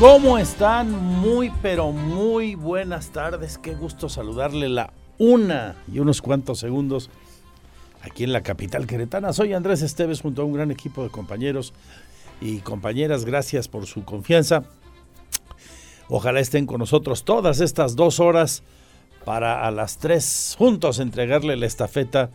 ¿Cómo 0.00 0.38
están? 0.38 0.92
Muy, 0.92 1.52
pero 1.60 1.92
muy 1.92 2.54
buenas 2.54 3.10
tardes. 3.10 3.58
Qué 3.58 3.74
gusto 3.74 4.08
saludarle 4.08 4.70
la 4.70 4.94
una 5.18 5.76
y 5.92 5.98
unos 5.98 6.22
cuantos 6.22 6.58
segundos 6.58 7.10
aquí 8.00 8.24
en 8.24 8.32
la 8.32 8.40
capital 8.40 8.86
queretana. 8.86 9.34
Soy 9.34 9.52
Andrés 9.52 9.82
Esteves 9.82 10.22
junto 10.22 10.40
a 10.40 10.46
un 10.46 10.54
gran 10.54 10.70
equipo 10.70 11.02
de 11.02 11.10
compañeros 11.10 11.74
y 12.40 12.60
compañeras. 12.60 13.26
Gracias 13.26 13.68
por 13.68 13.84
su 13.84 14.02
confianza. 14.06 14.64
Ojalá 16.08 16.40
estén 16.40 16.64
con 16.64 16.78
nosotros 16.78 17.24
todas 17.24 17.60
estas 17.60 17.94
dos 17.94 18.20
horas 18.20 18.62
para 19.26 19.66
a 19.66 19.70
las 19.70 19.98
tres 19.98 20.54
juntos 20.56 20.98
entregarle 20.98 21.58
la 21.58 21.66
estafeta 21.66 22.30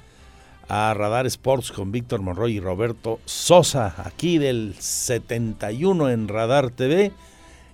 a 0.70 0.94
Radar 0.94 1.26
Sports 1.26 1.72
con 1.72 1.92
Víctor 1.92 2.22
Monroy 2.22 2.58
y 2.58 2.60
Roberto 2.60 3.20
Sosa, 3.26 3.96
aquí 4.06 4.38
del 4.38 4.76
71 4.78 6.12
en 6.12 6.28
Radar 6.28 6.70
TV 6.70 7.12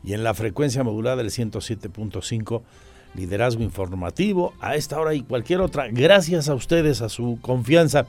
y 0.03 0.13
en 0.13 0.23
la 0.23 0.33
frecuencia 0.33 0.83
modulada 0.83 1.17
del 1.17 1.29
107.5 1.29 2.61
liderazgo 3.13 3.63
informativo 3.63 4.53
a 4.61 4.75
esta 4.75 4.99
hora 4.99 5.13
y 5.13 5.21
cualquier 5.21 5.61
otra. 5.61 5.87
Gracias 5.89 6.49
a 6.49 6.55
ustedes, 6.55 7.01
a 7.01 7.09
su 7.09 7.39
confianza. 7.41 8.05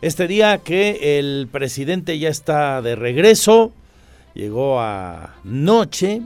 Este 0.00 0.26
día 0.26 0.58
que 0.58 1.18
el 1.18 1.48
presidente 1.50 2.18
ya 2.18 2.30
está 2.30 2.80
de 2.80 2.96
regreso, 2.96 3.72
llegó 4.34 4.80
a 4.80 5.34
noche 5.44 6.22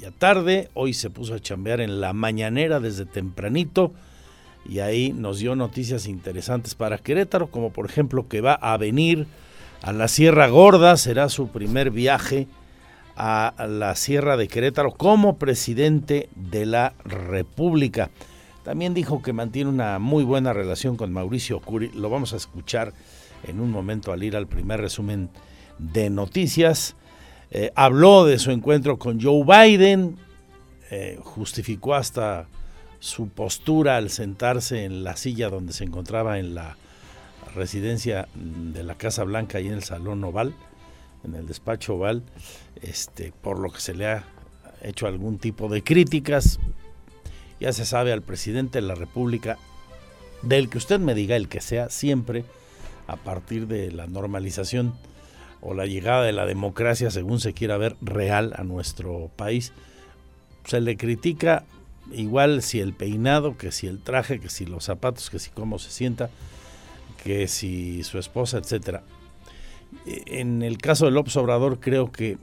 y 0.00 0.04
a 0.06 0.10
tarde, 0.10 0.70
hoy 0.74 0.94
se 0.94 1.10
puso 1.10 1.34
a 1.34 1.40
chambear 1.40 1.80
en 1.80 2.00
la 2.00 2.12
mañanera 2.12 2.80
desde 2.80 3.04
tempranito 3.04 3.92
y 4.66 4.78
ahí 4.78 5.12
nos 5.12 5.40
dio 5.40 5.54
noticias 5.54 6.06
interesantes 6.06 6.74
para 6.74 6.98
Querétaro, 6.98 7.48
como 7.48 7.70
por 7.70 7.84
ejemplo 7.84 8.28
que 8.28 8.40
va 8.40 8.54
a 8.54 8.76
venir 8.78 9.26
a 9.82 9.92
la 9.92 10.08
Sierra 10.08 10.48
Gorda, 10.48 10.96
será 10.96 11.28
su 11.28 11.48
primer 11.48 11.90
viaje 11.90 12.46
a 13.16 13.54
la 13.68 13.94
Sierra 13.94 14.36
de 14.36 14.48
Querétaro 14.48 14.92
como 14.92 15.38
presidente 15.38 16.28
de 16.34 16.66
la 16.66 16.94
República. 17.04 18.10
También 18.64 18.94
dijo 18.94 19.22
que 19.22 19.32
mantiene 19.32 19.70
una 19.70 19.98
muy 19.98 20.24
buena 20.24 20.52
relación 20.52 20.96
con 20.96 21.12
Mauricio 21.12 21.60
Curi. 21.60 21.90
Lo 21.94 22.10
vamos 22.10 22.32
a 22.32 22.36
escuchar 22.36 22.92
en 23.44 23.60
un 23.60 23.70
momento 23.70 24.12
al 24.12 24.22
ir 24.22 24.36
al 24.36 24.46
primer 24.46 24.80
resumen 24.80 25.30
de 25.78 26.10
noticias. 26.10 26.94
Eh, 27.50 27.72
habló 27.74 28.24
de 28.24 28.38
su 28.38 28.50
encuentro 28.50 28.98
con 28.98 29.20
Joe 29.20 29.44
Biden, 29.44 30.16
eh, 30.90 31.18
justificó 31.22 31.94
hasta 31.94 32.46
su 33.00 33.28
postura 33.28 33.96
al 33.96 34.10
sentarse 34.10 34.84
en 34.84 35.02
la 35.02 35.16
silla 35.16 35.50
donde 35.50 35.72
se 35.72 35.82
encontraba 35.82 36.38
en 36.38 36.54
la 36.54 36.76
residencia 37.56 38.28
de 38.34 38.84
la 38.84 38.94
Casa 38.94 39.24
Blanca 39.24 39.60
y 39.60 39.66
en 39.66 39.74
el 39.74 39.82
Salón 39.82 40.22
Oval 40.22 40.54
en 41.24 41.34
el 41.34 41.46
despacho 41.46 41.94
oval, 41.94 42.22
este, 42.80 43.32
por 43.42 43.58
lo 43.58 43.70
que 43.70 43.80
se 43.80 43.94
le 43.94 44.06
ha 44.06 44.24
hecho 44.82 45.06
algún 45.06 45.38
tipo 45.38 45.68
de 45.68 45.82
críticas. 45.82 46.58
Ya 47.60 47.72
se 47.72 47.86
sabe 47.86 48.12
al 48.12 48.22
presidente 48.22 48.80
de 48.80 48.86
la 48.86 48.94
República, 48.94 49.58
del 50.42 50.68
que 50.68 50.78
usted 50.78 50.98
me 50.98 51.14
diga 51.14 51.36
el 51.36 51.48
que 51.48 51.60
sea, 51.60 51.88
siempre 51.88 52.44
a 53.06 53.16
partir 53.16 53.66
de 53.66 53.92
la 53.92 54.06
normalización 54.06 54.94
o 55.60 55.74
la 55.74 55.86
llegada 55.86 56.24
de 56.24 56.32
la 56.32 56.46
democracia, 56.46 57.10
según 57.10 57.38
se 57.38 57.52
quiera 57.52 57.76
ver, 57.76 57.96
real 58.00 58.52
a 58.56 58.64
nuestro 58.64 59.30
país, 59.36 59.72
se 60.64 60.80
le 60.80 60.96
critica 60.96 61.64
igual 62.10 62.62
si 62.62 62.80
el 62.80 62.94
peinado, 62.94 63.56
que 63.56 63.70
si 63.70 63.86
el 63.86 64.00
traje, 64.00 64.40
que 64.40 64.48
si 64.48 64.66
los 64.66 64.84
zapatos, 64.84 65.30
que 65.30 65.38
si 65.38 65.50
cómo 65.50 65.78
se 65.78 65.90
sienta, 65.90 66.30
que 67.22 67.46
si 67.46 68.02
su 68.02 68.18
esposa, 68.18 68.58
etcétera 68.58 69.04
en 70.06 70.62
el 70.62 70.78
caso 70.78 71.04
del 71.04 71.14
López 71.14 71.36
Obrador 71.36 71.80
creo 71.80 72.10
que 72.10 72.38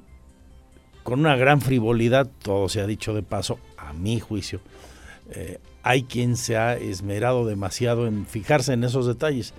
con 1.03 1.21
una 1.21 1.35
gran 1.35 1.61
frivolidad, 1.61 2.29
todo 2.43 2.69
se 2.69 2.81
ha 2.81 2.87
dicho 2.87 3.13
de 3.13 3.23
paso, 3.23 3.59
a 3.77 3.93
mi 3.93 4.19
juicio, 4.19 4.59
eh, 5.31 5.59
hay 5.81 6.03
quien 6.03 6.37
se 6.37 6.57
ha 6.57 6.75
esmerado 6.75 7.45
demasiado 7.45 8.05
en 8.05 8.25
fijarse 8.25 8.73
en 8.73 8.83
esos 8.83 9.07
detalles. 9.07 9.53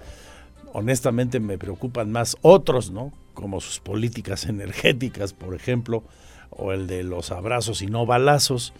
Honestamente 0.73 1.41
me 1.41 1.59
preocupan 1.59 2.13
más 2.13 2.37
otros, 2.43 2.91
¿no? 2.91 3.13
Como 3.35 3.61
sus 3.61 3.81
políticas 3.81 4.45
energéticas, 4.49 5.33
por 5.33 5.55
ejemplo, 5.55 6.05
o 6.51 6.73
el 6.73 6.87
de 6.87 7.03
los 7.03 7.31
abrazos 7.33 7.83
y 7.83 7.87
no 7.87 8.07
balazos 8.07 8.73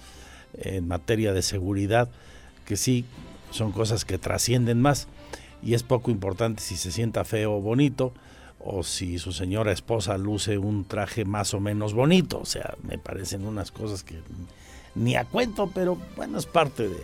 en 0.55 0.87
materia 0.87 1.33
de 1.33 1.43
seguridad, 1.43 2.09
que 2.67 2.77
sí 2.77 3.05
son 3.51 3.73
cosas 3.73 4.05
que 4.05 4.19
trascienden 4.19 4.81
más 4.81 5.09
y 5.63 5.75
es 5.75 5.83
poco 5.83 6.11
importante 6.11 6.63
si 6.63 6.77
se 6.77 6.93
sienta 6.93 7.25
feo 7.25 7.57
o 7.57 7.61
bonito 7.61 8.13
o 8.63 8.83
si 8.83 9.19
su 9.19 9.33
señora 9.33 9.73
esposa 9.73 10.19
luce 10.19 10.59
un 10.59 10.85
traje 10.85 11.25
más 11.25 11.55
o 11.55 11.61
menos 11.61 11.95
bonito. 11.95 12.41
O 12.41 12.45
sea, 12.45 12.75
me 12.83 12.99
parecen 12.99 13.47
unas 13.47 13.71
cosas 13.71 14.03
que 14.03 14.19
ni 14.95 15.17
a 15.17 15.25
cuento, 15.25 15.71
pero 15.75 15.97
bueno, 16.17 16.39
es 16.39 16.47
parte 16.47 16.89
de, 16.89 17.01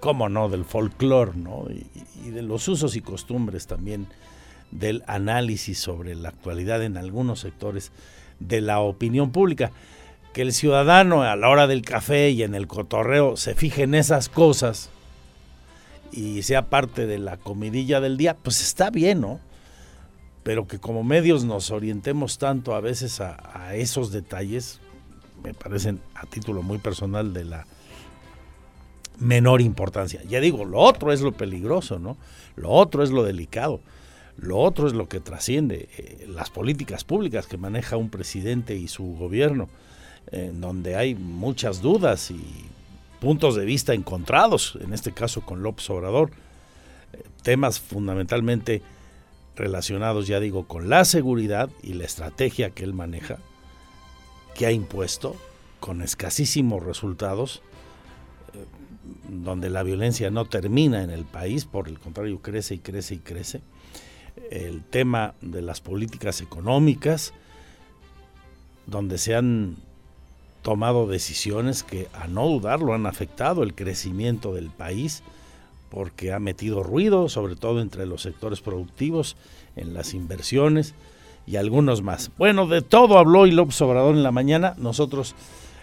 cómo 0.00 0.28
no, 0.28 0.48
del 0.48 0.64
folclore, 0.64 1.32
¿no? 1.36 1.66
Y, 1.70 1.86
y, 2.26 2.30
de 2.30 2.42
los 2.42 2.66
usos 2.68 2.96
y 2.96 3.00
costumbres 3.00 3.66
también 3.66 4.06
del 4.70 5.02
análisis 5.06 5.78
sobre 5.78 6.14
la 6.14 6.30
actualidad 6.30 6.82
en 6.82 6.96
algunos 6.96 7.40
sectores 7.40 7.92
de 8.40 8.60
la 8.60 8.80
opinión 8.80 9.32
pública. 9.32 9.70
Que 10.32 10.42
el 10.42 10.52
ciudadano 10.52 11.22
a 11.22 11.36
la 11.36 11.48
hora 11.48 11.66
del 11.66 11.82
café 11.82 12.30
y 12.30 12.42
en 12.42 12.54
el 12.54 12.66
cotorreo 12.66 13.36
se 13.36 13.54
fije 13.54 13.82
en 13.82 13.94
esas 13.94 14.28
cosas 14.28 14.90
y 16.12 16.42
sea 16.42 16.68
parte 16.68 17.06
de 17.06 17.18
la 17.18 17.36
comidilla 17.36 18.00
del 18.00 18.16
día, 18.16 18.36
pues 18.36 18.60
está 18.60 18.90
bien, 18.90 19.20
¿no? 19.20 19.40
Pero 20.46 20.68
que 20.68 20.78
como 20.78 21.02
medios 21.02 21.44
nos 21.44 21.72
orientemos 21.72 22.38
tanto 22.38 22.76
a 22.76 22.80
veces 22.80 23.20
a, 23.20 23.74
esos 23.74 24.12
detalles, 24.12 24.78
me 25.42 25.54
parecen 25.54 25.98
a 26.14 26.24
título 26.24 26.62
muy 26.62 26.78
personal 26.78 27.32
de 27.32 27.44
la 27.44 27.66
menor 29.18 29.60
importancia. 29.60 30.22
Ya 30.22 30.38
digo, 30.38 30.64
lo 30.64 30.78
otro 30.78 31.12
es 31.12 31.20
lo 31.20 31.32
peligroso, 31.32 31.98
¿no? 31.98 32.16
Lo 32.54 32.70
otro 32.70 33.02
es 33.02 33.10
lo 33.10 33.24
delicado. 33.24 33.80
Lo 34.36 34.58
otro 34.58 34.86
es 34.86 34.92
lo 34.92 35.08
que 35.08 35.18
trasciende 35.18 35.88
eh, 35.98 36.28
las 36.28 36.50
políticas 36.50 37.02
públicas 37.02 37.48
que 37.48 37.56
maneja 37.56 37.96
un 37.96 38.08
presidente 38.08 38.76
y 38.76 38.86
su 38.86 39.16
gobierno, 39.16 39.68
en 40.30 40.60
donde 40.60 40.94
hay 40.94 41.16
muchas 41.16 41.82
dudas 41.82 42.30
y 42.30 42.40
puntos 43.18 43.56
de 43.56 43.64
vista 43.64 43.94
encontrados, 43.94 44.78
en 44.80 44.92
este 44.92 45.10
caso 45.10 45.40
con 45.40 45.64
López 45.64 45.90
Obrador, 45.90 46.30
eh, 47.14 47.24
temas 47.42 47.80
fundamentalmente 47.80 48.82
relacionados, 49.56 50.26
ya 50.26 50.38
digo, 50.38 50.66
con 50.66 50.88
la 50.88 51.04
seguridad 51.04 51.70
y 51.82 51.94
la 51.94 52.04
estrategia 52.04 52.70
que 52.70 52.84
él 52.84 52.94
maneja, 52.94 53.38
que 54.54 54.66
ha 54.66 54.72
impuesto 54.72 55.34
con 55.80 56.02
escasísimos 56.02 56.82
resultados, 56.82 57.62
eh, 58.54 58.64
donde 59.28 59.70
la 59.70 59.82
violencia 59.82 60.30
no 60.30 60.44
termina 60.44 61.02
en 61.02 61.10
el 61.10 61.24
país, 61.24 61.64
por 61.64 61.88
el 61.88 61.98
contrario, 61.98 62.40
crece 62.40 62.74
y 62.74 62.78
crece 62.78 63.14
y 63.14 63.18
crece. 63.18 63.62
El 64.50 64.84
tema 64.84 65.34
de 65.40 65.62
las 65.62 65.80
políticas 65.80 66.40
económicas, 66.40 67.32
donde 68.86 69.18
se 69.18 69.34
han 69.34 69.76
tomado 70.62 71.06
decisiones 71.06 71.82
que 71.82 72.08
a 72.12 72.26
no 72.26 72.46
dudarlo 72.46 72.92
han 72.92 73.06
afectado 73.06 73.62
el 73.62 73.74
crecimiento 73.74 74.52
del 74.52 74.68
país, 74.68 75.22
porque 75.90 76.32
ha 76.32 76.38
metido 76.38 76.82
ruido, 76.82 77.28
sobre 77.28 77.56
todo 77.56 77.80
entre 77.80 78.06
los 78.06 78.22
sectores 78.22 78.60
productivos, 78.60 79.36
en 79.76 79.94
las 79.94 80.14
inversiones 80.14 80.94
y 81.46 81.56
algunos 81.56 82.02
más. 82.02 82.30
Bueno, 82.38 82.66
de 82.66 82.82
todo 82.82 83.18
habló 83.18 83.46
y 83.46 83.52
López 83.52 83.80
Obrador 83.82 84.14
en 84.14 84.22
la 84.22 84.32
mañana. 84.32 84.74
Nosotros 84.78 85.34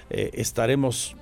eh, 0.10 0.32
estaremos 0.34 1.16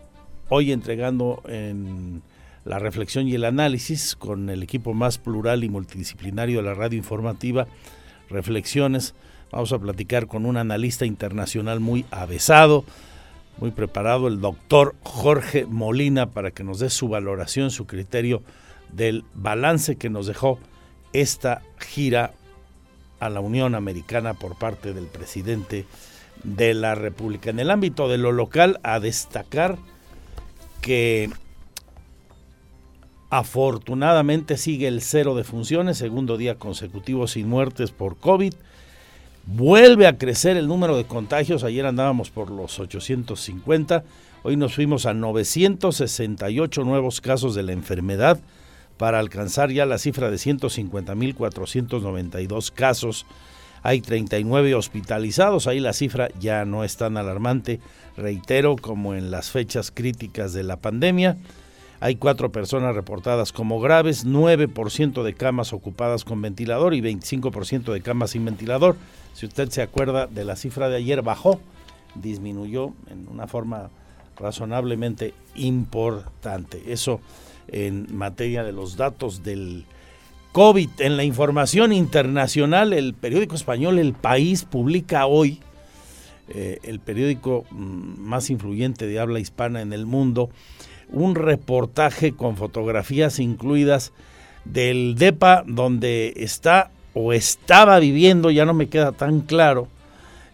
hoy 0.50 0.71
entregando 0.71 1.41
en 1.47 2.23
la 2.65 2.79
reflexión 2.79 3.27
y 3.27 3.35
el 3.35 3.45
análisis 3.45 4.15
con 4.15 4.50
el 4.50 4.63
equipo 4.63 4.94
más 4.94 5.17
plural 5.17 5.63
y 5.63 5.69
multidisciplinario 5.69 6.57
de 6.57 6.63
la 6.63 6.73
radio 6.73 6.97
informativa, 6.97 7.67
Reflexiones. 8.29 9.13
Vamos 9.51 9.73
a 9.73 9.79
platicar 9.79 10.27
con 10.27 10.45
un 10.45 10.57
analista 10.57 11.06
internacional 11.06 11.79
muy 11.79 12.06
avesado, 12.11 12.85
muy 13.61 13.71
preparado, 13.71 14.27
el 14.27 14.41
doctor 14.41 14.95
Jorge 15.03 15.65
Molina, 15.67 16.31
para 16.31 16.49
que 16.49 16.63
nos 16.63 16.79
dé 16.79 16.89
su 16.89 17.07
valoración, 17.07 17.69
su 17.69 17.85
criterio 17.85 18.41
del 18.91 19.23
balance 19.35 19.95
que 19.97 20.09
nos 20.09 20.25
dejó 20.25 20.59
esta 21.13 21.61
gira 21.77 22.33
a 23.19 23.29
la 23.29 23.39
Unión 23.39 23.75
Americana 23.75 24.33
por 24.33 24.57
parte 24.57 24.93
del 24.93 25.05
presidente 25.05 25.85
de 26.43 26.73
la 26.73 26.95
República. 26.95 27.51
En 27.51 27.59
el 27.59 27.69
ámbito 27.69 28.09
de 28.09 28.17
lo 28.17 28.31
local, 28.31 28.79
a 28.81 28.99
destacar 28.99 29.77
que 30.81 31.29
afortunadamente 33.29 34.57
sigue 34.57 34.87
el 34.87 35.03
cero 35.03 35.35
de 35.35 35.43
funciones, 35.43 35.99
segundo 35.99 36.35
día 36.35 36.55
consecutivo 36.55 37.27
sin 37.27 37.47
muertes 37.47 37.91
por 37.91 38.17
COVID. 38.17 38.55
Vuelve 39.45 40.07
a 40.07 40.17
crecer 40.17 40.55
el 40.55 40.67
número 40.67 40.95
de 40.95 41.03
contagios, 41.05 41.63
ayer 41.63 41.83
andábamos 41.85 42.29
por 42.29 42.51
los 42.51 42.79
850, 42.79 44.03
hoy 44.43 44.55
nos 44.55 44.75
fuimos 44.75 45.07
a 45.07 45.15
968 45.15 46.83
nuevos 46.83 47.21
casos 47.21 47.55
de 47.55 47.63
la 47.63 47.71
enfermedad 47.71 48.39
para 48.97 49.17
alcanzar 49.19 49.71
ya 49.71 49.88
la 49.88 49.97
cifra 49.97 50.29
de 50.29 50.38
150.492 50.38 52.71
casos. 52.71 53.25
Hay 53.81 54.01
39 54.01 54.75
hospitalizados, 54.75 55.65
ahí 55.65 55.79
la 55.79 55.94
cifra 55.94 56.29
ya 56.39 56.65
no 56.65 56.83
es 56.83 56.97
tan 56.97 57.17
alarmante, 57.17 57.79
reitero, 58.15 58.75
como 58.75 59.15
en 59.15 59.31
las 59.31 59.49
fechas 59.49 59.89
críticas 59.89 60.53
de 60.53 60.61
la 60.61 60.77
pandemia. 60.77 61.37
Hay 62.03 62.15
cuatro 62.15 62.51
personas 62.51 62.95
reportadas 62.95 63.53
como 63.53 63.80
graves, 63.80 64.25
9% 64.25 65.21
de 65.21 65.33
camas 65.36 65.71
ocupadas 65.71 66.25
con 66.25 66.42
ventilador 66.42 66.95
y 66.95 67.01
25% 67.01 67.94
de 67.94 68.01
camas 68.01 68.31
sin 68.31 68.44
ventilador. 68.44 68.95
Si 69.36 69.45
usted 69.45 69.69
se 69.69 69.83
acuerda 69.83 70.25
de 70.25 70.44
la 70.44 70.56
cifra 70.56 70.89
de 70.89 70.98
ayer, 70.98 71.21
bajó, 71.21 71.62
disminuyó 72.15 72.94
en 73.07 73.27
una 73.31 73.45
forma 73.45 73.92
razonablemente 74.36 75.36
importante. 75.53 76.81
Eso 76.88 77.21
en 77.68 78.07
materia 78.18 78.63
de 78.63 78.71
los 78.71 78.97
datos 78.97 79.44
del 79.44 79.86
COVID. 80.54 80.89
En 81.01 81.18
la 81.18 81.24
información 81.24 81.94
internacional, 81.94 82.94
el 82.94 83.13
periódico 83.13 83.54
español 83.54 84.00
El 84.00 84.13
País 84.13 84.65
publica 84.65 85.27
hoy, 85.27 85.59
eh, 86.50 86.80
el 86.81 87.00
periódico 87.00 87.63
mm, 87.69 88.19
más 88.19 88.50
influyente 88.50 89.06
de 89.06 89.19
habla 89.19 89.39
hispana 89.39 89.81
en 89.81 89.94
el 89.94 90.07
mundo, 90.07 90.50
un 91.11 91.35
reportaje 91.35 92.33
con 92.33 92.57
fotografías 92.57 93.39
incluidas 93.39 94.11
del 94.65 95.15
DEPA 95.15 95.63
donde 95.67 96.33
está 96.37 96.91
o 97.13 97.33
estaba 97.33 97.99
viviendo, 97.99 98.51
ya 98.51 98.65
no 98.65 98.73
me 98.73 98.87
queda 98.87 99.11
tan 99.11 99.41
claro, 99.41 99.87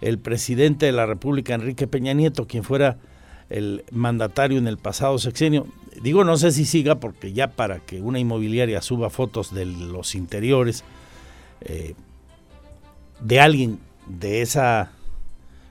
el 0.01 0.19
presidente 0.19 0.86
de 0.88 0.92
la 0.92 1.06
República, 1.06 1.54
Enrique 1.54 1.88
Peña 1.88 2.13
Nieto, 2.13 2.48
quien 2.48 2.63
fuera 2.63 2.98
el 3.50 3.83
mandatario 3.92 4.57
en 4.57 4.68
el 4.68 4.77
pasado 4.77 5.18
sexenio. 5.19 5.68
Digo, 6.01 6.24
no 6.24 6.38
sé 6.38 6.51
si 6.51 6.65
siga 6.65 6.95
porque 6.95 7.33
ya 7.33 7.48
para 7.48 7.80
que 7.80 8.01
una 8.01 8.19
inmobiliaria 8.19 8.81
suba 8.81 9.09
fotos 9.09 9.54
de 9.54 9.65
los 9.65 10.15
interiores 10.15 10.83
eh, 11.62 11.95
de 13.19 13.39
alguien 13.39 13.80
de 14.07 14.42
esa 14.42 14.92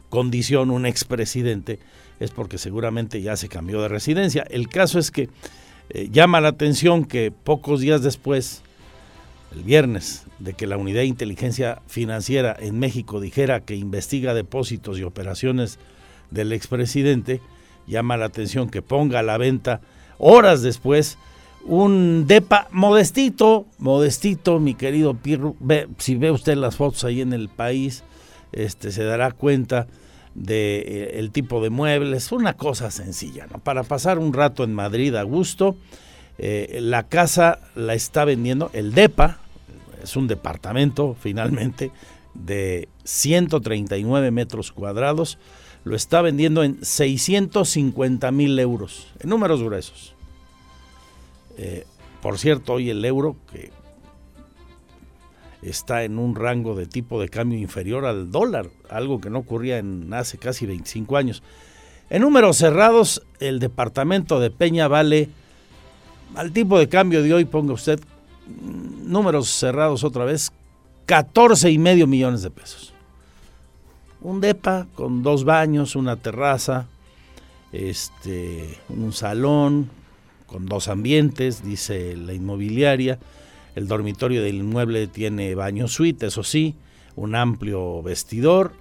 condición, 0.08 0.70
un 0.70 0.86
expresidente, 0.86 1.78
es 2.20 2.30
porque 2.30 2.58
seguramente 2.58 3.20
ya 3.22 3.36
se 3.36 3.48
cambió 3.48 3.80
de 3.82 3.88
residencia. 3.88 4.44
El 4.48 4.68
caso 4.68 4.98
es 4.98 5.10
que 5.10 5.28
eh, 5.90 6.08
llama 6.10 6.40
la 6.40 6.48
atención 6.48 7.04
que 7.04 7.30
pocos 7.30 7.80
días 7.80 8.02
después, 8.02 8.62
el 9.54 9.62
viernes, 9.62 10.24
de 10.38 10.54
que 10.54 10.66
la 10.66 10.76
Unidad 10.76 11.00
de 11.00 11.06
Inteligencia 11.06 11.80
Financiera 11.86 12.56
en 12.58 12.78
México 12.78 13.20
dijera 13.20 13.60
que 13.60 13.76
investiga 13.76 14.34
depósitos 14.34 14.98
y 14.98 15.02
operaciones 15.02 15.78
del 16.30 16.52
expresidente, 16.52 17.40
llama 17.86 18.16
la 18.16 18.26
atención 18.26 18.68
que 18.68 18.82
ponga 18.82 19.20
a 19.20 19.22
la 19.22 19.38
venta 19.38 19.80
horas 20.18 20.62
después 20.62 21.18
un 21.64 22.26
depa 22.26 22.68
modestito, 22.70 23.66
modestito, 23.78 24.60
mi 24.60 24.74
querido 24.74 25.14
Pirro. 25.14 25.56
si 25.98 26.14
ve 26.14 26.30
usted 26.30 26.56
las 26.56 26.76
fotos 26.76 27.04
ahí 27.04 27.20
en 27.20 27.32
el 27.32 27.48
país, 27.48 28.04
este, 28.52 28.92
se 28.92 29.04
dará 29.04 29.32
cuenta 29.32 29.86
de 30.36 31.18
eh, 31.18 31.28
tipo 31.32 31.62
de 31.62 31.70
muebles, 31.70 32.30
una 32.30 32.54
cosa 32.54 32.90
sencilla, 32.90 33.46
¿no? 33.50 33.58
Para 33.58 33.82
pasar 33.82 34.18
un 34.18 34.32
rato 34.32 34.64
en 34.64 34.74
Madrid 34.74 35.14
a 35.14 35.22
gusto, 35.22 35.76
eh, 36.38 36.78
la 36.82 37.08
casa 37.08 37.60
la 37.74 37.94
está 37.94 38.24
vendiendo, 38.24 38.70
el 38.74 38.92
DEPA, 38.92 39.38
es 40.02 40.14
un 40.14 40.28
departamento 40.28 41.16
finalmente 41.18 41.90
de 42.34 42.88
139 43.04 44.30
metros 44.30 44.72
cuadrados, 44.72 45.38
lo 45.84 45.96
está 45.96 46.20
vendiendo 46.20 46.62
en 46.62 46.84
650 46.84 48.30
mil 48.30 48.58
euros, 48.58 49.08
en 49.20 49.30
números 49.30 49.62
gruesos. 49.62 50.14
Eh, 51.56 51.86
por 52.20 52.38
cierto, 52.38 52.74
hoy 52.74 52.90
el 52.90 53.04
euro, 53.04 53.36
que 53.50 53.70
está 55.68 56.04
en 56.04 56.18
un 56.18 56.34
rango 56.34 56.74
de 56.74 56.86
tipo 56.86 57.20
de 57.20 57.28
cambio 57.28 57.58
inferior 57.58 58.04
al 58.04 58.30
dólar, 58.30 58.68
algo 58.90 59.20
que 59.20 59.30
no 59.30 59.40
ocurría 59.40 59.78
en 59.78 60.12
hace 60.14 60.38
casi 60.38 60.66
25 60.66 61.16
años. 61.16 61.42
En 62.10 62.22
números 62.22 62.56
cerrados, 62.56 63.22
el 63.40 63.58
departamento 63.58 64.38
de 64.40 64.50
Peña 64.50 64.88
vale, 64.88 65.28
al 66.34 66.52
tipo 66.52 66.78
de 66.78 66.88
cambio 66.88 67.22
de 67.22 67.34
hoy, 67.34 67.44
ponga 67.44 67.72
usted 67.72 68.00
mm, 68.46 69.10
números 69.10 69.48
cerrados 69.48 70.04
otra 70.04 70.24
vez, 70.24 70.52
14 71.06 71.70
y 71.70 71.78
medio 71.78 72.06
millones 72.06 72.42
de 72.42 72.50
pesos 72.50 72.92
un 74.26 74.40
depa 74.40 74.88
con 74.96 75.22
dos 75.22 75.44
baños, 75.44 75.94
una 75.94 76.16
terraza, 76.16 76.88
este, 77.70 78.76
un 78.88 79.12
salón 79.12 79.88
con 80.48 80.66
dos 80.66 80.88
ambientes, 80.88 81.64
dice 81.64 82.16
la 82.16 82.32
inmobiliaria. 82.32 83.20
El 83.76 83.86
dormitorio 83.86 84.42
del 84.42 84.56
inmueble 84.56 85.06
tiene 85.06 85.54
baño 85.54 85.86
suite, 85.86 86.26
eso 86.26 86.42
sí, 86.42 86.74
un 87.14 87.36
amplio 87.36 88.02
vestidor. 88.02 88.72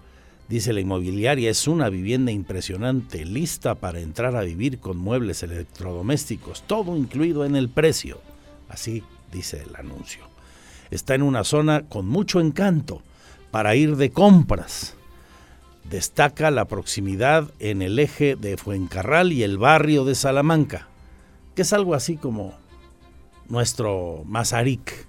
Dice 0.50 0.74
la 0.74 0.80
inmobiliaria, 0.80 1.52
es 1.52 1.68
una 1.68 1.90
vivienda 1.90 2.32
impresionante, 2.32 3.26
lista 3.26 3.76
para 3.76 4.00
entrar 4.00 4.36
a 4.36 4.42
vivir 4.42 4.80
con 4.80 4.98
muebles 4.98 5.44
electrodomésticos, 5.44 6.64
todo 6.64 6.98
incluido 6.98 7.46
en 7.46 7.56
el 7.56 7.70
precio. 7.70 8.20
Así 8.70 9.04
dice 9.32 9.62
el 9.62 9.76
anuncio. 9.76 10.24
Está 10.90 11.14
en 11.14 11.22
una 11.22 11.44
zona 11.44 11.84
con 11.88 12.08
mucho 12.08 12.40
encanto 12.40 13.04
para 13.52 13.76
ir 13.76 13.98
de 13.98 14.10
compras 14.10 14.96
destaca 15.90 16.52
la 16.52 16.66
proximidad 16.66 17.52
en 17.60 17.82
el 17.82 18.00
eje 18.00 18.36
de 18.36 18.58
Fuencarral 18.58 19.32
y 19.32 19.44
el 19.44 19.58
barrio 19.58 20.06
de 20.06 20.16
Salamanca, 20.16 20.88
que 21.56 21.62
es 21.62 21.74
algo 21.74 21.94
así 21.94 22.18
como 22.18 22.56
nuestro 23.50 24.24
Mazarik, 24.26 25.06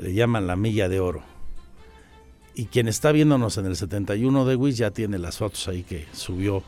le 0.00 0.14
llaman 0.14 0.46
la 0.46 0.56
milla 0.56 0.88
de 0.88 1.00
oro. 1.00 1.22
Y 2.54 2.66
quien 2.66 2.88
está 2.88 3.12
viéndonos 3.12 3.56
en 3.58 3.66
el 3.66 3.76
71 3.76 4.44
de 4.44 4.56
WIS 4.56 4.76
ya 4.76 4.90
tiene 4.90 5.18
las 5.18 5.38
fotos 5.38 5.68
ahí 5.68 5.84
que 5.84 6.06
subió 6.12 6.62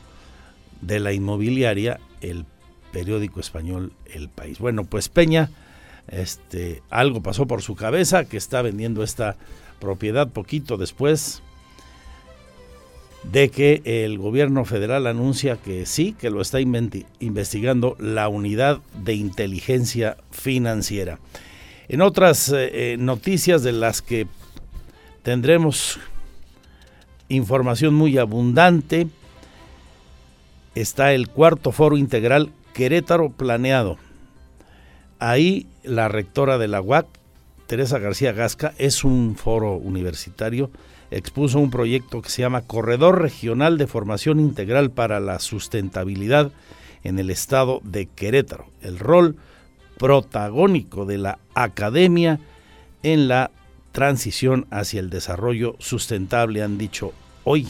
de 0.81 0.99
la 0.99 1.11
inmobiliaria 1.11 1.99
el 2.21 2.45
periódico 2.91 3.39
español 3.39 3.93
El 4.05 4.29
País. 4.29 4.59
Bueno, 4.59 4.85
pues 4.85 5.09
Peña, 5.09 5.49
este, 6.07 6.81
algo 6.89 7.21
pasó 7.21 7.45
por 7.45 7.61
su 7.61 7.75
cabeza 7.75 8.25
que 8.25 8.37
está 8.37 8.61
vendiendo 8.61 9.03
esta 9.03 9.35
propiedad 9.79 10.29
poquito 10.29 10.77
después 10.77 11.41
de 13.23 13.49
que 13.49 13.81
el 13.85 14.17
gobierno 14.17 14.65
federal 14.65 15.07
anuncia 15.07 15.57
que 15.57 15.85
sí, 15.85 16.13
que 16.19 16.29
lo 16.29 16.41
está 16.41 16.59
investigando 16.59 17.95
la 17.99 18.27
unidad 18.27 18.79
de 19.03 19.13
inteligencia 19.13 20.17
financiera. 20.31 21.19
En 21.87 22.01
otras 22.01 22.49
eh, 22.49 22.93
eh, 22.93 22.97
noticias 22.97 23.63
de 23.63 23.73
las 23.73 24.01
que 24.01 24.27
tendremos 25.23 25.99
información 27.29 27.93
muy 27.93 28.17
abundante, 28.17 29.07
está 30.75 31.13
el 31.13 31.29
cuarto 31.29 31.71
foro 31.71 31.97
integral 31.97 32.51
Querétaro 32.73 33.29
planeado. 33.29 33.97
Ahí 35.19 35.67
la 35.83 36.07
rectora 36.07 36.57
de 36.57 36.67
la 36.67 36.81
UAC, 36.81 37.05
Teresa 37.67 37.99
García 37.99 38.31
Gasca, 38.31 38.73
es 38.77 39.03
un 39.03 39.35
foro 39.35 39.75
universitario, 39.75 40.71
expuso 41.11 41.59
un 41.59 41.69
proyecto 41.69 42.21
que 42.21 42.29
se 42.29 42.41
llama 42.41 42.61
Corredor 42.61 43.21
Regional 43.21 43.77
de 43.77 43.87
Formación 43.87 44.39
Integral 44.39 44.91
para 44.91 45.19
la 45.19 45.39
Sustentabilidad 45.39 46.51
en 47.03 47.19
el 47.19 47.29
estado 47.29 47.81
de 47.83 48.07
Querétaro, 48.07 48.67
el 48.81 48.97
rol 48.97 49.35
protagónico 49.97 51.05
de 51.05 51.17
la 51.17 51.39
academia 51.53 52.39
en 53.03 53.27
la 53.27 53.51
transición 53.91 54.67
hacia 54.71 54.99
el 54.99 55.09
desarrollo 55.09 55.75
sustentable, 55.79 56.63
han 56.63 56.77
dicho 56.77 57.13
hoy, 57.43 57.67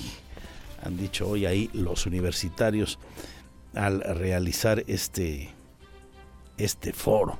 han 0.84 0.98
dicho 0.98 1.28
hoy 1.28 1.46
ahí 1.46 1.70
los 1.74 2.06
universitarios 2.06 3.00
al 3.74 4.02
realizar 4.02 4.84
este, 4.88 5.50
este 6.58 6.94
foro. 6.94 7.40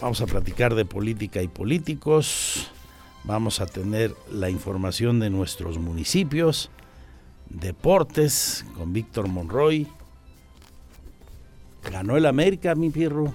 Vamos 0.00 0.20
a 0.20 0.26
platicar 0.26 0.74
de 0.74 0.84
política 0.84 1.42
y 1.42 1.48
políticos. 1.48 2.70
Vamos 3.24 3.60
a 3.60 3.66
tener 3.66 4.14
la 4.30 4.48
información 4.48 5.20
de 5.20 5.30
nuestros 5.30 5.78
municipios, 5.78 6.70
deportes 7.48 8.64
con 8.76 8.92
Víctor 8.92 9.28
Monroy. 9.28 9.86
Ganó 11.90 12.16
el 12.16 12.26
América, 12.26 12.74
mi 12.74 12.90
pierro. 12.90 13.34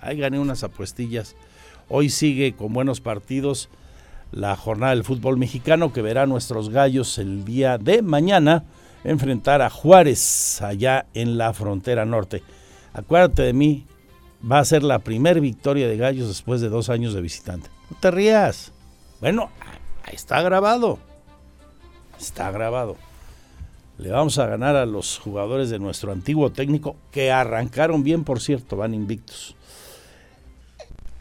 Ahí 0.00 0.18
gané 0.18 0.38
unas 0.38 0.62
apuestillas. 0.62 1.36
Hoy 1.88 2.10
sigue 2.10 2.54
con 2.54 2.72
buenos 2.72 3.00
partidos 3.00 3.70
la 4.30 4.56
jornada 4.56 4.94
del 4.94 5.04
fútbol 5.04 5.36
mexicano 5.36 5.92
que 5.92 6.02
verá 6.02 6.22
a 6.22 6.26
nuestros 6.26 6.70
gallos 6.70 7.18
el 7.18 7.44
día 7.44 7.78
de 7.78 8.02
mañana 8.02 8.64
enfrentar 9.04 9.62
a 9.62 9.70
Juárez 9.70 10.60
allá 10.62 11.06
en 11.14 11.38
la 11.38 11.52
frontera 11.52 12.04
norte. 12.04 12.42
Acuérdate 12.92 13.42
de 13.42 13.52
mí, 13.52 13.86
va 14.50 14.58
a 14.58 14.64
ser 14.64 14.82
la 14.82 14.98
primera 14.98 15.40
victoria 15.40 15.88
de 15.88 15.96
Gallos 15.96 16.28
después 16.28 16.60
de 16.60 16.68
dos 16.68 16.88
años 16.88 17.14
de 17.14 17.20
visitante. 17.20 17.68
No 17.90 17.96
te 17.98 18.10
rías. 18.10 18.72
Bueno, 19.22 19.50
está 20.10 20.42
grabado. 20.42 20.98
Está 22.18 22.50
grabado. 22.50 22.96
Le 23.96 24.10
vamos 24.10 24.36
a 24.40 24.46
ganar 24.46 24.74
a 24.74 24.84
los 24.84 25.20
jugadores 25.20 25.70
de 25.70 25.78
nuestro 25.78 26.10
antiguo 26.10 26.50
técnico, 26.50 26.96
que 27.12 27.30
arrancaron 27.30 28.02
bien, 28.02 28.24
por 28.24 28.40
cierto, 28.40 28.76
van 28.76 28.94
invictos. 28.94 29.54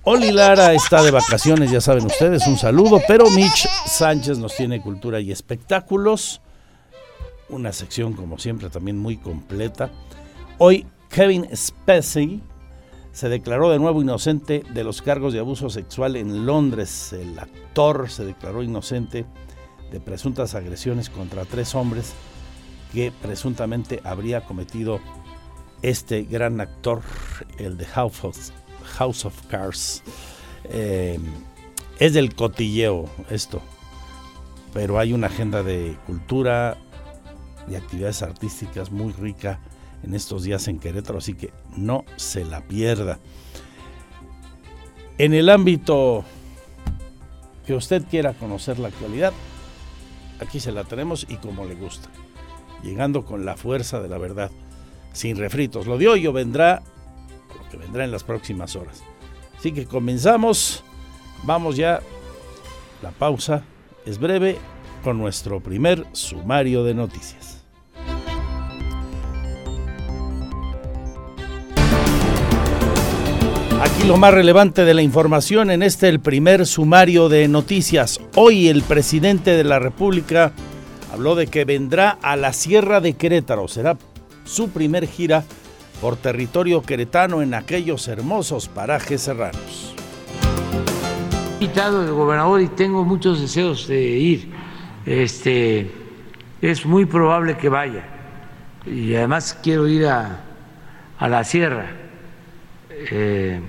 Oli 0.01 0.31
Lara 0.31 0.73
está 0.73 1.03
de 1.03 1.11
vacaciones, 1.11 1.69
ya 1.69 1.79
saben 1.79 2.07
ustedes, 2.07 2.47
un 2.47 2.57
saludo, 2.57 2.99
pero 3.07 3.29
Mitch 3.29 3.69
Sánchez 3.85 4.39
nos 4.39 4.55
tiene 4.55 4.81
cultura 4.81 5.19
y 5.19 5.31
espectáculos, 5.31 6.41
una 7.49 7.71
sección 7.71 8.13
como 8.13 8.39
siempre 8.39 8.71
también 8.71 8.97
muy 8.97 9.17
completa. 9.17 9.91
Hoy 10.57 10.87
Kevin 11.07 11.47
Spacey 11.55 12.41
se 13.11 13.29
declaró 13.29 13.69
de 13.69 13.79
nuevo 13.79 14.01
inocente 14.01 14.63
de 14.73 14.83
los 14.83 15.01
cargos 15.01 15.33
de 15.33 15.39
abuso 15.39 15.69
sexual 15.69 16.15
en 16.15 16.45
Londres. 16.45 17.13
El 17.13 17.37
actor 17.37 18.09
se 18.09 18.25
declaró 18.25 18.63
inocente 18.63 19.25
de 19.91 19.99
presuntas 19.99 20.55
agresiones 20.55 21.09
contra 21.09 21.45
tres 21.45 21.75
hombres 21.75 22.13
que 22.93 23.11
presuntamente 23.11 24.01
habría 24.03 24.45
cometido 24.45 24.99
este 25.81 26.23
gran 26.23 26.61
actor, 26.61 27.01
el 27.57 27.77
de 27.77 27.85
House 27.85 28.23
of, 28.23 28.37
House 28.97 29.25
of 29.25 29.47
Cards. 29.47 30.03
Eh, 30.65 31.19
es 31.99 32.13
del 32.13 32.33
cotilleo 32.35 33.09
esto, 33.29 33.61
pero 34.73 34.99
hay 34.99 35.13
una 35.13 35.27
agenda 35.27 35.63
de 35.63 35.97
cultura 36.05 36.77
y 37.69 37.75
actividades 37.75 38.21
artísticas 38.21 38.91
muy 38.91 39.11
rica 39.13 39.59
en 40.03 40.15
estos 40.15 40.43
días 40.43 40.67
en 40.67 40.79
Querétaro, 40.79 41.19
así 41.19 41.33
que 41.33 41.51
no 41.75 42.05
se 42.15 42.45
la 42.45 42.61
pierda. 42.61 43.19
En 45.17 45.33
el 45.33 45.49
ámbito 45.49 46.23
que 47.65 47.73
usted 47.73 48.03
quiera 48.09 48.33
conocer 48.33 48.79
la 48.79 48.87
actualidad, 48.87 49.33
aquí 50.39 50.59
se 50.59 50.71
la 50.71 50.83
tenemos 50.83 51.25
y 51.29 51.35
como 51.35 51.65
le 51.65 51.75
gusta, 51.75 52.09
llegando 52.83 53.25
con 53.25 53.45
la 53.45 53.55
fuerza 53.55 54.01
de 54.01 54.09
la 54.09 54.17
verdad, 54.17 54.51
sin 55.13 55.37
refritos. 55.37 55.87
Lo 55.87 55.97
de 55.97 56.07
hoy 56.07 56.27
vendrá 56.27 56.81
lo 57.55 57.69
que 57.69 57.77
vendrá 57.77 58.03
en 58.03 58.11
las 58.11 58.23
próximas 58.23 58.75
horas. 58.75 59.03
Así 59.57 59.71
que 59.71 59.85
comenzamos, 59.85 60.83
vamos 61.43 61.75
ya, 61.75 62.01
la 63.01 63.11
pausa 63.11 63.63
es 64.05 64.17
breve 64.17 64.57
con 65.03 65.17
nuestro 65.17 65.59
primer 65.59 66.05
sumario 66.13 66.83
de 66.83 66.95
noticias. 66.95 67.40
Aquí 73.93 74.07
lo 74.07 74.17
más 74.17 74.33
relevante 74.33 74.85
de 74.85 74.93
la 74.93 75.01
información 75.01 75.69
en 75.69 75.83
este 75.83 76.07
el 76.07 76.19
primer 76.19 76.65
sumario 76.65 77.29
de 77.29 77.47
noticias. 77.47 78.19
Hoy 78.35 78.67
el 78.67 78.83
presidente 78.83 79.51
de 79.51 79.63
la 79.63 79.79
República 79.79 80.53
habló 81.13 81.35
de 81.35 81.47
que 81.47 81.65
vendrá 81.65 82.17
a 82.21 82.35
la 82.35 82.53
Sierra 82.53 83.01
de 83.01 83.13
Querétaro. 83.13 83.67
Será 83.67 83.97
su 84.43 84.69
primer 84.69 85.07
gira 85.07 85.43
por 85.99 86.15
territorio 86.15 86.81
queretano 86.81 87.41
en 87.41 87.53
aquellos 87.53 88.07
hermosos 88.07 88.67
parajes 88.67 89.21
serranos. 89.21 89.93
Invitado 91.59 92.03
el 92.03 92.11
gobernador 92.11 92.61
y 92.61 92.67
tengo 92.69 93.03
muchos 93.03 93.39
deseos 93.39 93.87
de 93.87 94.01
ir. 94.01 94.51
Este 95.05 95.91
es 96.61 96.85
muy 96.85 97.05
probable 97.05 97.57
que 97.57 97.69
vaya 97.69 98.03
y 98.85 99.13
además 99.15 99.57
quiero 99.61 99.87
ir 99.87 100.07
a, 100.07 100.39
a 101.19 101.27
la 101.27 101.43
sierra 101.43 102.01
eh, 102.89 103.59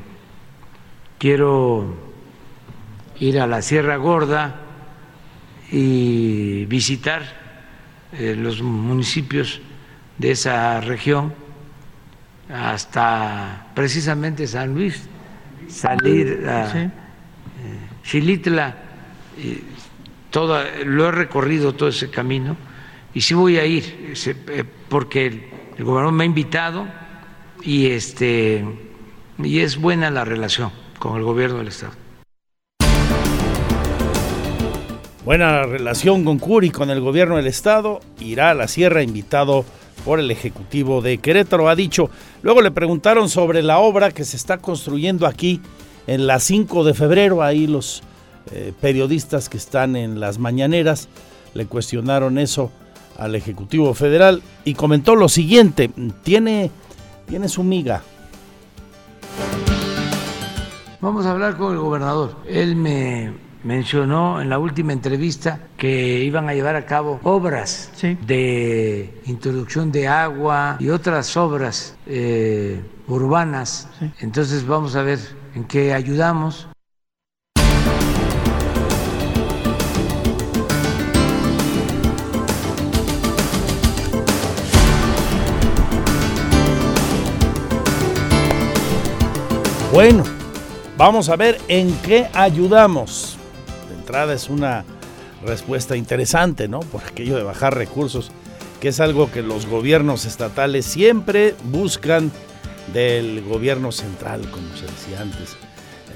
quiero 1.22 1.94
ir 3.20 3.38
a 3.38 3.46
la 3.46 3.62
Sierra 3.62 3.96
Gorda 3.96 4.56
y 5.70 6.64
visitar 6.64 7.22
eh, 8.12 8.34
los 8.36 8.60
municipios 8.60 9.60
de 10.18 10.32
esa 10.32 10.80
región 10.80 11.32
hasta 12.52 13.68
precisamente 13.72 14.48
San 14.48 14.74
Luis, 14.74 15.08
salir 15.68 16.44
a 16.48 16.76
eh, 16.76 16.90
Xilitla, 18.02 18.74
todo, 20.32 20.60
lo 20.84 21.06
he 21.06 21.12
recorrido 21.12 21.72
todo 21.72 21.90
ese 21.90 22.10
camino 22.10 22.56
y 23.14 23.20
sí 23.20 23.34
voy 23.34 23.58
a 23.58 23.64
ir 23.64 24.12
porque 24.88 25.26
el, 25.26 25.44
el 25.78 25.84
gobernador 25.84 26.14
me 26.14 26.24
ha 26.24 26.26
invitado 26.26 26.84
y 27.62 27.90
este 27.90 28.64
y 29.38 29.60
es 29.60 29.76
buena 29.76 30.10
la 30.10 30.24
relación 30.24 30.81
con 31.02 31.16
el 31.16 31.24
gobierno 31.24 31.58
del 31.58 31.66
Estado. 31.66 31.94
Buena 35.24 35.50
la 35.50 35.62
relación 35.64 36.24
con 36.24 36.38
Curi 36.38 36.70
con 36.70 36.90
el 36.90 37.00
gobierno 37.00 37.38
del 37.38 37.48
Estado. 37.48 37.98
Irá 38.20 38.50
a 38.50 38.54
la 38.54 38.68
sierra 38.68 39.02
invitado 39.02 39.64
por 40.04 40.20
el 40.20 40.30
Ejecutivo 40.30 41.02
de 41.02 41.18
Querétaro, 41.18 41.68
ha 41.68 41.74
dicho. 41.74 42.08
Luego 42.42 42.62
le 42.62 42.70
preguntaron 42.70 43.28
sobre 43.28 43.62
la 43.62 43.80
obra 43.80 44.12
que 44.12 44.24
se 44.24 44.36
está 44.36 44.58
construyendo 44.58 45.26
aquí 45.26 45.60
en 46.06 46.28
la 46.28 46.38
5 46.38 46.84
de 46.84 46.94
febrero. 46.94 47.42
Ahí 47.42 47.66
los 47.66 48.04
eh, 48.52 48.72
periodistas 48.80 49.48
que 49.48 49.56
están 49.56 49.96
en 49.96 50.20
las 50.20 50.38
mañaneras 50.38 51.08
le 51.54 51.66
cuestionaron 51.66 52.38
eso 52.38 52.70
al 53.18 53.34
Ejecutivo 53.34 53.92
Federal 53.94 54.40
y 54.64 54.74
comentó 54.74 55.16
lo 55.16 55.28
siguiente. 55.28 55.90
Tiene, 56.22 56.70
tiene 57.26 57.48
su 57.48 57.64
miga 57.64 58.02
Vamos 61.02 61.26
a 61.26 61.32
hablar 61.32 61.56
con 61.56 61.72
el 61.72 61.80
gobernador. 61.80 62.36
Él 62.46 62.76
me 62.76 63.32
mencionó 63.64 64.40
en 64.40 64.48
la 64.48 64.60
última 64.60 64.92
entrevista 64.92 65.58
que 65.76 66.20
iban 66.20 66.48
a 66.48 66.54
llevar 66.54 66.76
a 66.76 66.86
cabo 66.86 67.18
obras 67.24 67.90
de 68.00 69.20
introducción 69.26 69.90
de 69.90 70.06
agua 70.06 70.76
y 70.78 70.90
otras 70.90 71.36
obras 71.36 71.96
eh, 72.06 72.80
urbanas. 73.08 73.88
Entonces 74.20 74.64
vamos 74.64 74.94
a 74.94 75.02
ver 75.02 75.18
en 75.56 75.64
qué 75.64 75.92
ayudamos. 75.92 76.68
Bueno, 89.92 90.22
Vamos 91.04 91.30
a 91.30 91.34
ver 91.34 91.58
en 91.66 91.92
qué 92.02 92.28
ayudamos. 92.32 93.36
De 93.88 93.96
entrada 93.96 94.34
es 94.34 94.48
una 94.48 94.84
respuesta 95.44 95.96
interesante, 95.96 96.68
¿no? 96.68 96.78
Por 96.78 97.02
aquello 97.02 97.36
de 97.36 97.42
bajar 97.42 97.76
recursos, 97.76 98.30
que 98.80 98.86
es 98.86 99.00
algo 99.00 99.28
que 99.28 99.42
los 99.42 99.66
gobiernos 99.66 100.26
estatales 100.26 100.86
siempre 100.86 101.56
buscan 101.64 102.30
del 102.92 103.42
gobierno 103.42 103.90
central, 103.90 104.48
como 104.52 104.76
se 104.76 104.86
decía 104.86 105.22
antes, 105.22 105.54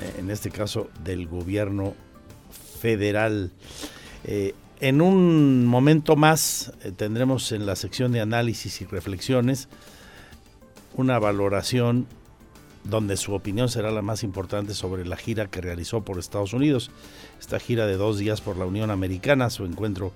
eh, 0.02 0.20
en 0.20 0.30
este 0.30 0.52
caso 0.52 0.88
del 1.02 1.26
gobierno 1.26 1.94
federal. 2.80 3.50
Eh, 4.22 4.54
en 4.78 5.00
un 5.00 5.66
momento 5.66 6.14
más 6.14 6.72
eh, 6.84 6.92
tendremos 6.92 7.50
en 7.50 7.66
la 7.66 7.74
sección 7.74 8.12
de 8.12 8.20
análisis 8.20 8.80
y 8.82 8.84
reflexiones 8.84 9.68
una 10.94 11.18
valoración 11.18 12.06
donde 12.88 13.16
su 13.16 13.34
opinión 13.34 13.68
será 13.68 13.90
la 13.90 14.02
más 14.02 14.22
importante 14.22 14.74
sobre 14.74 15.06
la 15.06 15.16
gira 15.16 15.46
que 15.46 15.60
realizó 15.60 16.02
por 16.02 16.18
Estados 16.18 16.52
Unidos. 16.52 16.90
Esta 17.40 17.58
gira 17.58 17.86
de 17.86 17.96
dos 17.96 18.18
días 18.18 18.40
por 18.40 18.56
la 18.56 18.66
Unión 18.66 18.90
Americana, 18.90 19.50
su 19.50 19.64
encuentro 19.64 20.12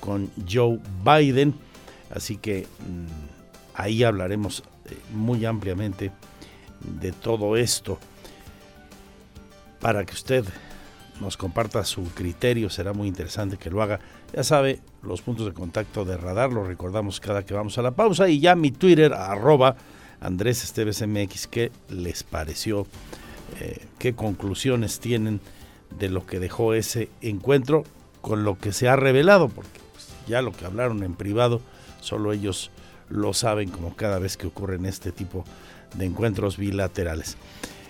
con 0.00 0.30
Joe 0.50 0.78
Biden. 1.04 1.54
Así 2.10 2.36
que 2.36 2.66
mm, 2.80 3.74
ahí 3.74 4.02
hablaremos 4.04 4.64
eh, 4.86 4.96
muy 5.14 5.44
ampliamente 5.44 6.12
de 7.00 7.12
todo 7.12 7.56
esto. 7.56 7.98
Para 9.80 10.04
que 10.04 10.12
usted 10.12 10.44
nos 11.20 11.36
comparta 11.36 11.84
su 11.84 12.04
criterio, 12.14 12.68
será 12.68 12.92
muy 12.92 13.08
interesante 13.08 13.56
que 13.56 13.70
lo 13.70 13.82
haga. 13.82 14.00
Ya 14.34 14.44
sabe, 14.44 14.80
los 15.02 15.22
puntos 15.22 15.46
de 15.46 15.52
contacto 15.52 16.04
de 16.04 16.16
radar 16.16 16.52
los 16.52 16.66
recordamos 16.66 17.20
cada 17.20 17.44
que 17.44 17.54
vamos 17.54 17.78
a 17.78 17.82
la 17.82 17.92
pausa 17.92 18.28
y 18.28 18.40
ya 18.40 18.54
mi 18.54 18.70
Twitter, 18.70 19.12
arroba 19.14 19.76
Andrés 20.20 20.62
Esteves 20.64 21.06
MX, 21.06 21.46
¿qué 21.46 21.72
les 21.88 22.22
pareció? 22.22 22.86
Eh, 23.60 23.86
¿Qué 23.98 24.14
conclusiones 24.14 25.00
tienen 25.00 25.40
de 25.98 26.08
lo 26.08 26.26
que 26.26 26.38
dejó 26.38 26.74
ese 26.74 27.08
encuentro 27.20 27.84
con 28.20 28.44
lo 28.44 28.58
que 28.58 28.72
se 28.72 28.88
ha 28.88 28.96
revelado? 28.96 29.48
Porque 29.48 29.80
pues, 29.92 30.08
ya 30.28 30.42
lo 30.42 30.52
que 30.52 30.66
hablaron 30.66 31.02
en 31.02 31.14
privado, 31.14 31.60
solo 32.00 32.32
ellos 32.32 32.70
lo 33.08 33.32
saben 33.34 33.70
como 33.70 33.96
cada 33.96 34.18
vez 34.18 34.36
que 34.36 34.46
ocurren 34.46 34.86
este 34.86 35.10
tipo 35.10 35.44
de 35.94 36.04
encuentros 36.04 36.56
bilaterales. 36.56 37.36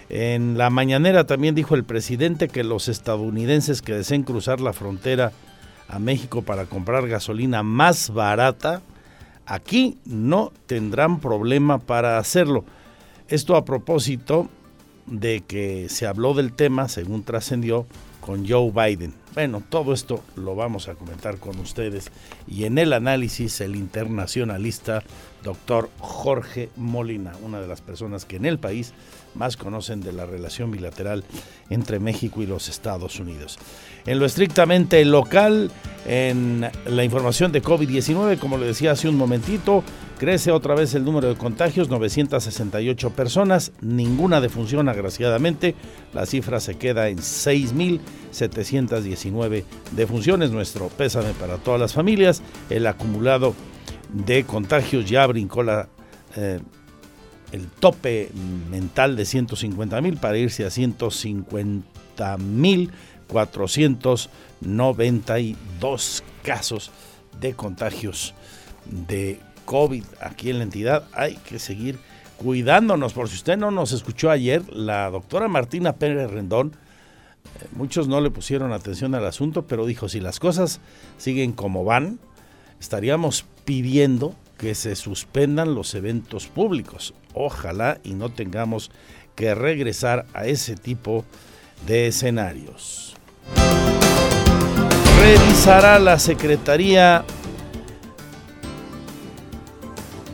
En 0.09 0.59
la 0.59 0.71
mañanera 0.71 1.25
también 1.25 1.55
dijo 1.55 1.75
el 1.75 1.85
presidente 1.85 2.49
que 2.49 2.65
los 2.65 2.89
estadounidenses 2.89 3.83
que 3.83 3.95
deseen 3.95 4.25
cruzar 4.25 4.61
la 4.61 4.73
frontera 4.73 5.33
a 5.89 5.99
México 5.99 6.43
para 6.43 6.65
comprar 6.65 7.07
gasolina 7.07 7.63
más 7.63 8.11
barata, 8.11 8.83
Aquí 9.47 9.99
no 10.05 10.53
tendrán 10.67 11.21
problema 11.21 11.79
para 11.79 12.19
hacerlo. 12.19 12.65
Esto 13.29 13.57
a 13.57 13.65
propósito 13.65 14.49
de 15.07 15.41
que 15.41 15.89
se 15.89 16.07
habló 16.07 16.35
del 16.35 16.53
tema, 16.53 16.89
según 16.89 17.25
trascendió, 17.25 17.87
con 18.21 18.47
Joe 18.49 18.71
Biden. 18.71 19.15
Bueno, 19.35 19.63
todo 19.69 19.93
esto 19.93 20.23
lo 20.37 20.55
vamos 20.55 20.89
a 20.89 20.95
comentar 20.95 21.39
con 21.39 21.59
ustedes 21.59 22.11
y 22.47 22.65
en 22.65 22.79
el 22.79 22.93
análisis 22.93 23.61
el 23.61 23.77
internacionalista 23.77 25.03
doctor 25.43 25.89
Jorge 25.99 26.69
Molina, 26.77 27.33
una 27.43 27.61
de 27.61 27.67
las 27.67 27.81
personas 27.81 28.25
que 28.25 28.37
en 28.37 28.45
el 28.45 28.59
país 28.59 28.93
más 29.35 29.57
conocen 29.57 30.01
de 30.01 30.13
la 30.13 30.27
relación 30.27 30.71
bilateral 30.71 31.25
entre 31.69 31.99
México 32.01 32.43
y 32.43 32.47
los 32.47 32.69
Estados 32.69 33.21
Unidos. 33.21 33.59
En 34.07 34.19
lo 34.19 34.27
estrictamente 34.27 35.05
local, 35.05 35.71
en 36.07 36.69
la 36.87 37.05
información 37.05 37.53
de 37.53 37.63
COVID-19, 37.63 38.39
como 38.39 38.59
le 38.59 38.67
decía 38.67 38.91
hace 38.93 39.09
un 39.09 39.17
momentito, 39.17 39.83
crece 40.19 40.51
otra 40.51 40.75
vez 40.75 40.95
el 40.95 41.05
número 41.05 41.29
de 41.29 41.37
contagios, 41.37 41.89
968 41.89 43.11
personas, 43.11 43.71
ninguna 43.81 44.41
defunción 44.41 44.89
agraciadamente, 44.89 45.77
la 46.13 46.27
cifra 46.27 46.59
se 46.61 46.77
queda 46.77 47.09
en 47.09 47.19
6.719 47.19 49.65
defunciones, 49.93 50.51
nuestro 50.51 50.89
pésame 50.89 51.33
para 51.35 51.59
todas 51.59 51.81
las 51.81 51.95
familias, 51.95 52.43
el 52.69 52.85
acumulado 52.87 53.55
de 54.13 54.45
contagios 54.45 55.09
ya 55.09 55.25
brincó 55.27 55.63
la... 55.63 55.89
Eh, 56.37 56.61
el 57.53 57.69
tope 57.69 58.31
mental 58.71 59.17
de 59.17 59.25
150 59.25 60.01
mil 60.01 60.17
para 60.17 60.39
irse 60.39 60.65
a 60.65 60.71
150 60.71 62.39
mil 62.39 62.91
492 63.29 66.25
casos 66.43 66.91
de 67.41 67.55
contagios 67.55 68.35
de 68.87 69.39
COVID 69.65 70.05
aquí 70.21 70.51
en 70.51 70.59
la 70.59 70.65
entidad. 70.65 71.05
Hay 71.13 71.37
que 71.37 71.59
seguir 71.59 71.99
cuidándonos. 72.37 73.13
Por 73.13 73.29
si 73.29 73.37
usted 73.37 73.57
no 73.57 73.71
nos 73.71 73.93
escuchó 73.93 74.31
ayer, 74.31 74.63
la 74.73 75.11
doctora 75.11 75.49
Martina 75.49 75.95
Pérez 75.95 76.31
Rendón, 76.31 76.73
eh, 77.61 77.67
muchos 77.73 78.09
no 78.09 78.21
le 78.21 78.31
pusieron 78.31 78.73
atención 78.73 79.15
al 79.15 79.27
asunto, 79.27 79.67
pero 79.67 79.87
dijo, 79.87 80.09
si 80.09 80.21
las 80.21 80.41
cosas 80.41 80.81
siguen 81.19 81.53
como 81.53 81.85
van, 81.85 82.19
estaríamos 82.81 83.45
pidiendo 83.65 84.35
que 84.61 84.75
se 84.75 84.95
suspendan 84.95 85.75
los 85.75 85.95
eventos 85.95 86.47
públicos. 86.47 87.15
Ojalá 87.33 87.99
y 88.05 88.13
no 88.13 88.29
tengamos 88.29 88.91
que 89.35 89.55
regresar 89.55 90.27
a 90.35 90.47
ese 90.47 90.75
tipo 90.75 91.25
de 91.87 92.09
escenarios. 92.09 93.15
Revisará 95.19 95.99
la 95.99 96.19
Secretaría 96.19 97.25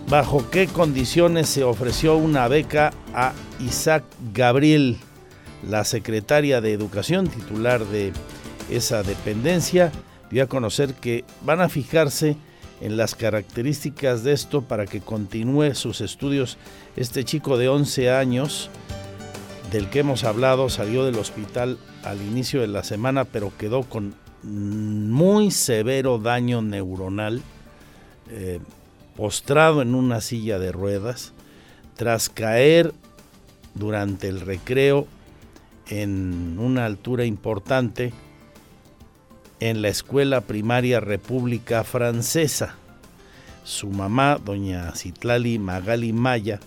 bajo 0.08 0.50
qué 0.50 0.66
condiciones 0.66 1.48
se 1.48 1.62
ofreció 1.62 2.16
una 2.16 2.48
beca 2.48 2.92
a 3.14 3.32
Isaac 3.60 4.02
Gabriel, 4.34 4.96
la 5.68 5.84
secretaria 5.84 6.60
de 6.60 6.72
Educación 6.72 7.28
titular 7.28 7.84
de 7.86 8.12
esa 8.70 9.04
dependencia, 9.04 9.92
dio 10.30 10.42
a 10.42 10.48
conocer 10.48 10.94
que 10.94 11.24
van 11.42 11.60
a 11.60 11.68
fijarse 11.68 12.36
en 12.80 12.96
las 12.96 13.14
características 13.14 14.22
de 14.22 14.32
esto 14.32 14.62
para 14.62 14.86
que 14.86 15.00
continúe 15.00 15.74
sus 15.74 16.00
estudios. 16.00 16.58
Este 16.96 17.24
chico 17.24 17.56
de 17.56 17.68
11 17.68 18.10
años, 18.10 18.70
del 19.70 19.88
que 19.88 20.00
hemos 20.00 20.24
hablado, 20.24 20.68
salió 20.68 21.04
del 21.04 21.18
hospital 21.18 21.78
al 22.04 22.20
inicio 22.22 22.60
de 22.60 22.68
la 22.68 22.84
semana, 22.84 23.24
pero 23.24 23.52
quedó 23.56 23.82
con 23.82 24.14
muy 24.42 25.50
severo 25.50 26.18
daño 26.18 26.62
neuronal, 26.62 27.42
eh, 28.30 28.60
postrado 29.16 29.82
en 29.82 29.94
una 29.94 30.20
silla 30.20 30.58
de 30.58 30.72
ruedas, 30.72 31.32
tras 31.96 32.28
caer 32.28 32.92
durante 33.74 34.28
el 34.28 34.40
recreo 34.40 35.06
en 35.88 36.58
una 36.58 36.84
altura 36.84 37.24
importante 37.24 38.12
en 39.60 39.82
la 39.82 39.88
escuela 39.88 40.42
primaria 40.42 41.00
República 41.00 41.84
Francesa. 41.84 42.74
Su 43.64 43.88
mamá, 43.88 44.38
doña 44.44 44.92
Citlali 44.94 45.58
Magali 45.58 46.12
Maya, 46.12 46.60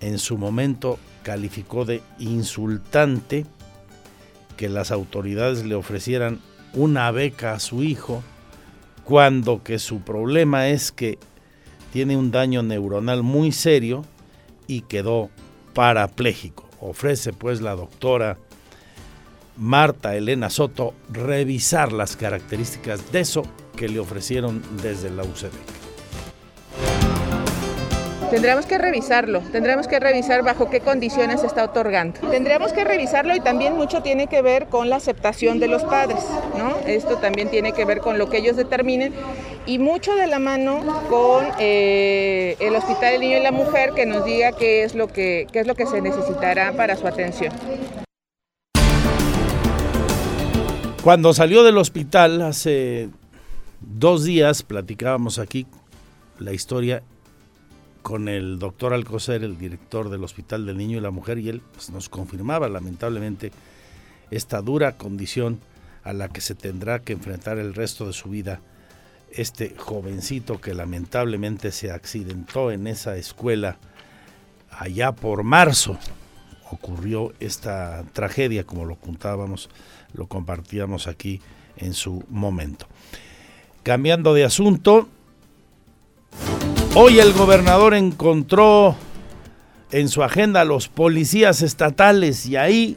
en 0.00 0.18
su 0.18 0.36
momento 0.36 0.98
calificó 1.22 1.84
de 1.84 2.02
insultante 2.18 3.46
que 4.56 4.68
las 4.68 4.90
autoridades 4.90 5.64
le 5.64 5.74
ofrecieran 5.74 6.40
una 6.74 7.10
beca 7.10 7.52
a 7.52 7.60
su 7.60 7.82
hijo 7.82 8.22
cuando 9.04 9.62
que 9.62 9.78
su 9.78 10.00
problema 10.00 10.68
es 10.68 10.92
que 10.92 11.18
tiene 11.92 12.16
un 12.16 12.30
daño 12.30 12.62
neuronal 12.62 13.22
muy 13.22 13.52
serio 13.52 14.04
y 14.66 14.82
quedó 14.82 15.30
parapléjico. 15.74 16.68
Ofrece 16.80 17.32
pues 17.32 17.60
la 17.60 17.74
doctora 17.74 18.38
Marta 19.62 20.16
Elena 20.16 20.50
Soto 20.50 20.92
revisar 21.12 21.92
las 21.92 22.16
características 22.16 23.12
de 23.12 23.20
eso 23.20 23.44
que 23.76 23.88
le 23.88 24.00
ofrecieron 24.00 24.60
desde 24.82 25.08
la 25.08 25.22
UCB. 25.22 25.52
Tendremos 28.28 28.66
que 28.66 28.78
revisarlo, 28.78 29.38
tendremos 29.52 29.86
que 29.86 30.00
revisar 30.00 30.42
bajo 30.42 30.68
qué 30.68 30.80
condiciones 30.80 31.42
se 31.42 31.46
está 31.46 31.62
otorgando. 31.62 32.18
Tendremos 32.28 32.72
que 32.72 32.82
revisarlo 32.82 33.36
y 33.36 33.40
también 33.40 33.76
mucho 33.76 34.02
tiene 34.02 34.26
que 34.26 34.42
ver 34.42 34.66
con 34.66 34.90
la 34.90 34.96
aceptación 34.96 35.60
de 35.60 35.68
los 35.68 35.84
padres, 35.84 36.24
¿no? 36.58 36.74
Esto 36.84 37.18
también 37.18 37.48
tiene 37.48 37.70
que 37.70 37.84
ver 37.84 37.98
con 38.00 38.18
lo 38.18 38.28
que 38.28 38.38
ellos 38.38 38.56
determinen 38.56 39.14
y 39.64 39.78
mucho 39.78 40.16
de 40.16 40.26
la 40.26 40.40
mano 40.40 41.04
con 41.08 41.46
eh, 41.60 42.56
el 42.58 42.74
Hospital 42.74 43.12
del 43.12 43.20
Niño 43.20 43.36
y 43.36 43.42
la 43.42 43.52
Mujer 43.52 43.92
que 43.94 44.06
nos 44.06 44.24
diga 44.24 44.50
qué 44.50 44.82
es 44.82 44.96
lo 44.96 45.06
que, 45.06 45.46
qué 45.52 45.60
es 45.60 45.68
lo 45.68 45.76
que 45.76 45.86
se 45.86 46.00
necesitará 46.00 46.72
para 46.72 46.96
su 46.96 47.06
atención. 47.06 47.52
Cuando 51.02 51.34
salió 51.34 51.64
del 51.64 51.78
hospital 51.78 52.40
hace 52.42 53.10
dos 53.80 54.22
días, 54.22 54.62
platicábamos 54.62 55.40
aquí 55.40 55.66
la 56.38 56.52
historia 56.52 57.02
con 58.02 58.28
el 58.28 58.60
doctor 58.60 58.94
Alcocer, 58.94 59.42
el 59.42 59.58
director 59.58 60.10
del 60.10 60.22
Hospital 60.22 60.64
del 60.64 60.76
Niño 60.76 60.98
y 60.98 61.00
la 61.00 61.10
Mujer, 61.10 61.38
y 61.38 61.48
él 61.48 61.60
pues, 61.72 61.90
nos 61.90 62.08
confirmaba 62.08 62.68
lamentablemente 62.68 63.50
esta 64.30 64.62
dura 64.62 64.96
condición 64.96 65.58
a 66.04 66.12
la 66.12 66.28
que 66.28 66.40
se 66.40 66.54
tendrá 66.54 67.00
que 67.00 67.14
enfrentar 67.14 67.58
el 67.58 67.74
resto 67.74 68.06
de 68.06 68.12
su 68.12 68.30
vida 68.30 68.60
este 69.32 69.74
jovencito 69.76 70.60
que 70.60 70.72
lamentablemente 70.72 71.72
se 71.72 71.90
accidentó 71.90 72.70
en 72.70 72.86
esa 72.86 73.16
escuela 73.16 73.76
allá 74.70 75.10
por 75.10 75.42
marzo. 75.42 75.98
Ocurrió 76.70 77.32
esta 77.40 78.04
tragedia, 78.12 78.64
como 78.64 78.84
lo 78.84 78.96
contábamos 78.96 79.68
lo 80.14 80.26
compartíamos 80.26 81.06
aquí 81.06 81.40
en 81.76 81.94
su 81.94 82.24
momento. 82.28 82.86
Cambiando 83.82 84.34
de 84.34 84.44
asunto, 84.44 85.08
hoy 86.94 87.18
el 87.18 87.32
gobernador 87.32 87.94
encontró 87.94 88.96
en 89.90 90.08
su 90.08 90.22
agenda 90.22 90.62
a 90.62 90.64
los 90.64 90.88
policías 90.88 91.62
estatales 91.62 92.46
y 92.46 92.56
ahí 92.56 92.96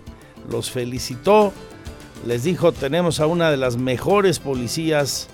los 0.50 0.72
felicitó, 0.72 1.54
les 2.26 2.44
dijo 2.44 2.72
tenemos 2.72 3.20
a 3.20 3.28
una 3.28 3.52
de 3.52 3.58
las 3.58 3.78
mejores 3.78 4.40
policías 4.40 5.28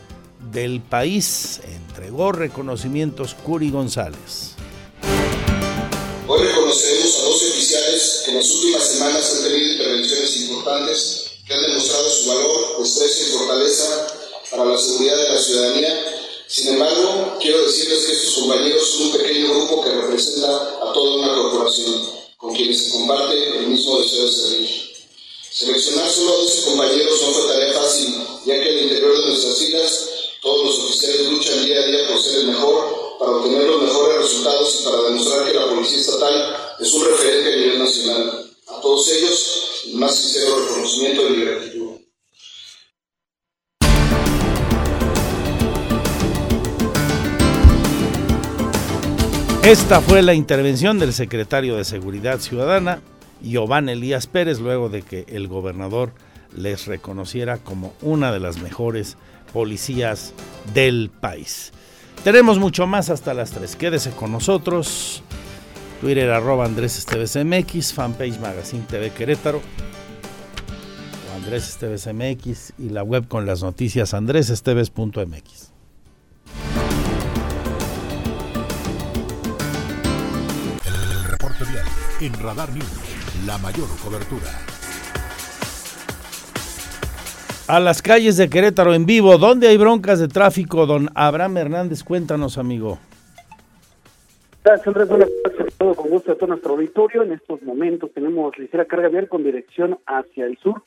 del 0.52 0.82
país, 0.82 1.62
entregó 1.65 2.32
reconocimientos 2.32 3.36
Curi 3.36 3.70
González. 3.70 4.56
Hoy 6.28 6.48
reconocemos 6.48 7.20
a 7.20 7.24
dos 7.24 7.44
oficiales 7.52 8.22
que 8.26 8.32
en 8.32 8.38
las 8.38 8.50
últimas 8.50 8.84
semanas 8.88 9.36
han 9.36 9.52
tenido 9.52 9.72
intervenciones 9.74 10.41
importantes 10.41 11.21
que 11.52 11.58
han 11.58 11.64
demostrado 11.64 12.10
su 12.10 12.30
valor, 12.30 12.78
destreza 12.82 13.24
y 13.24 13.26
fortaleza 13.26 14.08
para 14.50 14.66
la 14.66 14.78
seguridad 14.78 15.18
de 15.18 15.30
la 15.30 15.38
ciudadanía. 15.38 16.18
Sin 16.48 16.68
embargo, 16.70 17.38
quiero 17.42 17.62
decirles 17.64 18.06
que 18.06 18.14
estos 18.14 18.36
compañeros 18.36 18.88
son 18.88 19.08
un 19.08 19.12
pequeño 19.12 19.50
grupo 19.54 19.84
que 19.84 19.90
representa 19.90 20.80
a 20.82 20.94
toda 20.94 21.16
una 21.16 21.36
corporación, 21.36 22.10
con 22.38 22.56
quienes 22.56 22.84
se 22.84 22.92
comparte 22.92 23.58
el 23.60 23.68
mismo 23.68 24.00
deseo 24.00 24.26
de 24.26 24.32
servir. 24.32 24.70
Seleccionar 25.52 26.10
solo 26.10 26.34
a 26.34 26.38
12 26.38 26.64
compañeros 26.64 27.22
no 27.22 27.28
fue 27.34 27.54
tarea 27.54 27.74
fácil, 27.74 28.16
ya 28.46 28.64
que 28.64 28.70
al 28.70 28.82
interior 28.84 29.18
de 29.18 29.28
nuestras 29.28 29.58
filas 29.58 30.10
todos 30.42 30.66
los 30.66 30.80
oficiales 30.86 31.28
luchan 31.28 31.66
día 31.66 31.80
a 31.82 31.86
día 31.86 32.08
por 32.08 32.22
ser 32.22 32.40
el 32.40 32.48
mejor, 32.48 33.18
para 33.20 33.32
obtener 33.32 33.64
los 33.64 33.82
mejores 33.82 34.18
resultados 34.20 34.78
y 34.80 34.84
para 34.86 35.02
demostrar 35.04 35.46
que 35.46 35.54
la 35.54 35.70
Policía 35.70 36.00
Estatal 36.00 36.76
es 36.80 36.94
un 36.94 37.06
referente 37.06 37.54
a 37.54 37.56
nivel 37.58 37.80
nacional. 37.80 38.51
A 38.76 38.82
todos 38.82 39.08
ellos, 39.10 39.86
más 39.96 40.16
sincero 40.16 40.56
reconocimiento 40.68 41.30
y 41.30 41.42
gratitud. 41.42 41.92
Esta 49.64 50.02
fue 50.02 50.22
la 50.22 50.34
intervención 50.34 50.98
del 51.00 51.14
secretario 51.14 51.76
de 51.76 51.84
Seguridad 51.84 52.40
Ciudadana, 52.40 53.02
Giovanni 53.42 53.92
Elías 53.92 54.26
Pérez, 54.28 54.60
luego 54.60 54.90
de 54.90 55.02
que 55.04 55.26
el 55.28 55.48
gobernador 55.48 56.14
les 56.56 56.88
reconociera 56.88 57.58
como 57.58 57.94
una 58.02 58.32
de 58.32 58.40
las 58.40 58.58
mejores 58.58 59.18
policías 59.54 60.34
del 60.74 61.10
país. 61.10 61.74
Tenemos 62.24 62.58
mucho 62.60 62.88
más 62.88 63.10
hasta 63.10 63.34
las 63.34 63.52
3. 63.52 63.76
Quédese 63.76 64.12
con 64.12 64.32
nosotros. 64.32 65.24
Twitter 66.02 66.32
arroba 66.32 66.66
Andrés 66.66 66.98
Esteves 66.98 67.36
MX, 67.36 67.94
fanpage 67.94 68.40
Magazine 68.40 68.84
TV 68.90 69.12
Querétaro. 69.12 69.62
Andrés 71.36 71.70
Esteves 71.70 72.08
MX 72.12 72.74
y 72.80 72.90
la 72.90 73.04
web 73.04 73.28
con 73.28 73.46
las 73.46 73.62
noticias 73.62 74.16
andresesteves.mx. 74.16 75.72
El 80.86 81.24
reporte 81.30 81.66
vial 81.66 81.86
en 82.20 82.34
Radar 82.34 82.74
News, 82.74 82.86
la 83.46 83.60
mayor 83.60 83.88
cobertura. 84.04 84.48
A 87.68 87.80
las 87.80 88.02
calles 88.02 88.38
de 88.38 88.50
Querétaro 88.50 88.96
en 88.96 89.06
vivo, 89.06 89.38
¿dónde 89.38 89.68
hay 89.68 89.78
broncas 89.78 90.18
de 90.18 90.28
tráfico? 90.28 90.88
Don 90.88 91.12
Abraham 91.14 91.58
Hernández, 91.58 92.04
cuéntanos, 92.04 92.58
amigo. 92.58 92.98
Gracias, 94.64 94.88
Andrés. 94.88 95.08
Buenas 95.08 95.30
tardes. 95.44 95.71
Todo 95.82 95.96
con 95.96 96.12
gusto 96.12 96.32
a 96.32 96.36
todo 96.36 96.46
nuestro 96.46 96.74
auditorio. 96.74 97.24
En 97.24 97.32
estos 97.32 97.60
momentos 97.63 98.12
tenemos 98.13 98.56
ligera 98.56 98.86
carga 98.86 99.08
vial 99.08 99.28
con 99.28 99.44
dirección 99.44 99.98
hacia 100.06 100.46
el 100.46 100.56
sur. 100.60 100.84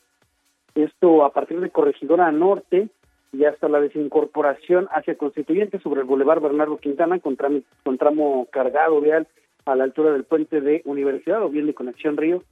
Esto 0.76 1.24
a 1.24 1.33
partir 1.33 1.59
de 1.59 1.70
Corregidora 1.70 2.30
Norte 2.30 2.90
y 3.33 3.44
hasta 3.44 3.68
la 3.68 3.80
desincorporación 3.80 4.87
hacia 4.92 5.18
Constituyente 5.18 5.80
sobre 5.80 6.02
el 6.02 6.07
Boulevard 6.07 6.40
Bernardo 6.40 6.76
Quintana 6.76 7.18
con, 7.18 7.37
con 7.83 7.98
tramo 7.98 8.46
cargado 8.52 9.00
vial 9.00 9.26
a 9.64 9.74
la 9.74 9.83
altura 9.83 10.12
del 10.12 10.22
puente 10.22 10.61
de 10.61 10.80
Universidad 10.85 11.42
o 11.42 11.48
bien 11.48 11.66
de 11.66 11.74
Conexión 11.74 12.16
Río 12.16 12.44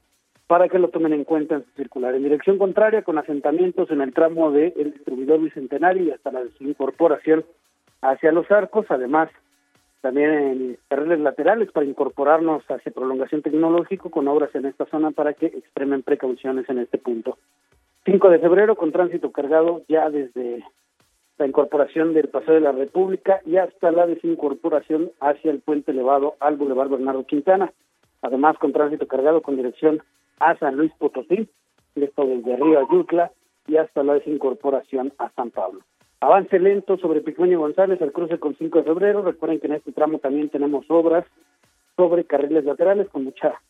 para 0.49 0.69
que 0.69 0.81
lo 0.81 0.89
tomen 0.89 1.13
en 1.13 1.23
cuenta 1.23 1.55
en 1.55 1.65
su 1.65 1.71
circular. 1.77 2.13
En 2.17 2.25
dirección 2.25 2.59
contraria, 2.59 3.03
con 3.03 3.19
asentamientos 3.19 3.89
en 3.93 4.01
el 4.01 4.13
tramo 4.13 4.51
del 4.51 4.93
distribuidor 4.95 5.39
bicentenario 5.39 6.03
y 6.03 6.11
hasta 6.11 6.33
la 6.33 6.43
desincorporación 6.43 7.45
hacia 8.01 8.33
los 8.33 8.51
arcos, 8.51 8.87
además 8.89 9.31
también 10.03 10.31
en 10.31 10.79
carriles 10.89 11.21
laterales 11.21 11.71
para 11.73 11.87
incorporarnos 11.87 12.63
hacia 12.69 12.93
prolongación 12.93 13.41
tecnológico 13.41 14.11
con 14.11 14.29
obras 14.29 14.55
en 14.55 14.67
esta 14.67 14.85
zona 14.87 15.13
para 15.13 15.33
que 15.33 15.47
extremen 15.47 16.03
precauciones 16.03 16.69
en 16.69 16.79
este 16.79 16.99
punto. 16.99 17.39
5 18.05 18.29
de 18.31 18.41
febrero 18.41 18.75
con 18.77 18.91
tránsito 18.91 19.31
cargado 19.31 19.83
ya 19.89 20.11
desde 20.11 20.65
la 21.39 21.47
incorporación 21.47 22.15
del 22.15 22.29
Paseo 22.29 22.55
de 22.55 22.61
la 22.61 22.73
República 22.73 23.41
y 23.47 23.57
hasta 23.57 23.93
la 23.93 24.07
desincorporación 24.07 25.13
hacia 25.21 25.53
el 25.53 25.61
puente 25.61 25.93
elevado 25.93 26.35
al 26.41 26.57
Boulevard 26.57 26.91
Bernardo 26.91 27.25
Quintana. 27.25 27.73
Además 28.23 28.59
con 28.59 28.73
tránsito 28.73 29.07
cargado 29.07 29.41
con 29.41 29.57
dirección 29.57 30.03
a 30.41 30.57
San 30.59 30.77
Luis 30.77 30.93
Potosí, 30.99 31.49
esto 31.95 32.27
desde 32.27 32.57
Río 32.57 32.81
Ayutla 32.81 33.31
y 33.69 33.77
hasta 33.77 34.03
la 34.03 34.15
desincorporación 34.15 35.13
a 35.19 35.31
San 35.31 35.51
Pablo. 35.51 35.81
Avance 36.23 36.57
lento 36.61 36.97
sobre 36.99 37.21
Picuño 37.21 37.59
González 37.59 38.01
al 38.01 38.13
cruce 38.13 38.39
con 38.39 38.55
5 38.55 38.79
de 38.79 38.85
febrero. 38.85 39.23
Recuerden 39.23 39.59
que 39.59 39.67
en 39.67 39.73
este 39.73 39.91
tramo 39.91 40.21
también 40.21 40.51
tenemos 40.51 40.85
obras 40.89 41.27
sobre 41.97 42.23
carriles 42.23 42.65
laterales 42.65 43.09
con 43.09 43.25
mucha 43.25 43.61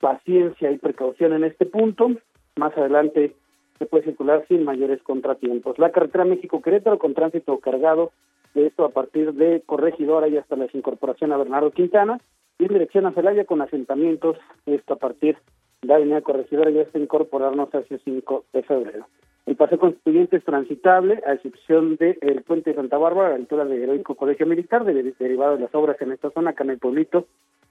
paciencia 0.00 0.72
y 0.72 0.78
precaución 0.78 1.34
en 1.34 1.44
este 1.44 1.66
punto. 1.66 2.10
Más 2.56 2.76
adelante 2.76 3.36
se 3.78 3.86
puede 3.86 4.02
circular 4.02 4.44
sin 4.48 4.64
mayores 4.64 5.00
contratiempos. 5.04 5.78
La 5.78 5.92
carretera 5.92 6.24
México-Querétaro 6.24 6.98
con 6.98 7.14
tránsito 7.14 7.56
cargado, 7.58 8.10
de 8.54 8.66
esto 8.66 8.84
a 8.84 8.90
partir 8.90 9.34
de 9.34 9.62
Corregidora 9.64 10.26
y 10.26 10.36
hasta 10.36 10.56
la 10.56 10.64
desincorporación 10.64 11.30
a 11.30 11.36
Bernardo 11.36 11.70
Quintana, 11.70 12.18
y 12.58 12.66
dirección 12.66 13.06
a 13.06 13.12
Celaya 13.12 13.44
con 13.44 13.62
asentamientos, 13.62 14.36
esto 14.66 14.94
a 14.94 14.98
partir 14.98 15.36
de 15.82 15.86
la 15.86 15.94
avenida 15.94 16.22
Corregidora 16.22 16.72
y 16.72 16.80
hasta 16.80 16.98
incorporarnos 16.98 17.72
hacia 17.72 17.98
5 17.98 18.46
de 18.52 18.62
febrero. 18.64 19.06
El 19.48 19.56
paseo 19.56 19.78
constituyente 19.78 20.36
es 20.36 20.44
transitable, 20.44 21.22
a 21.26 21.32
excepción 21.32 21.96
del 21.96 22.42
puente 22.46 22.68
de 22.68 22.76
Santa 22.76 22.98
Bárbara, 22.98 23.28
a 23.28 23.30
la 23.30 23.36
altura 23.36 23.64
del 23.64 23.82
Heroico 23.82 24.14
Colegio 24.14 24.44
Militar, 24.44 24.84
derivado 24.84 25.56
de 25.56 25.62
las 25.62 25.74
obras 25.74 25.96
en 26.02 26.12
esta 26.12 26.30
zona, 26.32 26.50
acá 26.50 26.64
en 26.64 26.70
el 26.70 26.78
pueblito, 26.78 27.24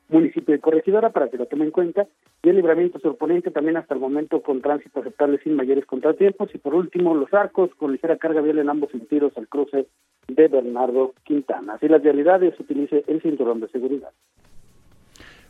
municipio 0.10 0.56
de 0.56 0.60
Corregidora, 0.60 1.12
para 1.12 1.30
que 1.30 1.38
lo 1.38 1.46
tomen 1.46 1.68
en 1.68 1.72
cuenta, 1.72 2.08
y 2.42 2.50
el 2.50 2.56
libramiento 2.56 2.98
surponente 2.98 3.52
también 3.52 3.78
hasta 3.78 3.94
el 3.94 4.00
momento 4.00 4.42
con 4.42 4.60
tránsito 4.60 5.02
aceptable 5.02 5.38
sin 5.44 5.56
mayores 5.56 5.86
contratiempos, 5.86 6.50
y 6.56 6.58
por 6.58 6.74
último 6.74 7.14
los 7.14 7.32
arcos 7.32 7.70
con 7.78 7.92
ligera 7.92 8.18
carga 8.18 8.42
vial 8.42 8.58
en 8.58 8.70
ambos 8.70 8.90
sentidos 8.90 9.34
al 9.38 9.48
cruce 9.48 9.86
de 10.28 10.48
Bernardo 10.48 11.14
Quintana. 11.26 11.76
Así 11.76 11.88
las 11.88 12.02
realidades, 12.02 12.60
utilice 12.60 13.04
el 13.06 13.22
cinturón 13.22 13.60
de 13.60 13.68
seguridad. 13.68 14.10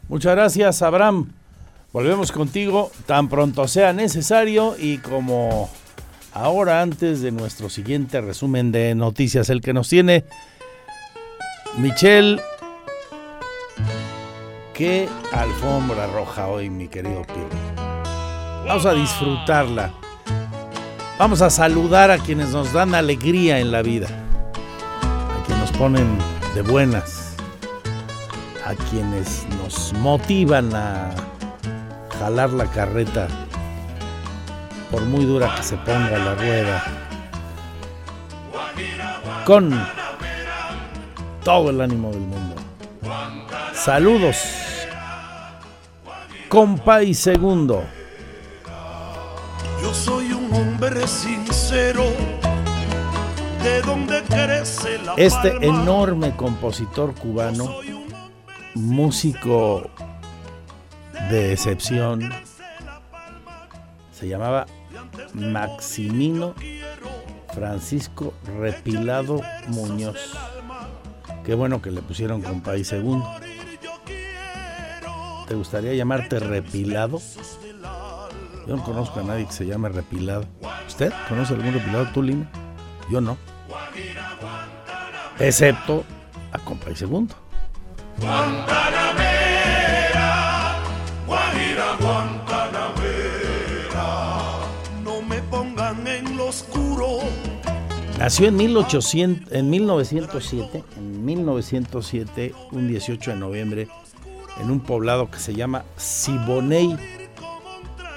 Muchas 0.09 0.35
gracias, 0.35 0.81
Abraham. 0.81 1.27
Volvemos 1.93 2.33
contigo 2.33 2.89
tan 3.05 3.29
pronto 3.29 3.65
sea 3.69 3.93
necesario 3.93 4.73
y 4.77 4.97
como 4.97 5.69
Ahora, 6.39 6.83
antes 6.83 7.21
de 7.21 7.31
nuestro 7.31 7.67
siguiente 7.67 8.21
resumen 8.21 8.71
de 8.71 8.93
noticias, 8.93 9.49
el 9.49 9.59
que 9.59 9.73
nos 9.73 9.89
tiene 9.89 10.23
Michelle. 11.79 12.39
Qué 14.71 15.09
alfombra 15.33 16.05
roja 16.05 16.45
hoy, 16.45 16.69
mi 16.69 16.89
querido 16.89 17.23
Pirri. 17.23 17.59
Vamos 18.67 18.85
a 18.85 18.93
disfrutarla. 18.93 19.91
Vamos 21.17 21.41
a 21.41 21.49
saludar 21.49 22.11
a 22.11 22.19
quienes 22.19 22.49
nos 22.49 22.71
dan 22.71 22.93
alegría 22.93 23.57
en 23.59 23.71
la 23.71 23.81
vida. 23.81 24.05
A 25.01 25.43
quienes 25.43 25.71
nos 25.71 25.79
ponen 25.79 26.19
de 26.53 26.61
buenas. 26.61 27.35
A 28.63 28.75
quienes 28.91 29.47
nos 29.63 29.91
motivan 29.93 30.69
a 30.75 31.09
jalar 32.19 32.53
la 32.53 32.67
carreta 32.67 33.27
por 34.91 35.01
muy 35.03 35.25
dura 35.25 35.53
que 35.55 35.63
se 35.63 35.77
ponga 35.77 36.17
la 36.17 36.35
rueda, 36.35 36.83
con 39.45 39.87
todo 41.43 41.69
el 41.69 41.81
ánimo 41.81 42.11
del 42.11 42.21
mundo. 42.21 42.55
Saludos, 43.73 44.37
compa 46.49 47.03
y 47.03 47.13
segundo. 47.13 47.83
Yo 49.81 49.93
soy 49.93 50.33
un 50.33 50.53
hombre 50.53 51.07
sincero, 51.07 52.03
de 53.63 53.81
donde 53.81 54.21
crece 54.23 54.97
la 54.99 55.13
Este 55.15 55.55
enorme 55.65 56.35
compositor 56.35 57.13
cubano, 57.15 57.77
músico 58.75 59.89
de 61.29 61.53
excepción, 61.53 62.29
se 64.11 64.27
llamaba 64.27 64.65
Maximino 65.33 66.53
Francisco 67.53 68.33
Repilado 68.59 69.41
Muñoz. 69.67 70.37
Qué 71.43 71.55
bueno 71.55 71.81
que 71.81 71.91
le 71.91 72.01
pusieron 72.01 72.41
con 72.41 72.61
país 72.61 72.87
segundo. 72.87 73.29
¿Te 75.47 75.55
gustaría 75.55 75.93
llamarte 75.93 76.39
Repilado? 76.39 77.21
Yo 78.67 78.75
no 78.75 78.83
conozco 78.83 79.21
a 79.21 79.23
nadie 79.23 79.45
que 79.45 79.53
se 79.53 79.65
llame 79.65 79.87
Repilado. 79.87 80.45
¿Usted 80.87 81.13
conoce 81.29 81.53
algún 81.53 81.73
Repilado, 81.73 82.07
tú, 82.13 82.21
Lina? 82.21 82.49
Yo 83.09 83.21
no. 83.21 83.37
Excepto 85.39 86.03
a 86.51 86.59
Compay 86.59 86.95
Segundo. 86.95 87.33
Nació 98.17 98.47
en, 98.47 98.55
1800, 98.55 99.53
en 99.53 99.69
1907, 99.69 100.83
en 100.97 101.25
1907, 101.25 102.53
un 102.71 102.87
18 102.87 103.31
de 103.31 103.37
noviembre, 103.37 103.87
en 104.59 104.71
un 104.71 104.79
poblado 104.79 105.29
que 105.29 105.37
se 105.37 105.53
llama 105.53 105.85
Siboney, 105.97 106.97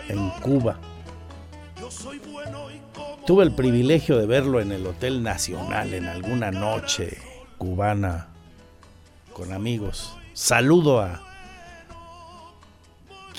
en 0.09 0.31
Cuba. 0.41 0.81
Tuve 3.27 3.45
el 3.45 3.53
privilegio 3.55 4.17
de 4.17 4.27
verlo 4.27 4.61
en 4.61 4.73
el 4.73 4.87
Hotel 4.87 5.23
Nacional 5.23 5.93
en 5.93 6.07
alguna 6.07 6.51
noche 6.51 7.19
cubana 7.59 8.29
con 9.35 9.53
amigos. 9.53 10.17
Saludo 10.33 11.01
a 11.01 11.30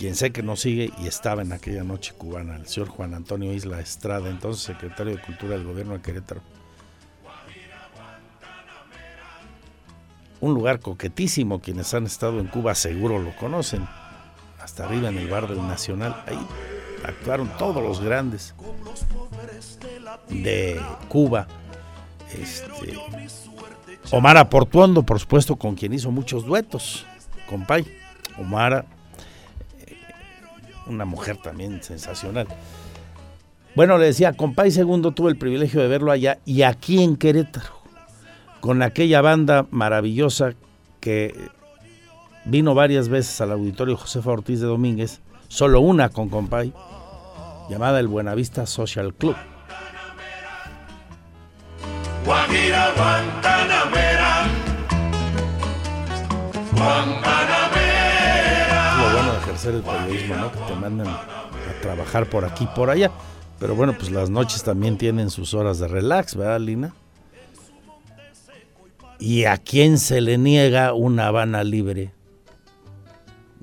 quien 0.01 0.15
sé 0.15 0.31
que 0.31 0.41
nos 0.41 0.61
sigue 0.61 0.91
y 0.97 1.05
estaba 1.05 1.43
en 1.43 1.53
aquella 1.53 1.83
noche 1.83 2.15
cubana, 2.17 2.55
el 2.55 2.65
señor 2.65 2.89
Juan 2.89 3.13
Antonio 3.13 3.53
Isla 3.53 3.79
Estrada, 3.79 4.31
entonces 4.31 4.63
secretario 4.63 5.15
de 5.15 5.21
Cultura 5.21 5.51
del 5.51 5.63
Gobierno 5.63 5.93
de 5.93 6.01
Querétaro. 6.01 6.41
Un 10.39 10.55
lugar 10.55 10.79
coquetísimo, 10.79 11.61
quienes 11.61 11.93
han 11.93 12.07
estado 12.07 12.39
en 12.39 12.47
Cuba 12.47 12.73
seguro 12.73 13.19
lo 13.19 13.35
conocen. 13.35 13.87
Hasta 14.59 14.85
arriba 14.85 15.09
en 15.09 15.19
el 15.19 15.27
bar 15.27 15.47
del 15.47 15.59
Nacional, 15.67 16.23
ahí 16.25 16.47
actuaron 17.05 17.55
todos 17.59 17.83
los 17.83 18.01
grandes 18.01 18.55
de 20.29 20.81
Cuba. 21.09 21.45
Este, 22.33 22.97
Omar 24.09 24.37
Aportuondo, 24.37 25.03
por 25.03 25.19
supuesto, 25.19 25.57
con 25.57 25.75
quien 25.75 25.93
hizo 25.93 26.09
muchos 26.09 26.43
duetos, 26.43 27.05
compay. 27.47 27.85
Omar 28.39 28.87
una 30.87 31.05
mujer 31.05 31.37
también 31.37 31.81
sensacional. 31.83 32.47
Bueno, 33.75 33.97
le 33.97 34.07
decía, 34.07 34.33
compay 34.33 34.71
segundo 34.71 35.11
tuve 35.11 35.31
el 35.31 35.37
privilegio 35.37 35.81
de 35.81 35.87
verlo 35.87 36.11
allá 36.11 36.39
y 36.45 36.63
aquí 36.63 37.01
en 37.01 37.15
Querétaro, 37.15 37.81
con 38.59 38.81
aquella 38.81 39.21
banda 39.21 39.65
maravillosa 39.71 40.53
que 40.99 41.33
vino 42.45 42.73
varias 42.73 43.07
veces 43.07 43.39
al 43.39 43.51
auditorio 43.51 43.95
Josefa 43.95 44.31
Ortiz 44.31 44.59
de 44.59 44.67
Domínguez, 44.67 45.21
solo 45.47 45.79
una 45.79 46.09
con 46.09 46.29
compay, 46.29 46.73
llamada 47.69 47.99
el 47.99 48.07
Buenavista 48.07 48.65
Social 48.65 49.13
Club. 49.13 49.35
Bueno 59.51 59.59
ejercer 59.59 59.75
el 59.75 59.81
periodismo, 59.81 60.35
¿no? 60.35 60.51
Que 60.51 60.59
te 60.59 60.75
mandan 60.79 61.07
a 61.07 61.81
trabajar 61.81 62.29
por 62.29 62.45
aquí, 62.45 62.67
por 62.73 62.89
allá. 62.89 63.11
Pero 63.59 63.75
bueno, 63.75 63.93
pues 63.97 64.09
las 64.11 64.29
noches 64.29 64.63
también 64.63 64.97
tienen 64.97 65.29
sus 65.29 65.53
horas 65.53 65.79
de 65.79 65.87
relax, 65.87 66.35
¿verdad, 66.35 66.59
Lina? 66.59 66.93
¿Y 69.19 69.45
a 69.45 69.57
quién 69.57 69.97
se 69.97 70.21
le 70.21 70.37
niega 70.37 70.93
una 70.93 71.27
Habana 71.27 71.63
libre? 71.63 72.11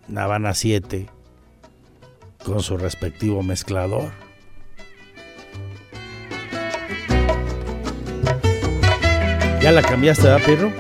Una 0.09 0.25
Habana 0.25 0.55
7 0.55 1.09
con 2.45 2.63
su 2.63 2.77
respectivo 2.77 3.43
mezclador. 3.43 4.11
¿Ya 9.61 9.73
la 9.73 9.83
cambiaste, 9.83 10.23
¿verdad, 10.25 10.47
Pedro? 10.47 10.73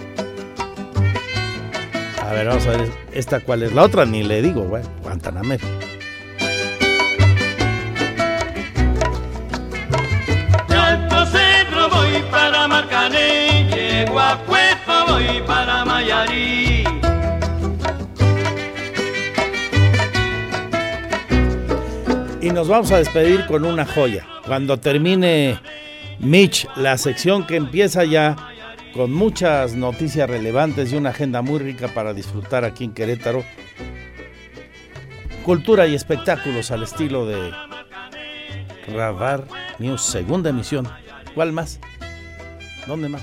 A 2.22 2.32
ver, 2.32 2.46
vamos 2.46 2.66
a 2.66 2.70
ver, 2.70 2.90
¿esta 3.12 3.40
cuál 3.40 3.62
es? 3.64 3.72
La 3.72 3.82
otra 3.82 4.04
ni 4.04 4.22
le 4.22 4.40
digo, 4.42 4.62
güey, 4.62 4.82
Guantanamera. 4.84 4.97
De 10.68 10.74
Alto 10.76 11.26
Cedro 11.26 11.88
voy 11.88 12.22
para 12.30 12.68
Marcané, 12.68 13.68
llego 13.70 14.20
a 14.20 14.36
Cueto 14.44 15.06
voy 15.08 15.42
para 15.46 15.84
Mayarí. 15.86 16.84
Y 22.42 22.50
nos 22.50 22.68
vamos 22.68 22.92
a 22.92 22.98
despedir 22.98 23.46
con 23.46 23.64
una 23.64 23.86
joya. 23.86 24.26
Cuando 24.46 24.78
termine 24.78 25.58
Mitch, 26.18 26.68
la 26.76 26.98
sección 26.98 27.46
que 27.46 27.56
empieza 27.56 28.04
ya 28.04 28.36
con 28.92 29.12
muchas 29.12 29.74
noticias 29.74 30.28
relevantes 30.28 30.92
y 30.92 30.96
una 30.96 31.10
agenda 31.10 31.40
muy 31.40 31.60
rica 31.60 31.88
para 31.88 32.12
disfrutar 32.12 32.64
aquí 32.64 32.84
en 32.84 32.92
Querétaro. 32.92 33.42
Cultura 35.48 35.86
y 35.86 35.94
espectáculos 35.94 36.70
al 36.72 36.82
estilo 36.82 37.24
de 37.24 37.50
Radar 38.86 39.44
News, 39.78 40.02
segunda 40.02 40.50
emisión. 40.50 40.86
¿Cuál 41.34 41.52
más? 41.52 41.80
¿Dónde 42.86 43.08
más? 43.08 43.22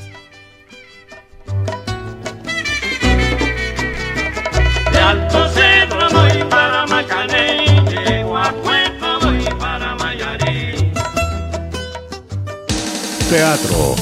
De 4.91 4.97
Alto 4.97 5.47
Cedro 5.49 6.09
voy 6.09 6.43
para 6.49 6.87
Marcané, 6.87 7.83
llego 7.91 8.35
a 8.35 8.51
Cueto 8.53 9.19
voy 9.21 9.45
para 9.59 9.93
Mayarí. 9.93 10.91
Teatro, 13.29 13.95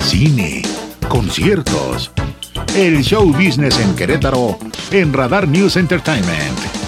cine, 0.00 0.60
conciertos. 1.08 2.10
El 2.76 3.02
show 3.02 3.32
business 3.32 3.80
en 3.80 3.96
Querétaro 3.96 4.58
en 4.90 5.14
Radar 5.14 5.48
News 5.48 5.78
Entertainment. 5.78 6.83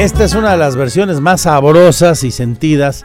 Esta 0.00 0.22
es 0.22 0.34
una 0.34 0.52
de 0.52 0.58
las 0.58 0.76
versiones 0.76 1.20
más 1.20 1.40
sabrosas 1.40 2.22
y 2.22 2.30
sentidas 2.30 3.04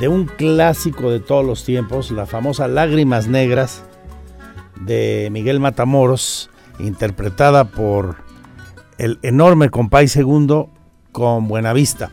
de 0.00 0.08
un 0.08 0.26
clásico 0.26 1.12
de 1.12 1.20
todos 1.20 1.46
los 1.46 1.64
tiempos, 1.64 2.10
la 2.10 2.26
famosa 2.26 2.66
Lágrimas 2.66 3.28
Negras 3.28 3.84
de 4.80 5.28
Miguel 5.30 5.60
Matamoros, 5.60 6.50
interpretada 6.80 7.66
por 7.66 8.16
el 8.98 9.20
enorme 9.22 9.70
Compay 9.70 10.08
Segundo 10.08 10.70
con 11.12 11.46
Buenavista. 11.46 12.10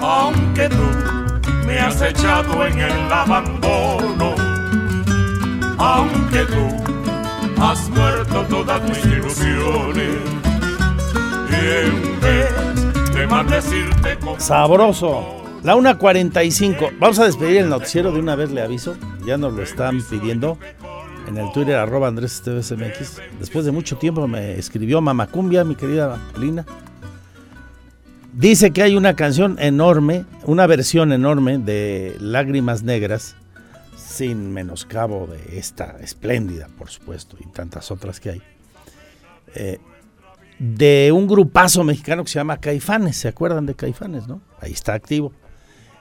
Aunque 0.00 0.68
tú 0.68 1.66
me 1.66 1.80
has 1.80 2.00
echado 2.02 2.64
en 2.66 2.78
el 2.78 3.12
abandono, 3.12 4.34
aunque 5.76 6.44
tú 6.44 6.86
has 7.60 7.88
muerto 7.90 8.45
todas 8.66 8.82
mis 8.82 9.04
ilusiones, 9.04 10.16
y 11.50 11.86
en 11.86 12.20
vez 12.20 13.14
de 13.14 13.26
maldecirte 13.28 14.18
con 14.18 14.40
Sabroso. 14.40 15.24
La 15.62 15.76
1.45. 15.76 16.98
Vamos 16.98 17.18
a 17.18 17.24
despedir 17.24 17.58
el 17.58 17.68
noticiero 17.68 18.12
de 18.12 18.18
una 18.18 18.34
vez, 18.34 18.50
le 18.50 18.62
aviso. 18.62 18.96
Ya 19.24 19.36
nos 19.36 19.52
lo 19.52 19.62
están 19.62 20.02
pidiendo 20.02 20.58
en 21.26 21.38
el 21.38 21.50
Twitter, 21.52 21.76
arroba 21.76 22.08
Andrés 22.08 22.34
Esteves 22.34 22.72
MX. 22.72 23.20
Después 23.38 23.64
de 23.64 23.72
mucho 23.72 23.96
tiempo 23.98 24.26
me 24.28 24.58
escribió 24.58 25.00
Mamacumbia, 25.00 25.64
mi 25.64 25.76
querida 25.76 26.20
Lina. 26.38 26.64
Dice 28.32 28.72
que 28.72 28.82
hay 28.82 28.96
una 28.96 29.14
canción 29.14 29.56
enorme, 29.60 30.24
una 30.44 30.66
versión 30.66 31.12
enorme 31.12 31.58
de 31.58 32.16
Lágrimas 32.20 32.82
Negras, 32.82 33.36
sin 33.96 34.52
menoscabo 34.52 35.26
de 35.26 35.58
esta 35.58 35.96
espléndida, 36.00 36.68
por 36.78 36.90
supuesto, 36.90 37.36
y 37.40 37.46
tantas 37.46 37.90
otras 37.90 38.20
que 38.20 38.30
hay, 38.30 38.42
eh, 39.56 39.78
de 40.58 41.12
un 41.12 41.26
grupazo 41.26 41.84
mexicano 41.84 42.24
que 42.24 42.30
se 42.30 42.38
llama 42.38 42.58
Caifanes. 42.58 43.16
¿Se 43.16 43.28
acuerdan 43.28 43.66
de 43.66 43.74
Caifanes, 43.74 44.26
no? 44.26 44.40
Ahí 44.60 44.72
está 44.72 44.94
activo. 44.94 45.32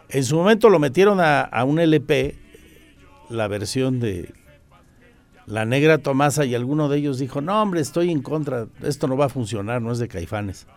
En 0.10 0.24
su 0.24 0.36
momento 0.36 0.70
lo 0.70 0.80
metieron 0.80 1.20
a, 1.20 1.64
un 1.66 1.80
LP, 1.80 2.38
la 3.30 3.48
versión 3.48 4.00
de 4.00 4.34
La 5.46 5.66
Negra 5.66 5.98
Tomasa, 5.98 6.46
y 6.46 6.56
alguno 6.56 6.90
de 6.90 7.00
ellos 7.00 7.18
dijo, 7.18 7.42
no 7.42 7.62
hombre, 7.62 7.82
estoy 7.82 8.12
en 8.12 8.22
contra, 8.22 8.68
esto 8.84 9.08
no 9.08 9.18
va 9.18 9.26
a 9.26 9.30
funcionar, 9.30 9.82
no 9.82 9.92
es 9.92 10.00
de 10.00 10.08
Caifanes. 10.08 10.68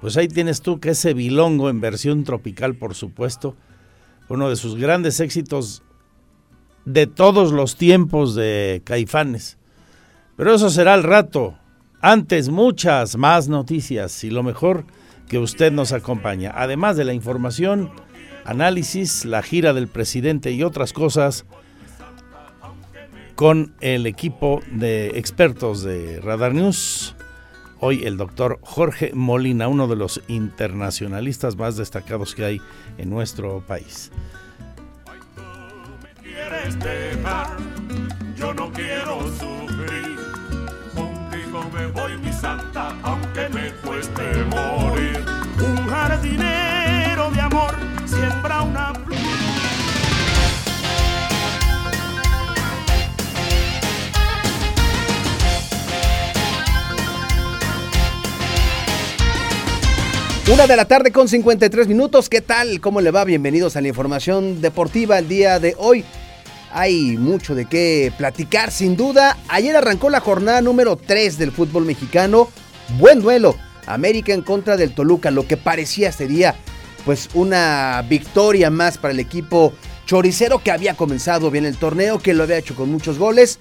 Pues 0.00 0.16
ahí 0.16 0.28
tienes 0.28 0.62
tú 0.62 0.80
que 0.80 0.90
ese 0.90 1.12
bilongo 1.12 1.68
en 1.68 1.80
versión 1.80 2.24
tropical, 2.24 2.74
por 2.74 2.94
supuesto, 2.94 3.54
uno 4.28 4.48
de 4.48 4.56
sus 4.56 4.76
grandes 4.76 5.20
éxitos 5.20 5.82
de 6.84 7.06
todos 7.06 7.52
los 7.52 7.76
tiempos 7.76 8.34
de 8.34 8.80
Caifanes. 8.84 9.58
Pero 10.36 10.54
eso 10.54 10.70
será 10.70 10.94
al 10.94 11.02
rato. 11.02 11.59
Antes 12.02 12.48
muchas 12.48 13.18
más 13.18 13.48
noticias 13.48 14.24
y 14.24 14.30
lo 14.30 14.42
mejor 14.42 14.84
que 15.28 15.38
usted 15.38 15.70
nos 15.70 15.92
acompaña. 15.92 16.50
Además 16.54 16.96
de 16.96 17.04
la 17.04 17.12
información, 17.12 17.90
análisis, 18.46 19.26
la 19.26 19.42
gira 19.42 19.74
del 19.74 19.86
presidente 19.86 20.50
y 20.50 20.62
otras 20.62 20.94
cosas 20.94 21.44
con 23.34 23.74
el 23.80 24.06
equipo 24.06 24.62
de 24.70 25.18
expertos 25.18 25.82
de 25.82 26.20
Radar 26.22 26.54
News. 26.54 27.14
Hoy 27.80 28.04
el 28.04 28.16
doctor 28.16 28.58
Jorge 28.62 29.12
Molina, 29.12 29.68
uno 29.68 29.86
de 29.86 29.96
los 29.96 30.22
internacionalistas 30.26 31.56
más 31.56 31.76
destacados 31.76 32.34
que 32.34 32.44
hay 32.46 32.60
en 32.96 33.10
nuestro 33.10 33.60
país. 33.66 34.10
quieres 36.22 36.78
dejar, 36.78 37.56
yo 38.36 38.54
no 38.54 38.72
quiero 38.72 39.20
sufrir. 39.38 39.79
Contigo 41.60 41.78
me 41.78 41.86
voy, 41.88 42.16
mi 42.18 42.32
santa, 42.32 42.96
aunque 43.02 43.48
me 43.50 43.72
cueste 43.84 44.22
morir. 44.44 45.24
Un 45.58 45.88
jardinero 45.88 47.30
de 47.30 47.40
amor 47.40 47.74
siembra 48.06 48.62
una 48.62 48.94
flor. 48.94 49.18
Una 60.52 60.66
de 60.66 60.76
la 60.76 60.84
tarde 60.86 61.12
con 61.12 61.28
53 61.28 61.86
minutos. 61.88 62.28
¿Qué 62.28 62.40
tal? 62.40 62.80
¿Cómo 62.80 63.00
le 63.00 63.10
va? 63.10 63.24
Bienvenidos 63.24 63.76
a 63.76 63.80
la 63.80 63.88
información 63.88 64.60
deportiva 64.60 65.18
el 65.18 65.28
día 65.28 65.58
de 65.58 65.74
hoy. 65.78 66.04
Hay 66.72 67.16
mucho 67.16 67.54
de 67.54 67.64
qué 67.66 68.12
platicar, 68.16 68.70
sin 68.70 68.96
duda. 68.96 69.36
Ayer 69.48 69.76
arrancó 69.76 70.08
la 70.08 70.20
jornada 70.20 70.60
número 70.60 70.96
3 70.96 71.36
del 71.36 71.50
fútbol 71.50 71.84
mexicano. 71.84 72.48
Buen 72.98 73.20
duelo. 73.20 73.56
América 73.86 74.32
en 74.32 74.42
contra 74.42 74.76
del 74.76 74.94
Toluca. 74.94 75.32
Lo 75.32 75.48
que 75.48 75.56
parecía 75.56 76.12
sería 76.12 76.54
pues 77.04 77.28
una 77.34 78.04
victoria 78.08 78.70
más 78.70 78.98
para 78.98 79.12
el 79.12 79.20
equipo 79.20 79.72
choricero 80.06 80.62
que 80.62 80.70
había 80.70 80.94
comenzado 80.94 81.50
bien 81.50 81.66
el 81.66 81.76
torneo, 81.76 82.18
que 82.18 82.34
lo 82.34 82.44
había 82.44 82.58
hecho 82.58 82.76
con 82.76 82.90
muchos 82.90 83.18
goles. 83.18 83.58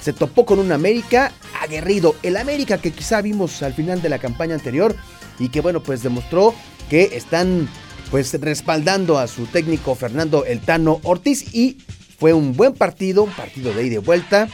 Se 0.00 0.12
topó 0.12 0.46
con 0.46 0.60
un 0.60 0.70
América 0.70 1.32
aguerrido. 1.60 2.14
El 2.22 2.36
América 2.36 2.78
que 2.78 2.92
quizá 2.92 3.22
vimos 3.22 3.62
al 3.62 3.74
final 3.74 4.02
de 4.02 4.08
la 4.08 4.20
campaña 4.20 4.54
anterior 4.54 4.94
y 5.40 5.48
que 5.48 5.60
bueno, 5.60 5.82
pues 5.82 6.02
demostró 6.04 6.54
que 6.88 7.10
están 7.14 7.68
pues 8.10 8.32
respaldando 8.40 9.18
a 9.18 9.26
su 9.26 9.46
técnico 9.46 9.94
Fernando 9.96 10.44
El 10.44 10.60
Tano 10.60 11.00
Ortiz 11.02 11.54
y 11.54 11.78
fue 12.20 12.34
un 12.34 12.54
buen 12.54 12.74
partido, 12.74 13.22
un 13.22 13.32
partido 13.32 13.72
de 13.72 13.86
ida 13.86 13.94
y 13.94 13.98
vuelta. 13.98 14.46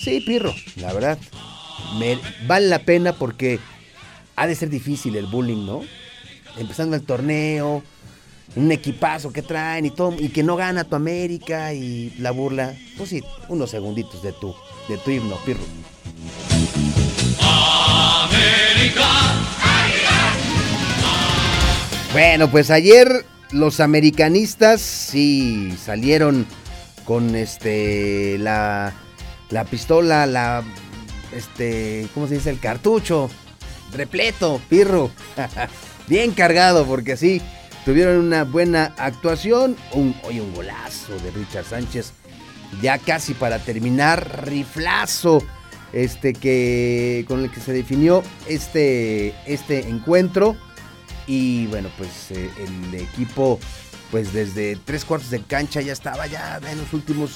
Sí, 0.00 0.22
Pirro, 0.24 0.54
la 0.76 0.92
verdad, 0.92 1.18
me, 1.98 2.16
vale 2.46 2.68
la 2.68 2.78
pena 2.78 3.12
porque 3.12 3.58
ha 4.36 4.46
de 4.46 4.54
ser 4.54 4.70
difícil 4.70 5.16
el 5.16 5.26
bullying, 5.26 5.66
¿no? 5.66 5.82
Empezando 6.56 6.94
el 6.94 7.02
torneo, 7.02 7.82
un 8.54 8.70
equipazo 8.70 9.32
que 9.32 9.42
traen 9.42 9.86
y 9.86 9.90
todo, 9.90 10.14
y 10.16 10.28
que 10.28 10.44
no 10.44 10.54
gana 10.54 10.84
tu 10.84 10.94
América 10.94 11.74
y 11.74 12.14
la 12.18 12.30
burla. 12.30 12.72
Pues 12.96 13.10
sí, 13.10 13.20
unos 13.48 13.70
segunditos 13.70 14.22
de 14.22 14.32
tu, 14.32 14.54
de 14.88 14.96
tu 14.98 15.10
himno, 15.10 15.36
Pirro. 15.44 15.64
Bueno, 22.12 22.48
pues 22.48 22.70
ayer 22.70 23.26
los 23.50 23.80
americanistas 23.80 24.80
sí 24.80 25.76
salieron 25.84 26.46
con 27.06 27.34
este 27.34 28.36
la, 28.38 28.92
la 29.50 29.64
pistola, 29.64 30.26
la 30.26 30.62
este, 31.32 32.08
¿cómo 32.12 32.26
se 32.26 32.34
dice? 32.34 32.50
El 32.50 32.60
cartucho 32.60 33.30
repleto, 33.92 34.60
pirro. 34.68 35.10
Bien 36.08 36.32
cargado 36.32 36.86
porque 36.86 37.12
así 37.12 37.42
tuvieron 37.84 38.18
una 38.18 38.44
buena 38.44 38.94
actuación. 38.96 39.76
Un, 39.92 40.14
hoy 40.24 40.40
un 40.40 40.54
golazo 40.54 41.16
de 41.18 41.30
Richard 41.30 41.64
Sánchez. 41.64 42.12
Ya 42.82 42.98
casi 42.98 43.34
para 43.34 43.58
terminar, 43.58 44.46
riflazo 44.46 45.42
este 45.92 46.32
que 46.32 47.24
con 47.28 47.44
el 47.44 47.50
que 47.50 47.60
se 47.60 47.72
definió 47.72 48.22
este, 48.48 49.34
este 49.46 49.88
encuentro. 49.88 50.56
Y 51.26 51.66
bueno, 51.66 51.88
pues 51.98 52.30
eh, 52.30 52.50
el 52.58 52.94
equipo, 53.00 53.58
pues 54.16 54.32
desde 54.32 54.76
tres 54.76 55.04
cuartos 55.04 55.28
de 55.28 55.42
cancha 55.42 55.82
ya 55.82 55.92
estaba 55.92 56.26
ya 56.26 56.58
en 56.70 56.78
los 56.78 56.94
últimos 56.94 57.32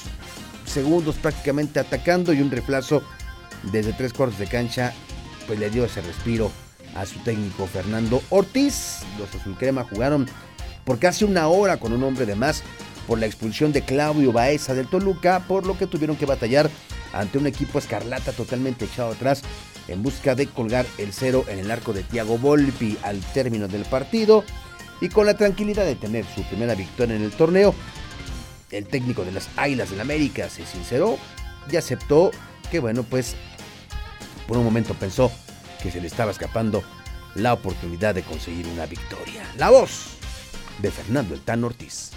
segundos 0.65 1.17
prácticamente 1.17 1.79
atacando 1.79 2.33
y 2.33 2.41
un 2.41 2.51
reemplazo 2.51 3.03
desde 3.71 3.93
tres 3.93 4.15
cuartos 4.15 4.39
de 4.39 4.47
cancha, 4.47 4.95
pues 5.47 5.59
le 5.59 5.69
dio 5.69 5.85
ese 5.85 6.01
respiro 6.01 6.51
a 6.95 7.05
su 7.05 7.19
técnico 7.19 7.67
Fernando 7.67 8.23
Ortiz. 8.31 9.01
Los 9.19 9.35
azulcrema 9.35 9.85
jugaron 9.85 10.27
por 10.87 10.99
casi 10.99 11.27
una 11.27 11.49
hora 11.49 11.77
con 11.77 11.93
un 11.93 12.03
hombre 12.03 12.25
de 12.25 12.35
más 12.35 12.63
por 13.07 13.19
la 13.19 13.27
expulsión 13.27 13.73
de 13.73 13.83
Claudio 13.83 14.33
Baeza 14.33 14.73
del 14.73 14.89
Toluca, 14.89 15.41
por 15.47 15.67
lo 15.67 15.77
que 15.77 15.87
tuvieron 15.87 16.17
que 16.17 16.25
batallar 16.25 16.71
ante 17.13 17.37
un 17.37 17.47
equipo 17.47 17.79
escarlata 17.79 18.33
totalmente 18.33 18.87
echado 18.87 19.13
atrás 19.13 19.43
en 19.87 20.03
busca 20.03 20.35
de 20.35 20.47
colgar 20.47 20.87
el 20.97 21.13
cero 21.13 21.45
en 21.47 21.59
el 21.59 21.71
arco 21.71 21.93
de 21.93 22.05
Thiago 22.05 22.39
Volpi 22.39 22.97
al 23.03 23.21
término 23.35 23.69
del 23.69 23.83
partido 23.83 24.45
y 25.01 25.09
con 25.09 25.27
la 25.27 25.35
tranquilidad 25.35 25.85
de 25.85 25.97
tener 25.97 26.25
su 26.27 26.43
primera 26.45 26.75
victoria 26.75 27.17
en 27.17 27.23
el 27.23 27.33
torneo, 27.33 27.75
el 28.71 28.87
técnico 28.87 29.25
de 29.25 29.33
las 29.33 29.49
Águilas 29.57 29.91
del 29.91 30.01
América 30.01 30.49
se 30.49 30.65
sinceró 30.67 31.19
y 31.71 31.77
aceptó 31.77 32.31
que 32.71 32.81
bueno, 32.81 33.03
pues 33.03 33.35
por 34.47 34.59
un 34.59 34.65
momento 34.65 34.95
pensó 34.95 35.31
que 35.83 35.91
se 35.91 36.01
le 36.01 36.07
estaba 36.07 36.31
escapando 36.31 36.83
la 37.35 37.53
oportunidad 37.53 38.15
de 38.15 38.23
conseguir 38.23 38.67
una 38.67 38.87
victoria. 38.87 39.43
La 39.57 39.71
voz 39.71 40.19
de 40.81 40.91
Fernando 40.91 41.35
El 41.35 41.41
Tan 41.41 41.65
Ortiz. 41.65 42.11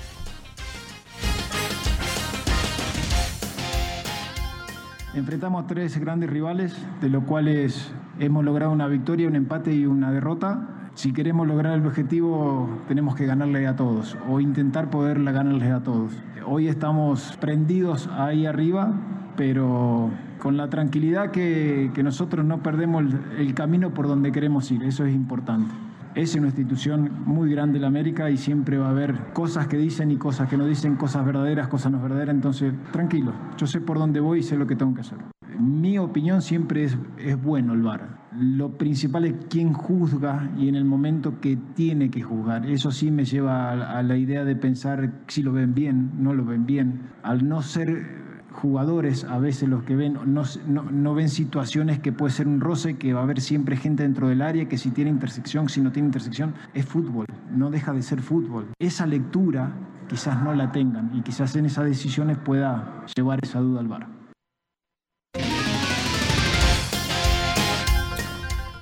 Enfrentamos 5.14 5.64
a 5.64 5.68
tres 5.68 5.98
grandes 6.00 6.30
rivales, 6.30 6.74
de 7.00 7.10
los 7.10 7.24
cuales 7.26 7.92
hemos 8.20 8.44
logrado 8.44 8.72
una 8.72 8.88
victoria, 8.88 9.28
un 9.28 9.36
empate 9.36 9.74
y 9.74 9.86
una 9.86 10.12
derrota. 10.12 10.70
Si 10.94 11.12
queremos 11.12 11.48
lograr 11.48 11.80
el 11.80 11.86
objetivo, 11.86 12.70
tenemos 12.88 13.16
que 13.16 13.26
ganarle 13.26 13.66
a 13.68 13.76
todos 13.76 14.18
o 14.30 14.40
intentar 14.40 14.90
poder 14.90 15.24
ganarles 15.24 15.72
a 15.72 15.82
todos. 15.82 16.12
Hoy 16.46 16.68
estamos 16.68 17.38
prendidos 17.40 18.08
ahí 18.16 18.46
arriba, 18.46 18.94
pero 19.36 20.12
con 20.40 20.58
la 20.58 20.70
tranquilidad 20.70 21.32
que, 21.32 21.92
nosotros 22.04 22.46
no 22.46 22.62
perdemos 22.62 23.06
el 23.38 23.54
camino 23.54 23.94
por 23.94 24.08
donde 24.08 24.32
queremos 24.32 24.70
ir. 24.72 24.84
Eso 24.84 25.06
es 25.06 25.16
importante. 25.16 25.72
Es 26.16 26.36
una 26.36 26.48
institución 26.48 27.10
muy 27.26 27.50
grande 27.50 27.80
la 27.80 27.88
América 27.88 28.30
y 28.30 28.38
siempre 28.38 28.78
va 28.78 28.88
a 28.88 28.92
haber 28.92 29.34
cosas 29.34 29.68
que 29.68 29.78
dicen 29.78 30.12
y 30.12 30.18
cosas 30.18 30.48
que 30.48 30.58
no 30.58 30.68
dicen, 30.68 30.96
cosas 30.96 31.26
verdaderas, 31.26 31.70
cosas 31.70 31.92
no 31.92 32.00
verdaderas. 32.00 32.36
Entonces, 32.36 32.72
tranquilo, 32.92 33.32
yo 33.58 33.66
sé 33.66 33.82
por 33.82 33.98
dónde 33.98 34.20
voy 34.20 34.40
y 34.40 34.44
sé 34.44 34.58
lo 34.58 34.68
que 34.68 34.76
tengo 34.76 34.94
que 34.94 35.02
hacer. 35.02 35.18
Mi 35.60 35.98
opinión 35.98 36.42
siempre 36.42 36.84
es, 36.84 36.98
es 37.18 37.42
bueno 37.42 37.74
el 37.74 37.82
VAR. 37.82 38.24
Lo 38.40 38.78
principal 38.78 39.26
es 39.26 39.36
quién 39.50 39.74
juzga 39.74 40.52
y 40.58 40.68
en 40.68 40.76
el 40.76 40.86
momento 40.86 41.40
que 41.40 41.58
tiene 41.76 42.10
que 42.10 42.22
juzgar. 42.22 42.66
Eso 42.66 42.92
sí 42.92 43.12
me 43.12 43.26
lleva 43.26 43.72
a, 43.72 44.02
la 44.02 44.18
idea 44.18 44.44
de 44.44 44.56
pensar 44.56 45.22
si 45.28 45.44
lo 45.44 45.52
ven 45.52 45.74
bien, 45.74 46.12
no 46.18 46.34
lo 46.34 46.44
ven 46.44 46.66
bien. 46.66 47.02
Al 47.22 47.48
no 47.48 47.62
ser 47.62 48.24
jugadores 48.52 49.24
a 49.24 49.40
veces 49.40 49.68
los 49.68 49.84
que 49.84 49.96
ven 49.96 50.18
no, 50.26 50.44
no, 50.68 51.14
ven 51.16 51.30
situaciones 51.30 52.00
que 52.00 52.12
puede 52.12 52.32
ser 52.32 52.48
un 52.48 52.62
roce, 52.62 52.98
que 52.98 53.14
va 53.14 53.22
a 53.22 53.24
haber 53.24 53.42
siempre 53.42 53.76
gente 53.78 54.04
dentro 54.04 54.28
del 54.28 54.42
área, 54.42 54.68
que 54.68 54.78
si 54.78 54.92
tiene 54.92 55.10
intersección, 55.10 55.70
si 55.70 55.82
no 55.82 55.92
tiene 55.92 56.08
intersección, 56.08 56.54
es 56.74 56.86
fútbol, 56.86 57.26
no 57.52 57.70
deja 57.70 57.94
de 57.94 58.02
ser 58.02 58.22
fútbol. 58.22 58.68
Esa 58.80 59.06
lectura 59.06 59.74
quizás 60.08 60.42
no 60.44 60.54
la 60.54 60.72
tengan 60.72 61.12
y 61.16 61.22
quizás 61.22 61.56
en 61.56 61.66
esas 61.66 61.86
decisiones 61.86 62.38
pueda 62.38 63.06
llevar 63.16 63.40
esa 63.42 63.60
duda 63.60 63.80
al 63.80 63.88
bar. 63.88 64.23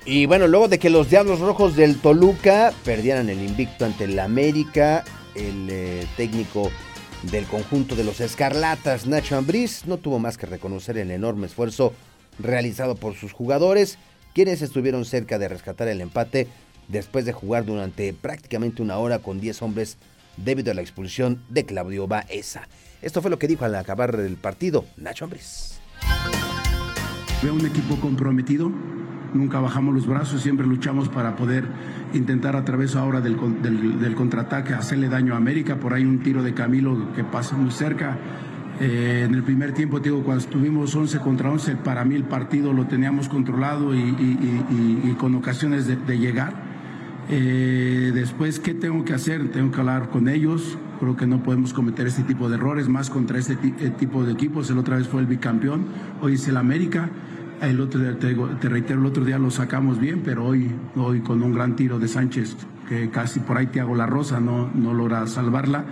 Y 0.04 0.26
bueno, 0.26 0.48
luego 0.48 0.68
de 0.68 0.78
que 0.78 0.90
los 0.90 1.10
Diablos 1.10 1.38
Rojos 1.38 1.76
del 1.76 1.96
Toluca 2.00 2.72
perdieran 2.84 3.28
el 3.28 3.40
invicto 3.40 3.84
ante 3.84 4.04
el 4.04 4.18
América, 4.18 5.04
el 5.34 5.68
eh, 5.70 6.06
técnico 6.16 6.70
del 7.30 7.46
conjunto 7.46 7.94
de 7.94 8.02
los 8.02 8.20
Escarlatas, 8.20 9.06
Nacho 9.06 9.36
Ambriz, 9.36 9.86
no 9.86 9.98
tuvo 9.98 10.18
más 10.18 10.36
que 10.36 10.46
reconocer 10.46 10.98
el 10.98 11.12
enorme 11.12 11.46
esfuerzo 11.46 11.92
realizado 12.40 12.96
por 12.96 13.14
sus 13.14 13.32
jugadores, 13.32 13.98
quienes 14.34 14.60
estuvieron 14.60 15.04
cerca 15.04 15.38
de 15.38 15.48
rescatar 15.48 15.86
el 15.86 16.00
empate 16.00 16.48
después 16.88 17.24
de 17.24 17.32
jugar 17.32 17.64
durante 17.64 18.12
prácticamente 18.12 18.82
una 18.82 18.98
hora 18.98 19.20
con 19.20 19.40
10 19.40 19.62
hombres 19.62 19.98
debido 20.36 20.72
a 20.72 20.74
la 20.74 20.80
expulsión 20.80 21.42
de 21.48 21.64
Claudio 21.64 22.08
Baeza. 22.08 22.68
Esto 23.02 23.22
fue 23.22 23.30
lo 23.30 23.38
que 23.38 23.48
dijo 23.48 23.64
al 23.64 23.74
acabar 23.76 24.14
el 24.16 24.36
partido 24.36 24.84
Nacho 24.96 25.26
Ambriz. 25.26 25.80
Veo 27.42 27.54
un 27.54 27.66
equipo 27.66 27.96
comprometido, 28.00 28.70
nunca 29.34 29.60
bajamos 29.60 29.94
los 29.94 30.06
brazos, 30.06 30.42
siempre 30.42 30.66
luchamos 30.66 31.08
para 31.08 31.36
poder 31.36 31.64
intentar 32.14 32.56
a 32.56 32.64
través 32.64 32.96
ahora 32.96 33.20
del, 33.20 33.36
del, 33.62 34.14
contraataque 34.14 34.74
hacerle 34.74 35.08
daño 35.08 35.34
a 35.34 35.36
América. 35.36 35.76
Por 35.76 35.94
ahí 35.94 36.04
un 36.04 36.20
tiro 36.20 36.42
de 36.42 36.54
Camilo 36.54 37.12
que 37.14 37.24
pasa 37.24 37.56
muy 37.56 37.70
cerca. 37.70 38.18
Eh, 38.80 39.24
en 39.26 39.34
el 39.34 39.42
primer 39.42 39.72
tiempo, 39.72 40.00
digo, 40.00 40.22
cuando 40.22 40.42
estuvimos 40.42 40.94
11 40.94 41.18
contra 41.20 41.50
11, 41.50 41.76
para 41.76 42.04
mí 42.04 42.14
el 42.14 42.24
partido 42.24 42.72
lo 42.72 42.86
teníamos 42.86 43.28
controlado 43.28 43.94
y, 43.94 45.14
con 45.18 45.34
ocasiones 45.34 45.86
de, 45.86 46.18
llegar. 46.18 46.54
Eh, 47.30 48.10
después, 48.14 48.58
¿qué 48.58 48.74
tengo 48.74 49.04
que 49.04 49.14
hacer? 49.14 49.50
Tengo 49.52 49.70
que 49.70 49.80
hablar 49.80 50.08
con 50.10 50.28
ellos. 50.28 50.78
Creo 50.98 51.16
que 51.16 51.26
no 51.26 51.42
podemos 51.42 51.72
cometer 51.72 52.06
este 52.06 52.22
tipo 52.22 52.48
de 52.48 52.56
errores, 52.56 52.88
más 52.88 53.10
contra 53.10 53.38
este 53.38 53.54
eh, 53.62 53.90
tipo 53.90 54.24
de 54.24 54.32
equipos. 54.32 54.70
El 54.70 54.78
otra 54.78 54.96
vez 54.96 55.06
fue 55.06 55.20
el 55.20 55.26
bicampeón, 55.26 55.84
hoy 56.20 56.34
es 56.34 56.48
el 56.48 56.56
América. 56.56 57.10
El 57.62 57.80
otro 57.80 58.00
día, 58.00 58.18
te, 58.18 58.68
reitero, 58.68 58.98
el 58.98 59.06
otro 59.06 59.24
día 59.24 59.38
lo 59.38 59.48
sacamos 59.52 60.00
bien, 60.00 60.22
pero 60.24 60.44
hoy, 60.44 60.68
hoy 60.96 61.20
con 61.20 61.44
un 61.44 61.54
gran 61.54 61.76
tiro 61.76 62.00
de 62.00 62.08
Sánchez, 62.08 62.56
que 62.88 63.08
casi 63.08 63.38
por 63.38 63.56
ahí 63.56 63.68
te 63.68 63.78
hago 63.78 63.94
la 63.94 64.04
rosa, 64.04 64.40
no, 64.40 64.68
no 64.74 64.92
logra 64.92 65.24
salvarla. 65.28 65.84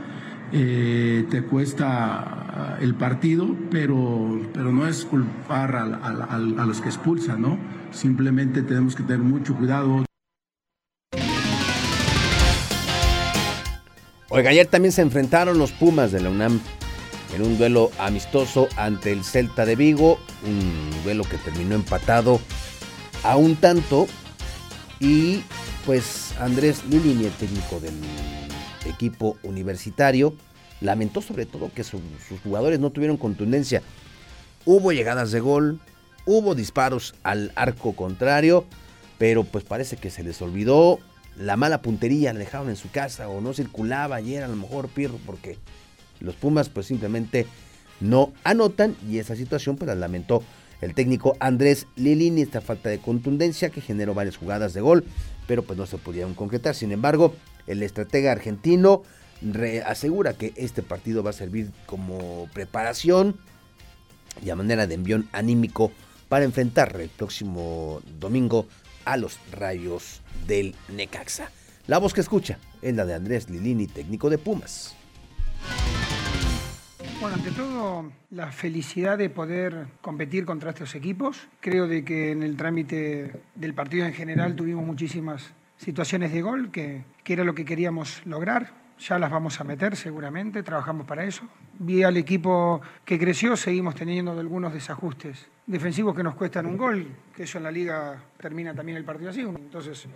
Eh, 0.53 1.27
te 1.31 1.43
cuesta 1.43 2.77
el 2.81 2.97
partido, 2.97 3.55
pero, 3.71 4.41
pero 4.53 4.73
no 4.73 4.89
es 4.89 5.05
culpar 5.05 5.77
a, 5.77 6.39
los 6.39 6.81
que 6.81 6.89
expulsan, 6.89 7.41
¿no? 7.41 7.57
Simplemente 7.93 8.63
tenemos 8.63 8.97
que 8.97 9.05
tener 9.05 9.21
mucho 9.21 9.55
cuidado. 9.55 10.05
Oiga, 14.29 14.51
ayer 14.51 14.67
también 14.67 14.91
se 14.91 15.03
enfrentaron 15.03 15.57
los 15.57 15.71
Pumas 15.71 16.11
de 16.11 16.21
la 16.21 16.31
UNAM 16.31 16.59
en 17.35 17.43
un 17.43 17.59
duelo 17.59 17.91
amistoso 17.99 18.69
ante 18.77 19.13
el 19.13 19.25
Celta 19.25 19.65
de 19.65 19.77
Vigo, 19.77 20.19
un 20.45 20.91
duelo 21.05 21.25
que 21.25 21.39
terminó 21.39 21.75
empatado 21.75 22.41
a 23.23 23.37
un 23.37 23.57
tanto 23.57 24.07
y 24.99 25.43
pues 25.87 26.35
Andrés 26.39 26.85
Lilini, 26.89 27.25
el 27.25 27.33
técnico 27.33 27.81
del 27.81 27.95
equipo 28.87 29.37
universitario, 29.43 30.35
lamentó 30.81 31.23
sobre 31.23 31.47
todo 31.47 31.71
que 31.73 31.85
sus 31.85 32.01
jugadores 32.43 32.81
no 32.81 32.91
tuvieron 32.91 33.17
contundencia. 33.17 33.83
Hubo 34.65 34.93
llegadas 34.93 35.31
de 35.31 35.41
gol, 35.41 35.81
hubo 36.27 36.55
disparos 36.55 37.15
al 37.23 37.53
arco 37.55 37.95
contrario, 37.95 38.65
pero 39.19 39.45
pues 39.45 39.65
parece 39.65 39.97
que 39.97 40.11
se 40.11 40.23
les 40.23 40.41
olvidó 40.43 40.99
la 41.37 41.57
mala 41.57 41.81
puntería, 41.81 42.33
la 42.33 42.39
dejaron 42.39 42.69
en 42.69 42.77
su 42.77 42.91
casa 42.91 43.29
o 43.29 43.41
no 43.41 43.55
circulaba 43.55 44.17
ayer 44.17 44.43
a 44.43 44.49
lo 44.49 44.57
mejor 44.57 44.89
Pirro 44.89 45.19
porque 45.25 45.57
los 46.21 46.37
Pumas 46.37 46.69
pues 46.69 46.87
simplemente 46.87 47.47
no 48.01 48.33
anotan 48.45 48.97
y 49.09 49.19
esa 49.19 49.37
situación 49.37 49.77
pues 49.77 49.89
la 49.89 49.95
lamentó 49.95 50.43
el 50.81 50.95
técnico 50.95 51.37
Andrés 51.41 51.87
Lilini, 51.97 52.43
esta 52.43 52.61
falta 52.61 52.89
de 52.89 52.99
contundencia 52.99 53.71
que 53.71 53.81
generó 53.81 54.15
varias 54.15 54.37
jugadas 54.37 54.73
de 54.73 54.81
gol, 54.81 55.05
pero 55.47 55.63
pues 55.63 55.79
no 55.79 55.87
se 55.87 55.99
pudieron 55.99 56.35
concretar. 56.35 56.75
Sin 56.75 56.91
embargo, 56.93 57.35
el 57.67 57.83
estratega 57.83 58.33
argentino 58.33 59.03
asegura 59.85 60.35
que 60.35 60.53
este 60.57 60.83
partido 60.83 61.23
va 61.23 61.31
a 61.31 61.35
servir 61.35 61.71
como 61.87 62.49
preparación 62.53 63.37
y 64.45 64.51
a 64.51 64.57
manera 64.57 64.87
de 64.87 64.95
envión 64.95 65.29
anímico 65.33 65.93
para 66.29 66.45
enfrentar 66.45 66.99
el 67.01 67.09
próximo 67.09 68.01
domingo 68.19 68.67
a 69.05 69.17
los 69.17 69.39
rayos 69.53 70.21
del 70.47 70.75
Necaxa. 70.89 71.51
La 71.87 71.99
voz 71.99 72.15
que 72.15 72.21
escucha 72.21 72.59
es 72.83 72.95
la 72.95 73.05
de 73.05 73.15
Andrés 73.15 73.51
Lilini, 73.51 73.87
técnico 73.87 74.31
de 74.31 74.39
Pumas. 74.39 74.95
Bueno, 77.21 77.37
ante 77.37 77.51
todo, 77.51 78.11
la 78.31 78.51
felicidad 78.51 79.19
de 79.19 79.29
poder 79.29 79.89
competir 80.01 80.47
contra 80.47 80.71
estos 80.71 80.95
equipos. 80.95 81.49
Creo 81.61 81.87
de 81.87 82.03
que 82.03 82.31
en 82.31 82.43
el 82.43 82.57
trámite 82.57 83.43
del 83.55 83.75
partido 83.75 84.07
en 84.07 84.15
general 84.15 84.57
tuvimos 84.57 84.87
muchísimas 84.87 85.53
situaciones 85.77 86.33
de 86.33 86.41
gol, 86.41 86.71
que, 86.71 87.05
que 87.23 87.35
era 87.35 87.45
lo 87.45 87.55
que 87.55 87.67
queríamos 87.67 88.23
lograr. 88.25 88.73
Ya 88.99 89.19
las 89.19 89.31
vamos 89.31 89.61
a 89.61 89.65
meter 89.65 89.97
seguramente, 89.97 90.63
trabajamos 90.63 91.07
para 91.07 91.25
eso. 91.25 91.43
Vi 91.79 92.03
al 92.03 92.17
equipo 92.17 92.81
que 93.05 93.19
creció, 93.19 93.57
seguimos 93.57 93.95
teniendo 93.95 94.33
algunos 94.33 94.73
desajustes 94.73 95.47
defensivos 95.71 96.17
que 96.17 96.23
nos 96.23 96.35
cuestan 96.35 96.67
un 96.67 96.77
gol, 96.77 97.07
que 97.35 97.45
eso 97.45 97.59
en 97.59 97.65
la 97.65 97.71
liga 97.71 98.21
termina 98.39 98.75
también 98.75 98.99
el 98.99 99.05
partido 99.05 99.31
así. 99.31 99.41
Entonces, 99.41 100.07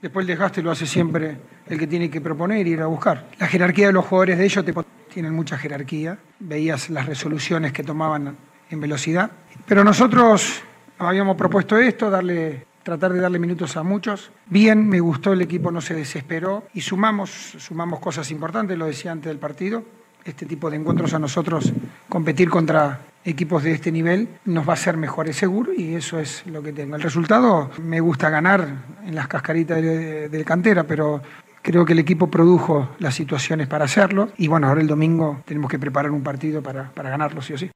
después 0.00 0.24
el 0.24 0.28
desgaste 0.28 0.62
lo 0.62 0.70
hace 0.70 0.86
siempre 0.86 1.36
el 1.66 1.78
que 1.78 1.86
tiene 1.86 2.10
que 2.10 2.20
proponer 2.20 2.66
y 2.66 2.70
ir 2.70 2.80
a 2.80 2.86
buscar. 2.86 3.28
La 3.38 3.46
jerarquía 3.46 3.88
de 3.88 3.92
los 3.92 4.04
jugadores 4.04 4.38
de 4.38 4.44
ellos 4.44 4.64
te 4.64 4.74
tienen 5.12 5.34
mucha 5.34 5.58
jerarquía, 5.58 6.18
veías 6.38 6.90
las 6.90 7.06
resoluciones 7.06 7.72
que 7.72 7.82
tomaban 7.82 8.36
en 8.70 8.80
velocidad, 8.80 9.30
pero 9.66 9.82
nosotros 9.82 10.62
habíamos 10.98 11.36
propuesto 11.36 11.76
esto, 11.78 12.10
darle, 12.10 12.66
tratar 12.82 13.12
de 13.12 13.20
darle 13.20 13.38
minutos 13.38 13.76
a 13.76 13.82
muchos. 13.82 14.30
Bien, 14.46 14.86
me 14.88 15.00
gustó, 15.00 15.32
el 15.32 15.42
equipo 15.42 15.70
no 15.70 15.80
se 15.80 15.94
desesperó 15.94 16.64
y 16.74 16.80
sumamos, 16.80 17.30
sumamos 17.58 18.00
cosas 18.00 18.30
importantes, 18.30 18.76
lo 18.76 18.86
decía 18.86 19.12
antes 19.12 19.28
del 19.30 19.38
partido. 19.38 19.84
Este 20.24 20.44
tipo 20.44 20.68
de 20.68 20.76
encuentros 20.76 21.14
a 21.14 21.18
nosotros, 21.18 21.72
competir 22.08 22.50
contra 22.50 23.00
equipos 23.28 23.62
de 23.62 23.72
este 23.72 23.92
nivel 23.92 24.28
nos 24.44 24.68
va 24.68 24.72
a 24.72 24.76
ser 24.76 24.96
mejores 24.96 25.36
seguro 25.36 25.72
y 25.76 25.94
eso 25.94 26.18
es 26.18 26.44
lo 26.46 26.62
que 26.62 26.72
tengo. 26.72 26.96
El 26.96 27.02
resultado 27.02 27.70
me 27.82 28.00
gusta 28.00 28.30
ganar 28.30 28.68
en 29.04 29.14
las 29.14 29.28
cascaritas 29.28 29.82
del 29.82 30.30
de 30.30 30.44
cantera, 30.44 30.84
pero 30.84 31.22
Creo 31.62 31.84
que 31.84 31.92
el 31.92 31.98
equipo 31.98 32.30
produjo 32.30 32.88
las 32.98 33.14
situaciones 33.14 33.66
para 33.66 33.84
hacerlo 33.84 34.30
y 34.38 34.48
bueno, 34.48 34.68
ahora 34.68 34.80
el 34.80 34.86
domingo 34.86 35.42
tenemos 35.44 35.70
que 35.70 35.78
preparar 35.78 36.10
un 36.12 36.22
partido 36.22 36.62
para, 36.62 36.90
para 36.92 37.10
ganarlo, 37.10 37.42
sí 37.42 37.52
o 37.52 37.58
sí. 37.58 37.70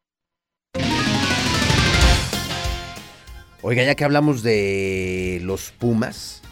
Oiga, 3.60 3.84
ya 3.84 3.94
que 3.94 4.04
hablamos 4.04 4.42
de 4.42 5.40
los 5.42 5.72
Pumas, 5.72 6.42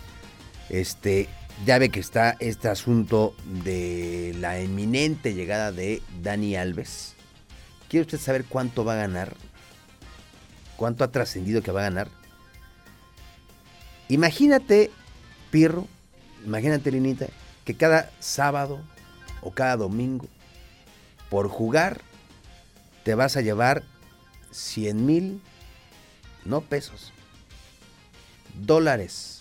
este, 0.68 1.28
ya 1.64 1.78
ve 1.78 1.88
que 1.88 2.00
está 2.00 2.36
este 2.40 2.68
asunto 2.68 3.34
de 3.64 4.34
la 4.38 4.58
eminente 4.58 5.34
llegada 5.34 5.72
de 5.72 6.02
Dani 6.22 6.56
Alves. 6.56 7.16
¿Quiere 7.90 8.02
usted 8.02 8.20
saber 8.20 8.44
cuánto 8.44 8.84
va 8.84 8.92
a 8.92 8.98
ganar? 8.98 9.34
¿Cuánto 10.76 11.02
ha 11.02 11.10
trascendido 11.10 11.60
que 11.60 11.72
va 11.72 11.80
a 11.80 11.90
ganar? 11.90 12.08
Imagínate, 14.08 14.92
Pirro, 15.50 15.88
imagínate, 16.46 16.92
Linita, 16.92 17.26
que 17.64 17.74
cada 17.74 18.12
sábado 18.20 18.80
o 19.42 19.50
cada 19.50 19.76
domingo, 19.76 20.28
por 21.30 21.48
jugar, 21.48 22.00
te 23.02 23.16
vas 23.16 23.36
a 23.36 23.40
llevar 23.40 23.82
100 24.52 25.04
mil, 25.04 25.42
no 26.44 26.60
pesos, 26.60 27.12
dólares. 28.54 29.40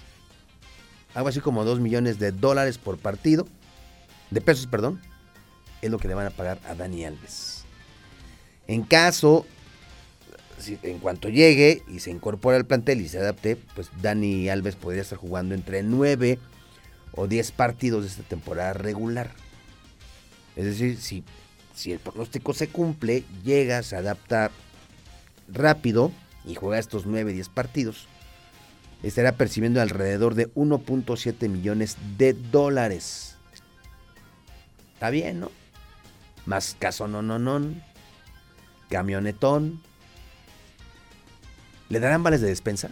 Algo 1.13 1.29
así 1.29 1.39
como 1.39 1.65
2 1.65 1.79
millones 1.79 2.17
de 2.17 2.31
dólares 2.31 2.79
por 2.79 2.97
partido, 2.97 3.47
de 4.31 4.41
pesos, 4.41 4.65
perdón, 4.65 4.99
es 5.83 5.91
lo 5.91 5.99
que 5.99 6.07
le 6.07 6.15
van 6.15 6.25
a 6.25 6.31
pagar 6.31 6.59
a 6.67 6.73
Dani 6.73 7.05
Alves. 7.05 7.58
En 8.69 8.83
caso, 8.83 9.47
en 10.83 10.99
cuanto 10.99 11.27
llegue 11.27 11.81
y 11.87 12.01
se 12.01 12.11
incorpore 12.11 12.55
al 12.55 12.67
plantel 12.67 13.01
y 13.01 13.09
se 13.09 13.17
adapte, 13.17 13.55
pues 13.55 13.89
Dani 13.99 14.47
Alves 14.47 14.75
podría 14.75 15.01
estar 15.01 15.17
jugando 15.17 15.55
entre 15.55 15.81
9 15.81 16.37
o 17.13 17.25
10 17.25 17.51
partidos 17.53 18.03
de 18.03 18.09
esta 18.09 18.21
temporada 18.21 18.73
regular. 18.73 19.31
Es 20.55 20.65
decir, 20.65 21.01
si, 21.01 21.23
si 21.73 21.93
el 21.93 21.97
pronóstico 21.97 22.53
se 22.53 22.67
cumple, 22.67 23.23
llega, 23.43 23.81
se 23.81 23.95
adapta 23.95 24.51
rápido 25.47 26.11
y 26.45 26.53
juega 26.53 26.77
estos 26.77 27.07
9, 27.07 27.33
10 27.33 27.49
partidos, 27.49 28.07
estará 29.01 29.31
percibiendo 29.31 29.81
alrededor 29.81 30.35
de 30.35 30.53
1.7 30.53 31.49
millones 31.49 31.97
de 32.19 32.33
dólares. 32.33 33.35
Está 34.93 35.09
bien, 35.09 35.39
¿no? 35.39 35.49
Más 36.45 36.75
caso 36.77 37.07
no, 37.07 37.23
no, 37.23 37.39
no. 37.39 37.88
Camionetón. 38.89 39.81
¿Le 41.89 41.99
darán 41.99 42.23
vales 42.23 42.41
de 42.41 42.47
despensa? 42.47 42.89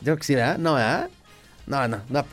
Yo 0.00 0.04
creo 0.04 0.16
que 0.16 0.24
sí, 0.24 0.34
¿verdad? 0.34 0.58
No, 0.58 0.74
¿verdad? 0.74 1.10
No, 1.66 1.86
no, 1.86 2.00
no. 2.08 2.24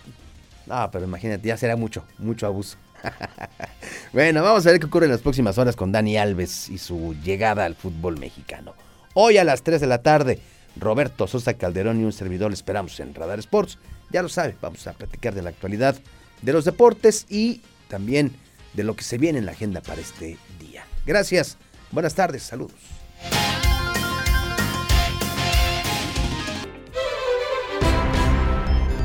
No, 0.65 0.91
pero 0.91 1.05
imagínate, 1.05 1.47
ya 1.47 1.57
será 1.57 1.75
mucho, 1.75 2.03
mucho 2.17 2.45
abuso. 2.45 2.77
bueno, 4.13 4.43
vamos 4.43 4.65
a 4.65 4.71
ver 4.71 4.79
qué 4.79 4.85
ocurre 4.85 5.05
en 5.05 5.11
las 5.11 5.21
próximas 5.21 5.57
horas 5.57 5.75
con 5.75 5.91
Dani 5.91 6.17
Alves 6.17 6.69
y 6.69 6.77
su 6.77 7.15
llegada 7.23 7.65
al 7.65 7.75
fútbol 7.75 8.17
mexicano. 8.19 8.73
Hoy 9.13 9.37
a 9.37 9.43
las 9.43 9.63
3 9.63 9.81
de 9.81 9.87
la 9.87 10.01
tarde, 10.01 10.39
Roberto 10.75 11.27
Sosa 11.27 11.55
Calderón 11.55 11.99
y 11.99 12.03
un 12.03 12.13
servidor 12.13 12.53
esperamos 12.53 12.99
en 12.99 13.13
Radar 13.15 13.39
Sports. 13.39 13.77
Ya 14.11 14.21
lo 14.21 14.29
sabe, 14.29 14.55
vamos 14.61 14.85
a 14.87 14.93
platicar 14.93 15.33
de 15.33 15.41
la 15.41 15.49
actualidad 15.49 15.95
de 16.41 16.53
los 16.53 16.65
deportes 16.65 17.25
y 17.29 17.61
también 17.87 18.31
de 18.73 18.83
lo 18.83 18.95
que 18.95 19.03
se 19.03 19.17
viene 19.17 19.39
en 19.39 19.45
la 19.45 19.51
agenda 19.53 19.81
para 19.81 20.01
este 20.01 20.37
día. 20.59 20.85
Gracias, 21.05 21.57
buenas 21.91 22.15
tardes, 22.15 22.43
saludos. 22.43 22.73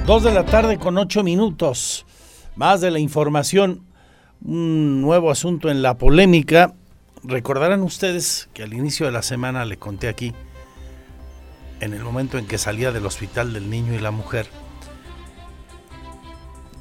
Dos 0.07 0.23
de 0.23 0.33
la 0.33 0.45
tarde 0.45 0.79
con 0.79 0.99
ocho 0.99 1.23
minutos. 1.23 2.05
Más 2.57 2.83
de 2.83 2.91
la 2.91 2.99
información. 2.99 3.87
Un 4.45 5.01
nuevo 5.01 5.31
asunto 5.31 5.71
en 5.71 5.81
la 5.81 5.97
polémica. 5.97 6.75
Recordarán 7.23 7.83
ustedes 7.83 8.51
que 8.53 8.63
al 8.63 8.75
inicio 8.75 9.07
de 9.07 9.13
la 9.13 9.23
semana 9.23 9.65
le 9.65 9.79
conté 9.79 10.09
aquí, 10.09 10.35
en 11.81 11.95
el 11.95 12.05
momento 12.05 12.37
en 12.37 12.47
que 12.47 12.59
salía 12.59 12.93
del 12.93 13.07
hospital 13.07 13.55
del 13.55 13.71
niño 13.71 13.95
y 13.95 13.99
la 13.99 14.11
mujer, 14.11 14.47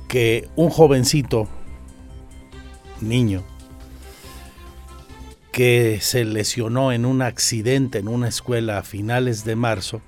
que 0.09 0.49
un 0.57 0.69
jovencito, 0.69 1.47
niño, 2.99 3.45
que 5.53 5.99
se 6.01 6.25
lesionó 6.25 6.91
en 6.91 7.05
un 7.05 7.21
accidente 7.21 7.99
en 7.99 8.07
una 8.07 8.27
escuela 8.27 8.79
a 8.79 8.83
finales 8.83 9.45
de 9.45 9.55
marzo, 9.55 10.01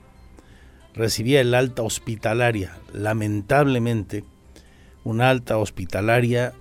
recibía 0.95 1.39
el 1.39 1.53
alta 1.53 1.83
hospitalaria. 1.83 2.79
Lamentablemente, 2.93 4.23
una 5.03 5.29
alta 5.29 5.59
hospitalaria 5.59 6.53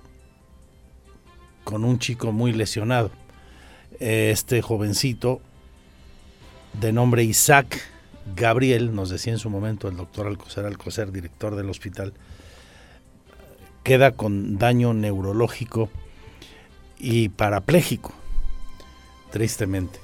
con 1.64 1.82
un 1.82 1.98
chico 1.98 2.30
muy 2.30 2.52
lesionado. 2.52 3.10
Este 4.00 4.60
jovencito, 4.60 5.40
de 6.78 6.92
nombre 6.92 7.24
Isaac 7.24 7.80
Gabriel, 8.36 8.94
nos 8.94 9.08
decía 9.08 9.32
en 9.32 9.38
su 9.38 9.48
momento 9.48 9.88
el 9.88 9.96
doctor 9.96 10.26
Alcocer 10.26 10.66
Alcocer, 10.66 11.10
director 11.10 11.56
del 11.56 11.70
hospital, 11.70 12.12
queda 13.82 14.10
con 14.10 14.58
daño 14.58 14.92
neurológico 14.92 15.88
y 16.98 17.30
parapléjico, 17.30 18.12
tristemente. 19.34 19.98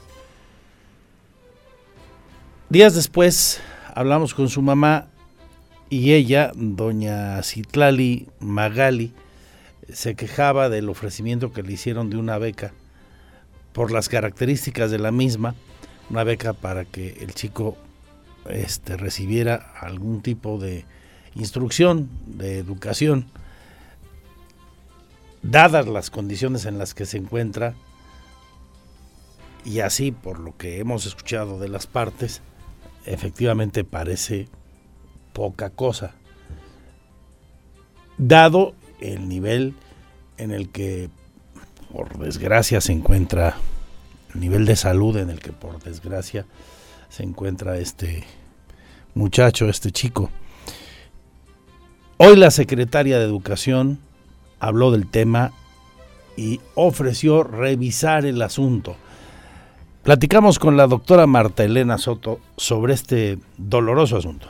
Días 2.68 2.96
después 2.96 3.60
hablamos 3.94 4.34
con 4.34 4.48
su 4.48 4.60
mamá 4.60 5.06
y 5.88 6.14
ella, 6.14 6.50
doña 6.56 7.40
Citlali 7.44 8.26
Magali, 8.40 9.12
se 9.88 10.16
quejaba 10.16 10.68
del 10.68 10.88
ofrecimiento 10.88 11.52
que 11.52 11.62
le 11.62 11.74
hicieron 11.74 12.10
de 12.10 12.16
una 12.16 12.38
beca 12.38 12.72
por 13.72 13.92
las 13.92 14.08
características 14.08 14.90
de 14.90 14.98
la 14.98 15.12
misma, 15.12 15.54
una 16.10 16.24
beca 16.24 16.52
para 16.52 16.84
que 16.84 17.18
el 17.20 17.32
chico 17.32 17.76
este, 18.48 18.96
recibiera 18.96 19.54
algún 19.80 20.22
tipo 20.22 20.58
de 20.58 20.84
instrucción, 21.36 22.10
de 22.26 22.58
educación, 22.58 23.26
dadas 25.44 25.86
las 25.86 26.10
condiciones 26.10 26.66
en 26.66 26.78
las 26.78 26.94
que 26.94 27.06
se 27.06 27.18
encuentra, 27.18 27.76
y 29.64 29.80
así, 29.80 30.12
por 30.12 30.38
lo 30.38 30.56
que 30.56 30.78
hemos 30.78 31.06
escuchado 31.06 31.58
de 31.58 31.68
las 31.68 31.86
partes, 31.86 32.42
efectivamente 33.04 33.84
parece 33.84 34.48
poca 35.32 35.70
cosa, 35.70 36.14
dado 38.18 38.74
el 39.00 39.28
nivel 39.28 39.74
en 40.38 40.50
el 40.50 40.70
que 40.70 41.10
por 41.92 42.18
desgracia 42.18 42.80
se 42.80 42.92
encuentra, 42.92 43.56
el 44.34 44.40
nivel 44.40 44.64
de 44.64 44.76
salud 44.76 45.16
en 45.16 45.30
el 45.30 45.40
que 45.40 45.52
por 45.52 45.82
desgracia 45.82 46.46
se 47.08 47.22
encuentra 47.22 47.78
este 47.78 48.24
muchacho, 49.14 49.68
este 49.68 49.90
chico. 49.90 50.30
Hoy 52.16 52.36
la 52.36 52.50
secretaria 52.50 53.18
de 53.18 53.24
Educación 53.24 53.98
habló 54.58 54.90
del 54.90 55.08
tema 55.08 55.52
y 56.36 56.60
ofreció 56.74 57.42
revisar 57.42 58.24
el 58.26 58.40
asunto. 58.42 58.96
Platicamos 60.02 60.58
con 60.58 60.78
la 60.78 60.86
doctora 60.86 61.26
Marta 61.26 61.62
Elena 61.62 61.98
Soto 61.98 62.40
sobre 62.56 62.94
este 62.94 63.38
doloroso 63.58 64.16
asunto. 64.16 64.48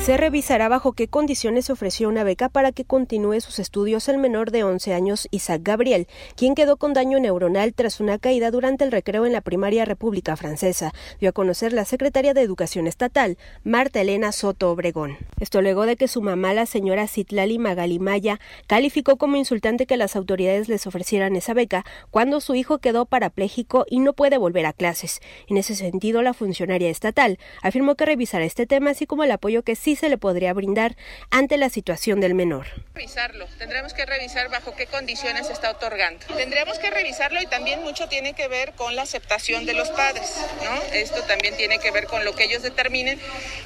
Se 0.00 0.16
revisará 0.16 0.70
bajo 0.70 0.94
qué 0.94 1.08
condiciones 1.08 1.68
ofreció 1.68 2.08
una 2.08 2.24
beca 2.24 2.48
para 2.48 2.72
que 2.72 2.86
continúe 2.86 3.38
sus 3.42 3.58
estudios 3.58 4.08
el 4.08 4.16
menor 4.16 4.50
de 4.50 4.64
11 4.64 4.94
años, 4.94 5.28
Isaac 5.30 5.60
Gabriel, 5.62 6.08
quien 6.36 6.54
quedó 6.54 6.78
con 6.78 6.94
daño 6.94 7.20
neuronal 7.20 7.74
tras 7.74 8.00
una 8.00 8.18
caída 8.18 8.50
durante 8.50 8.82
el 8.82 8.92
recreo 8.92 9.26
en 9.26 9.34
la 9.34 9.42
primaria 9.42 9.84
República 9.84 10.36
Francesa, 10.36 10.94
dio 11.20 11.28
a 11.28 11.32
conocer 11.32 11.74
la 11.74 11.84
secretaria 11.84 12.32
de 12.32 12.40
Educación 12.40 12.86
Estatal, 12.86 13.36
Marta 13.62 14.00
Elena 14.00 14.32
Soto 14.32 14.70
Obregón. 14.70 15.18
Esto 15.38 15.60
luego 15.60 15.84
de 15.84 15.96
que 15.96 16.08
su 16.08 16.22
mamá, 16.22 16.54
la 16.54 16.64
señora 16.64 17.06
Citlali 17.06 17.58
Magalimaya, 17.58 18.40
calificó 18.66 19.18
como 19.18 19.36
insultante 19.36 19.84
que 19.84 19.98
las 19.98 20.16
autoridades 20.16 20.70
les 20.70 20.86
ofrecieran 20.86 21.36
esa 21.36 21.52
beca 21.52 21.84
cuando 22.10 22.40
su 22.40 22.54
hijo 22.54 22.78
quedó 22.78 23.04
parapléjico 23.04 23.84
y 23.86 23.98
no 23.98 24.14
puede 24.14 24.38
volver 24.38 24.64
a 24.64 24.72
clases. 24.72 25.20
En 25.46 25.58
ese 25.58 25.74
sentido, 25.74 26.22
la 26.22 26.32
funcionaria 26.32 26.88
estatal 26.88 27.38
afirmó 27.60 27.96
que 27.96 28.06
revisará 28.06 28.46
este 28.46 28.66
tema 28.66 28.92
así 28.92 29.04
como 29.06 29.24
el 29.24 29.30
apoyo 29.30 29.62
que 29.62 29.76
sí 29.90 29.96
se 29.96 30.08
le 30.08 30.18
podría 30.18 30.52
brindar 30.52 30.96
ante 31.30 31.56
la 31.56 31.68
situación 31.68 32.20
del 32.20 32.34
menor. 32.34 32.66
Revisarlo, 32.94 33.46
tendremos 33.58 33.92
que 33.92 34.06
revisar 34.06 34.48
bajo 34.50 34.76
qué 34.76 34.86
condiciones 34.86 35.48
se 35.48 35.52
está 35.52 35.70
otorgando. 35.72 36.24
Tendremos 36.36 36.78
que 36.78 36.90
revisarlo 36.90 37.42
y 37.42 37.46
también 37.46 37.82
mucho 37.82 38.08
tiene 38.08 38.34
que 38.34 38.46
ver 38.46 38.72
con 38.74 38.94
la 38.94 39.02
aceptación 39.02 39.66
de 39.66 39.74
los 39.74 39.88
padres, 39.90 40.36
¿no? 40.62 40.94
Esto 40.94 41.22
también 41.22 41.56
tiene 41.56 41.80
que 41.80 41.90
ver 41.90 42.06
con 42.06 42.24
lo 42.24 42.36
que 42.36 42.44
ellos 42.44 42.62
determinen 42.62 43.18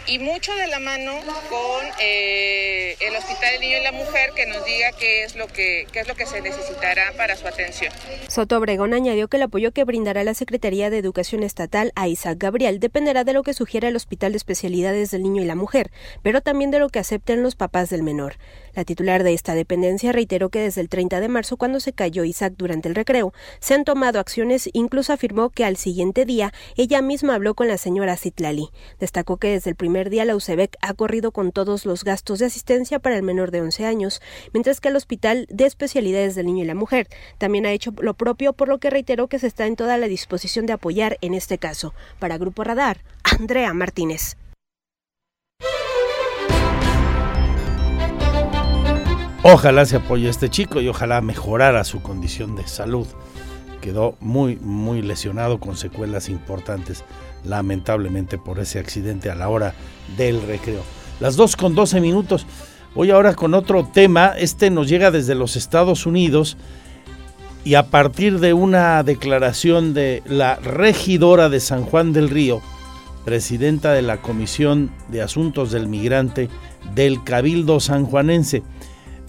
y 0.07 0.19
mucho 0.19 0.55
de 0.55 0.67
la 0.67 0.79
mano 0.79 1.13
con 1.51 1.85
eh, 2.01 2.97
el 3.01 3.15
Hospital 3.17 3.53
del 3.53 3.61
Niño 3.61 3.79
y 3.79 3.83
la 3.83 3.93
Mujer 3.93 4.31
que 4.35 4.47
nos 4.47 4.65
diga 4.65 4.93
qué 4.99 5.25
es 5.25 5.37
lo 5.37 5.47
que 5.47 5.87
qué 5.93 6.01
es 6.01 6.09
lo 6.09 6.15
que 6.15 6.25
se 6.25 6.41
necesitará 6.41 7.13
para 7.19 7.37
su 7.37 7.47
atención. 7.47 7.93
Soto 8.29 8.57
Obregón 8.57 8.95
añadió 8.95 9.29
que 9.29 9.37
el 9.37 9.43
apoyo 9.43 9.73
que 9.73 9.85
brindará 9.85 10.25
la 10.25 10.35
Secretaría 10.35 10.89
de 10.89 10.99
Educación 10.99 11.43
Estatal 11.43 11.93
a 11.97 12.09
Isaac 12.09 12.39
Gabriel 12.39 12.81
dependerá 12.81 13.25
de 13.25 13.35
lo 13.35 13.43
que 13.43 13.53
sugiera 13.53 13.89
el 13.89 13.97
Hospital 13.97 14.33
de 14.33 14.39
Especialidades 14.39 15.11
del 15.11 15.23
Niño 15.23 15.43
y 15.43 15.45
la 15.45 15.55
Mujer, 15.55 15.91
pero 16.23 16.41
también 16.41 16.71
de 16.71 16.79
lo 16.79 16.89
que 16.89 16.99
acepten 16.99 17.43
los 17.43 17.55
papás 17.55 17.91
del 17.91 18.03
menor. 18.03 18.35
La 18.75 18.85
titular 18.85 19.23
de 19.23 19.35
esta 19.35 19.55
dependencia 19.55 20.11
reiteró 20.11 20.49
que 20.49 20.61
desde 20.61 20.81
el 20.81 20.89
30 20.89 21.21
de 21.21 21.29
marzo, 21.29 21.57
cuando 21.57 21.79
se 21.79 21.93
cayó 21.93 22.25
Isaac 22.25 22.55
durante 22.57 22.89
el 22.89 22.95
recreo, 22.95 23.33
se 23.61 23.75
han 23.75 23.85
tomado 23.85 24.19
acciones, 24.19 24.69
incluso 24.73 25.13
afirmó 25.13 25.51
que 25.51 25.65
al 25.65 25.77
siguiente 25.77 26.25
día 26.25 26.53
ella 26.77 27.01
misma 27.01 27.35
habló 27.37 27.55
con 27.55 27.69
la 27.69 27.79
señora 27.79 28.17
Citlali. 28.17 28.71
Destacó 28.99 29.37
que 29.37 29.49
desde 29.49 29.71
el 29.71 29.77
primer 29.77 30.11
día 30.11 30.25
la 30.25 30.35
UCEBEC 30.35 30.77
ha 30.81 30.95
corrido 30.95 31.31
con 31.31 31.53
todos 31.53 31.87
los 31.87 32.03
gastos 32.03 32.41
de 32.41 32.47
asistencia 32.47 32.99
para 32.99 33.17
el 33.17 33.23
menor 33.23 33.51
de 33.51 33.61
11 33.61 33.87
años, 33.87 34.21
mientras 34.53 34.81
que 34.81 34.89
el 34.89 34.97
Hospital 34.97 35.47
de 35.51 35.67
Especialidades 35.67 36.35
del 36.35 36.47
Niño 36.47 36.65
y 36.65 36.67
la 36.67 36.75
Mujer 36.75 37.09
también 37.39 37.67
ha 37.67 37.73
hecho 37.73 37.93
lo 38.01 38.15
propio, 38.15 38.53
por 38.53 38.69
lo 38.69 38.79
que 38.79 38.91
reiteró 38.91 39.29
que 39.29 39.39
se 39.39 39.47
está 39.47 39.67
en 39.67 39.77
toda 39.77 39.99
la 39.99 40.09
disposición 40.09 40.67
de 40.67 40.73
apoyar 40.73 41.19
en 41.21 41.35
este 41.35 41.59
caso. 41.59 41.95
Para 42.19 42.39
Grupo 42.39 42.65
Radar, 42.65 43.03
Andrea 43.23 43.73
Martínez. 43.73 44.37
Ojalá 49.47 49.85
se 49.85 49.97
apoye 49.97 50.27
a 50.27 50.31
este 50.31 50.49
chico 50.49 50.81
y 50.81 50.89
ojalá 50.89 51.21
mejorara 51.21 51.85
su 51.85 52.01
condición 52.01 52.57
de 52.57 52.67
salud. 52.67 53.07
Quedó 53.83 54.17
muy, 54.19 54.57
muy 54.57 55.03
lesionado 55.03 55.61
con 55.61 55.77
secuelas 55.77 56.31
importantes, 56.31 57.05
lamentablemente 57.45 58.39
por 58.39 58.59
ese 58.59 58.79
accidente 58.79 59.29
a 59.29 59.35
la 59.35 59.51
hora 59.51 59.75
del 60.17 60.41
recreo. 60.41 60.81
Las 61.21 61.37
2 61.37 61.57
con 61.57 61.75
12 61.75 62.01
minutos. 62.01 62.47
Voy 62.95 63.11
ahora 63.11 63.35
con 63.35 63.53
otro 63.53 63.87
tema. 63.87 64.33
Este 64.39 64.71
nos 64.71 64.89
llega 64.89 65.11
desde 65.11 65.35
los 65.35 65.57
Estados 65.57 66.07
Unidos 66.07 66.57
y 67.65 67.75
a 67.75 67.91
partir 67.91 68.41
de 68.41 68.55
una 68.55 69.03
declaración 69.03 69.93
de 69.93 70.23
la 70.25 70.57
regidora 70.57 71.51
de 71.51 71.61
San 71.61 71.85
Juan 71.85 72.15
del 72.15 72.31
Río, 72.31 72.63
presidenta 73.27 73.93
de 73.93 74.01
la 74.01 74.23
Comisión 74.23 74.91
de 75.09 75.21
Asuntos 75.21 75.71
del 75.71 75.87
Migrante 75.87 76.49
del 76.95 77.23
Cabildo 77.25 77.79
Sanjuanense. 77.79 78.63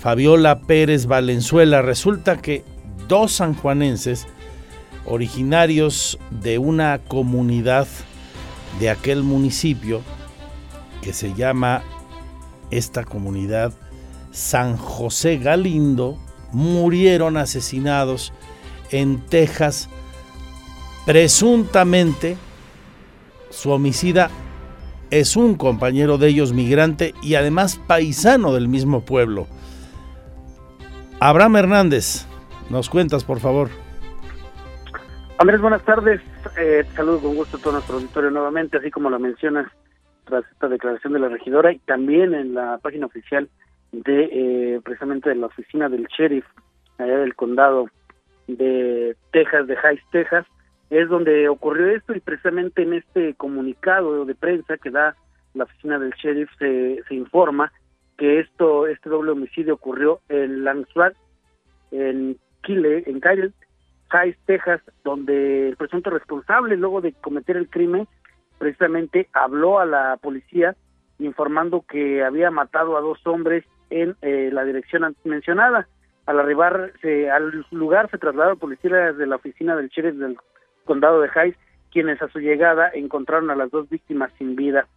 Fabiola 0.06 0.60
Pérez 0.60 1.08
Valenzuela. 1.08 1.82
Resulta 1.82 2.40
que 2.40 2.64
dos 3.08 3.32
sanjuanenses, 3.32 4.28
originarios 5.04 6.20
de 6.30 6.60
una 6.60 7.00
comunidad 7.00 7.88
de 8.80 8.92
aquel 8.92 9.24
municipio, 9.24 10.04
que 11.02 11.12
se 11.12 11.34
llama 11.34 11.82
esta 12.70 13.04
comunidad 13.04 13.74
San 14.30 14.78
José 14.78 15.40
Galindo, 15.40 16.20
murieron 16.52 17.36
asesinados 17.36 18.32
en 18.92 19.26
Texas, 19.26 19.90
presuntamente 21.08 22.38
su 23.50 23.72
homicida 23.72 24.30
es 25.10 25.36
un 25.36 25.56
compañero 25.56 26.20
de 26.20 26.28
ellos 26.28 26.54
migrante 26.54 27.16
y 27.24 27.34
además 27.34 27.80
paisano 27.88 28.54
del 28.54 28.68
mismo 28.68 29.02
pueblo. 29.02 29.48
Abraham 31.20 31.56
Hernández, 31.56 32.28
nos 32.70 32.90
cuentas, 32.90 33.24
por 33.24 33.40
favor. 33.40 33.70
Andrés, 35.38 35.62
buenas 35.62 35.84
tardes. 35.84 36.22
Eh, 36.58 36.86
saludo 36.94 37.22
con 37.22 37.36
gusto 37.36 37.58
a 37.58 37.60
todo 37.60 37.74
nuestro 37.74 37.96
auditorio 37.96 38.32
nuevamente, 38.32 38.78
así 38.78 38.92
como 38.92 39.10
lo 39.10 39.20
mencionas 39.20 39.72
tras 40.26 40.44
esta 40.52 40.68
declaración 40.68 41.14
de 41.14 41.20
la 41.20 41.30
regidora 41.30 41.72
y 41.72 41.80
también 41.80 42.34
en 42.34 42.54
la 42.54 42.80
página 42.80 43.06
oficial 43.06 43.50
de 43.92 44.30
eh, 44.32 44.82
precisamente 44.84 45.30
de 45.30 45.36
la 45.36 45.48
oficina 45.48 45.88
del 45.88 46.08
sheriff 46.08 46.46
allá 46.98 47.18
del 47.18 47.36
condado 47.36 47.90
de 48.48 49.16
Texas, 49.32 49.68
de 49.68 49.78
Hayes, 49.78 50.04
Texas, 50.12 50.46
es 50.90 51.10
donde 51.10 51.48
ocurrió 51.50 51.88
esto 51.90 52.14
y 52.14 52.20
precisamente 52.20 52.84
en 52.84 52.94
este 52.94 53.34
comunicado 53.36 54.26
de 54.26 54.36
prensa 54.36 54.78
que 54.78 54.92
da 54.92 55.16
la 55.54 55.64
oficina 55.64 55.98
del 56.00 56.12
sheriff 56.12 56.50
se, 56.60 57.02
se 57.08 57.16
informa 57.16 57.72
que 58.18 58.40
esto, 58.40 58.88
este 58.88 59.10
doble 59.10 59.32
homicidio 59.32 59.74
ocurrió 59.74 60.20
en 60.30 60.64
Langswag, 60.64 61.14
en 61.92 62.38
Kyle, 62.62 63.04
en 63.06 63.22
Kyle, 63.22 63.54
Heights, 64.12 64.40
Texas, 64.46 64.82
donde 65.04 65.70
el 65.70 65.76
presunto 65.76 66.10
responsable, 66.10 66.78
luego 66.78 67.02
de 67.02 67.14
cometer 67.14 67.58
el 67.58 67.70
crimen, 67.70 68.08
precisamente 68.58 69.28
habló 69.34 69.80
a 69.80 69.86
la 69.86 70.18
policía 70.22 70.76
informando 71.20 71.84
que 71.88 72.24
había 72.24 72.52
matado 72.52 72.98
a 72.98 73.02
dos 73.02 73.26
hombres 73.26 73.66
en 73.90 74.16
eh, 74.22 74.50
la 74.52 74.64
dirección 74.64 75.16
mencionada. 75.24 75.88
Al 76.26 76.40
arribar 76.40 76.94
al 77.32 77.66
lugar 77.72 78.10
se 78.10 78.18
trasladaron 78.18 78.58
policías 78.58 79.16
de 79.18 79.28
la 79.28 79.36
oficina 79.36 79.76
del 79.76 79.90
sheriff 79.90 80.16
del 80.16 80.38
condado 80.84 81.22
de 81.22 81.30
Hayes, 81.36 81.58
quienes 81.92 82.22
a 82.22 82.30
su 82.30 82.40
llegada 82.40 82.90
encontraron 82.94 83.52
a 83.52 83.56
las 83.56 83.70
dos 83.72 83.88
víctimas 83.90 84.32
sin 84.38 84.56
vida 84.56 84.88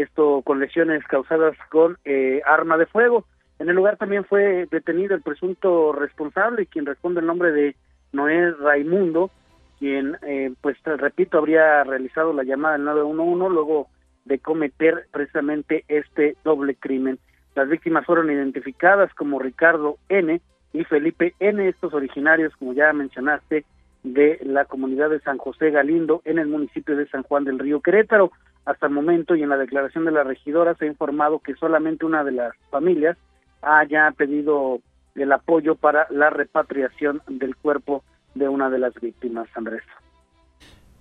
esto 0.00 0.42
con 0.42 0.60
lesiones 0.60 1.04
causadas 1.04 1.56
con 1.70 1.98
eh, 2.04 2.40
arma 2.46 2.76
de 2.76 2.86
fuego. 2.86 3.24
En 3.58 3.68
el 3.68 3.76
lugar 3.76 3.96
también 3.96 4.24
fue 4.24 4.66
detenido 4.70 5.14
el 5.14 5.22
presunto 5.22 5.92
responsable, 5.92 6.66
quien 6.66 6.86
responde 6.86 7.20
el 7.20 7.26
nombre 7.26 7.52
de 7.52 7.76
Noé 8.12 8.50
Raimundo, 8.52 9.30
quien, 9.78 10.16
eh, 10.22 10.52
pues 10.60 10.76
repito, 10.84 11.38
habría 11.38 11.84
realizado 11.84 12.32
la 12.32 12.44
llamada 12.44 12.76
al 12.76 12.84
911 12.84 13.54
luego 13.54 13.88
de 14.24 14.38
cometer 14.38 15.06
precisamente 15.10 15.84
este 15.88 16.36
doble 16.44 16.74
crimen. 16.74 17.18
Las 17.54 17.68
víctimas 17.68 18.06
fueron 18.06 18.30
identificadas 18.30 19.12
como 19.14 19.38
Ricardo 19.38 19.96
N. 20.08 20.40
y 20.72 20.84
Felipe 20.84 21.34
N., 21.38 21.68
estos 21.68 21.92
originarios, 21.92 22.54
como 22.56 22.72
ya 22.72 22.92
mencionaste, 22.92 23.64
de 24.02 24.40
la 24.42 24.64
comunidad 24.64 25.10
de 25.10 25.20
San 25.20 25.38
José 25.38 25.70
Galindo 25.70 26.22
en 26.24 26.38
el 26.38 26.48
municipio 26.48 26.96
de 26.96 27.06
San 27.08 27.22
Juan 27.22 27.44
del 27.44 27.58
Río 27.58 27.80
Querétaro. 27.80 28.32
Hasta 28.64 28.86
el 28.86 28.92
momento 28.92 29.34
y 29.34 29.42
en 29.42 29.48
la 29.48 29.56
declaración 29.56 30.04
de 30.04 30.12
la 30.12 30.22
regidora 30.22 30.74
se 30.74 30.84
ha 30.84 30.88
informado 30.88 31.40
que 31.40 31.54
solamente 31.54 32.06
una 32.06 32.22
de 32.22 32.32
las 32.32 32.52
familias 32.70 33.16
haya 33.60 34.10
pedido 34.16 34.80
el 35.14 35.32
apoyo 35.32 35.74
para 35.74 36.06
la 36.10 36.30
repatriación 36.30 37.22
del 37.28 37.56
cuerpo 37.56 38.04
de 38.34 38.48
una 38.48 38.70
de 38.70 38.78
las 38.78 38.94
víctimas, 38.94 39.48
Andrés. 39.54 39.82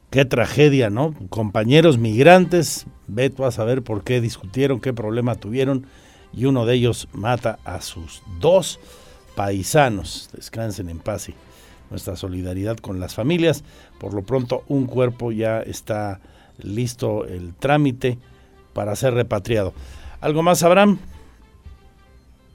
Qué 0.09 0.25
tragedia, 0.25 0.89
¿no? 0.89 1.13
Compañeros 1.29 1.97
migrantes, 1.97 2.85
ve 3.07 3.31
a 3.37 3.51
saber 3.51 3.81
por 3.81 4.03
qué 4.03 4.19
discutieron, 4.19 4.81
qué 4.81 4.91
problema 4.91 5.35
tuvieron, 5.35 5.85
y 6.33 6.45
uno 6.45 6.65
de 6.65 6.73
ellos 6.75 7.07
mata 7.13 7.59
a 7.63 7.79
sus 7.81 8.21
dos 8.39 8.79
paisanos. 9.35 10.29
Descansen 10.33 10.89
en 10.89 10.99
paz 10.99 11.29
y 11.29 11.35
nuestra 11.89 12.15
solidaridad 12.15 12.77
con 12.77 12.99
las 12.99 13.15
familias. 13.15 13.63
Por 13.99 14.13
lo 14.13 14.23
pronto, 14.23 14.63
un 14.67 14.85
cuerpo 14.85 15.31
ya 15.31 15.61
está 15.61 16.19
listo 16.63 17.25
el 17.25 17.53
trámite 17.55 18.17
para 18.73 18.95
ser 18.95 19.13
repatriado. 19.13 19.73
¿Algo 20.21 20.43
más, 20.43 20.63
Abraham? 20.63 20.99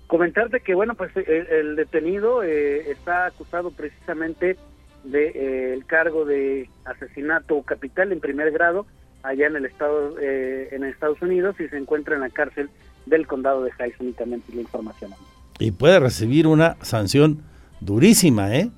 Comentarte 0.07 0.61
que, 0.61 0.75
bueno, 0.75 0.95
pues 0.95 1.11
el, 1.17 1.75
detenido 1.77 2.43
eh, 2.43 2.91
está 2.91 3.27
acusado 3.27 3.71
precisamente 3.73 4.57
del 5.03 5.13
de, 5.13 5.33
eh, 5.75 5.83
cargo 5.87 6.25
de 6.25 6.71
asesinato 6.85 7.61
capital 7.63 8.13
en 8.13 8.21
primer 8.21 8.53
grado 8.53 8.87
allá 9.23 9.49
en 9.49 9.57
el 9.57 9.65
estado 9.65 10.19
eh, 10.21 10.69
en 10.71 10.85
Estados 10.85 11.21
Unidos 11.21 11.57
y 11.59 11.69
se 11.69 11.77
encuentra 11.77 12.15
en 12.15 12.21
la 12.21 12.31
cárcel 12.31 12.71
del 13.07 13.27
condado 13.27 13.65
de 13.65 13.73
Hayes 13.79 13.99
únicamente 13.99 14.53
la 14.55 14.61
información. 14.61 15.13
Y 15.59 15.73
puede 15.73 15.99
recibir 15.99 16.47
una 16.47 16.77
sanción 16.83 17.43
durísima, 17.81 18.55
¿eh? 18.55 18.71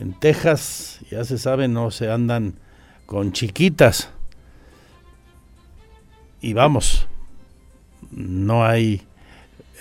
En 0.00 0.18
Texas, 0.18 1.00
ya 1.10 1.24
se 1.24 1.38
sabe, 1.38 1.68
no 1.68 1.90
se 1.90 2.10
andan 2.10 2.54
con 3.08 3.32
chiquitas. 3.32 4.10
Y 6.42 6.52
vamos, 6.52 7.08
no 8.10 8.66
hay 8.66 9.00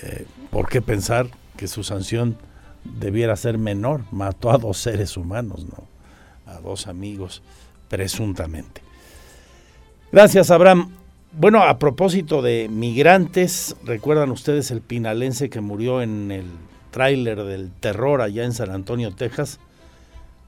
eh, 0.02 0.26
por 0.50 0.70
qué 0.70 0.82
pensar 0.82 1.28
que 1.58 1.68
su 1.68 1.84
sanción 1.84 2.38
debiera 2.86 3.36
ser 3.36 3.58
menor. 3.58 4.04
Mató 4.12 4.50
a 4.50 4.58
dos 4.58 4.78
seres 4.78 5.18
humanos, 5.18 5.66
¿no? 5.66 5.84
A 6.52 6.62
dos 6.62 6.88
amigos, 6.88 7.44
presuntamente. 7.90 8.82
Gracias, 10.10 10.50
Abraham. 10.50 10.92
Bueno, 11.34 11.62
a 11.64 11.78
propósito 11.80 12.42
de 12.42 12.70
migrantes, 12.70 13.76
¿recuerdan 13.84 14.32
ustedes 14.32 14.72
el 14.72 14.80
pinalense 14.80 15.50
que 15.50 15.60
murió 15.60 16.02
en 16.02 16.32
el 16.32 16.46
tráiler 16.92 17.44
del 17.44 17.72
terror 17.72 18.22
allá 18.22 18.46
en 18.46 18.54
San 18.54 18.72
Antonio, 18.72 19.14
Texas? 19.14 19.60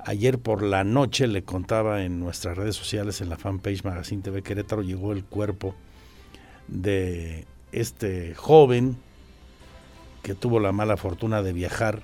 Ayer 0.06 0.40
por 0.40 0.64
la 0.64 0.84
noche 0.86 1.28
le 1.28 1.44
contaba 1.44 2.04
en 2.04 2.20
nuestras 2.20 2.58
redes 2.58 2.76
sociales, 2.76 3.20
en 3.20 3.30
la 3.30 3.38
fanpage 3.38 3.84
Magazine 3.84 4.22
TV 4.22 4.42
Querétaro, 4.42 4.82
llegó 4.82 5.12
el 5.12 5.26
cuerpo 5.26 5.76
de 6.70 7.46
este 7.72 8.34
joven 8.34 8.96
que 10.24 10.36
tuvo 10.36 10.60
la 10.60 10.72
mala 10.72 10.96
fortuna 10.96 11.42
de 11.42 11.54
viajar 11.54 12.04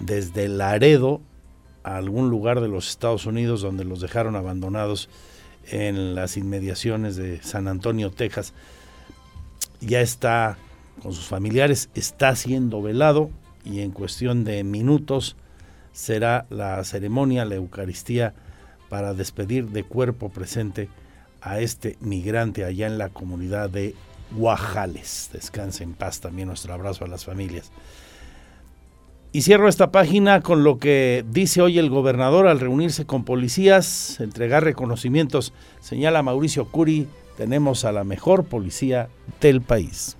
desde 0.00 0.48
Laredo 0.48 1.20
a 1.84 1.96
algún 1.96 2.28
lugar 2.28 2.60
de 2.60 2.68
los 2.68 2.88
Estados 2.88 3.24
Unidos 3.24 3.62
donde 3.62 3.84
los 3.84 4.00
dejaron 4.00 4.34
abandonados 4.34 5.08
en 5.68 6.14
las 6.14 6.36
inmediaciones 6.36 7.16
de 7.16 7.42
San 7.42 7.68
Antonio, 7.68 8.10
Texas. 8.10 8.52
Ya 9.80 10.00
está 10.00 10.58
con 11.02 11.12
sus 11.12 11.26
familiares, 11.26 11.88
está 11.94 12.34
siendo 12.34 12.82
velado 12.82 13.30
y 13.64 13.80
en 13.80 13.92
cuestión 13.92 14.44
de 14.44 14.64
minutos 14.64 15.36
será 15.92 16.46
la 16.50 16.82
ceremonia, 16.84 17.44
la 17.44 17.56
Eucaristía, 17.56 18.34
para 18.88 19.14
despedir 19.14 19.68
de 19.68 19.84
cuerpo 19.84 20.30
presente 20.30 20.88
a 21.40 21.60
este 21.60 21.96
migrante 22.00 22.64
allá 22.64 22.86
en 22.86 22.98
la 22.98 23.08
comunidad 23.08 23.70
de 23.70 23.94
Guajales. 24.32 25.30
Descanse 25.32 25.84
en 25.84 25.94
paz 25.94 26.20
también 26.20 26.48
nuestro 26.48 26.74
abrazo 26.74 27.04
a 27.04 27.08
las 27.08 27.24
familias. 27.24 27.70
Y 29.32 29.42
cierro 29.42 29.68
esta 29.68 29.92
página 29.92 30.40
con 30.40 30.64
lo 30.64 30.78
que 30.78 31.24
dice 31.30 31.62
hoy 31.62 31.78
el 31.78 31.88
gobernador 31.88 32.48
al 32.48 32.58
reunirse 32.58 33.06
con 33.06 33.24
policías, 33.24 34.18
entregar 34.18 34.64
reconocimientos. 34.64 35.52
Señala 35.78 36.22
Mauricio 36.22 36.66
Curi, 36.66 37.06
tenemos 37.36 37.84
a 37.84 37.92
la 37.92 38.02
mejor 38.02 38.44
policía 38.44 39.08
del 39.40 39.60
país. 39.60 40.16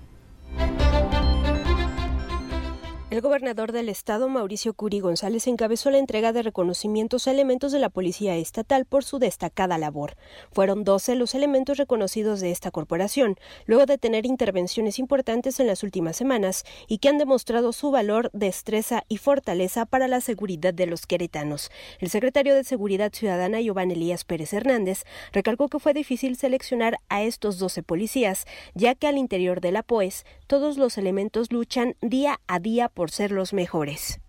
El 3.11 3.23
gobernador 3.23 3.73
del 3.73 3.89
estado, 3.89 4.29
Mauricio 4.29 4.73
Curi 4.73 5.01
González, 5.01 5.49
encabezó 5.49 5.91
la 5.91 5.99
entrega 5.99 6.33
de 6.33 6.45
reconocimientos 6.45 7.27
a 7.27 7.33
elementos 7.33 7.73
de 7.73 7.81
la 7.81 7.89
Policía 7.89 8.37
Estatal 8.37 8.85
por 8.85 9.03
su 9.03 9.19
destacada 9.19 9.79
labor. 9.79 10.15
Fueron 10.53 10.85
12 10.85 11.17
los 11.17 11.35
elementos 11.35 11.77
reconocidos 11.77 12.39
de 12.39 12.53
esta 12.53 12.71
corporación, 12.71 13.35
luego 13.67 13.85
de 13.85 13.99
tener 13.99 14.27
intervenciones 14.27 15.01
importantes 15.01 15.59
en 15.59 15.67
las 15.67 15.83
últimas 15.83 16.15
semanas 16.15 16.63
y 16.87 16.99
que 16.99 17.09
han 17.09 17.19
demostrado 17.19 17.73
su 17.73 17.91
valor, 17.91 18.31
destreza 18.33 19.03
y 19.09 19.17
fortaleza 19.17 19.87
para 19.87 20.07
la 20.07 20.21
seguridad 20.21 20.73
de 20.73 20.87
los 20.87 21.05
queretanos. 21.05 21.73
El 21.99 22.11
secretario 22.11 22.55
de 22.55 22.63
Seguridad 22.63 23.13
Ciudadana, 23.13 23.61
Giovanni 23.61 23.95
Elías 23.95 24.23
Pérez 24.23 24.53
Hernández, 24.53 25.03
recalcó 25.33 25.69
que 25.69 25.81
fue 25.81 25.95
difícil 25.95 26.37
seleccionar 26.37 26.99
a 27.09 27.25
estos 27.25 27.59
12 27.59 27.83
policías, 27.83 28.47
ya 28.75 28.95
que 28.95 29.09
al 29.09 29.19
interior 29.19 29.61
de 29.61 29.73
la 29.73 29.83
POES 29.83 30.25
todos 30.47 30.79
los 30.79 30.97
elementos 30.97 31.51
luchan 31.51 31.97
día 32.01 32.41
a 32.47 32.61
día 32.61 32.89
por 32.89 33.00
por 33.01 33.11
ser 33.11 33.31
los 33.31 33.55
mejores. 33.55 34.21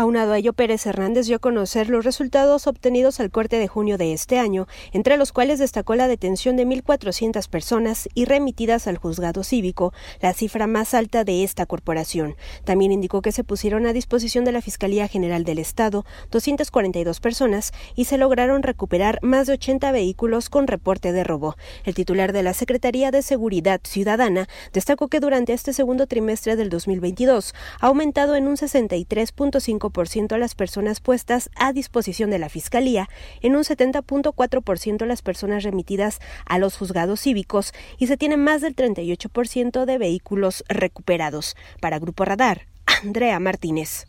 Aunado 0.00 0.32
a 0.32 0.38
ello, 0.38 0.52
Pérez 0.52 0.86
Hernández 0.86 1.26
dio 1.26 1.34
a 1.34 1.40
conocer 1.40 1.90
los 1.90 2.04
resultados 2.04 2.68
obtenidos 2.68 3.18
al 3.18 3.32
corte 3.32 3.58
de 3.58 3.66
junio 3.66 3.98
de 3.98 4.12
este 4.12 4.38
año, 4.38 4.68
entre 4.92 5.16
los 5.16 5.32
cuales 5.32 5.58
destacó 5.58 5.96
la 5.96 6.06
detención 6.06 6.54
de 6.54 6.64
1.400 6.64 7.48
personas 7.48 8.08
y 8.14 8.24
remitidas 8.24 8.86
al 8.86 8.96
juzgado 8.96 9.42
cívico, 9.42 9.92
la 10.20 10.34
cifra 10.34 10.68
más 10.68 10.94
alta 10.94 11.24
de 11.24 11.42
esta 11.42 11.66
corporación. 11.66 12.36
También 12.62 12.92
indicó 12.92 13.22
que 13.22 13.32
se 13.32 13.42
pusieron 13.42 13.86
a 13.86 13.92
disposición 13.92 14.44
de 14.44 14.52
la 14.52 14.62
Fiscalía 14.62 15.08
General 15.08 15.42
del 15.42 15.58
Estado 15.58 16.04
242 16.30 17.18
personas 17.18 17.72
y 17.96 18.04
se 18.04 18.18
lograron 18.18 18.62
recuperar 18.62 19.18
más 19.22 19.48
de 19.48 19.54
80 19.54 19.90
vehículos 19.90 20.48
con 20.48 20.68
reporte 20.68 21.10
de 21.10 21.24
robo. 21.24 21.56
El 21.82 21.96
titular 21.96 22.32
de 22.32 22.44
la 22.44 22.54
Secretaría 22.54 23.10
de 23.10 23.22
Seguridad 23.22 23.80
Ciudadana 23.82 24.48
destacó 24.72 25.08
que 25.08 25.18
durante 25.18 25.54
este 25.54 25.72
segundo 25.72 26.06
trimestre 26.06 26.54
del 26.54 26.68
2022 26.68 27.52
ha 27.80 27.86
aumentado 27.88 28.36
en 28.36 28.46
un 28.46 28.54
63.5 28.54 29.87
ciento 30.08 30.34
a 30.34 30.38
las 30.38 30.54
personas 30.54 31.00
puestas 31.00 31.50
a 31.56 31.72
disposición 31.72 32.30
de 32.30 32.38
la 32.38 32.48
Fiscalía, 32.48 33.08
en 33.40 33.56
un 33.56 33.64
70.4% 33.64 35.06
las 35.06 35.22
personas 35.22 35.62
remitidas 35.62 36.20
a 36.46 36.58
los 36.58 36.76
juzgados 36.76 37.20
cívicos 37.20 37.72
y 37.98 38.06
se 38.06 38.16
tiene 38.16 38.36
más 38.36 38.60
del 38.60 38.76
38% 38.76 39.84
de 39.84 39.98
vehículos 39.98 40.64
recuperados. 40.68 41.56
Para 41.80 41.98
Grupo 41.98 42.24
Radar, 42.24 42.66
Andrea 43.02 43.38
Martínez. 43.40 44.06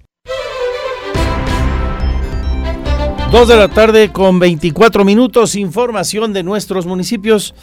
Dos 3.31 3.47
de 3.47 3.57
la 3.57 3.67
tarde 3.67 4.11
con 4.11 4.39
24 4.39 5.05
minutos, 5.05 5.55
información 5.55 6.33
de 6.33 6.41
nuestros 6.41 6.87
municipios. 6.87 7.53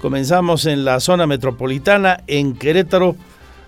Comenzamos 0.00 0.66
en 0.66 0.84
la 0.84 1.00
zona 1.00 1.26
metropolitana, 1.26 2.22
en 2.28 2.54
Querétaro 2.54 3.16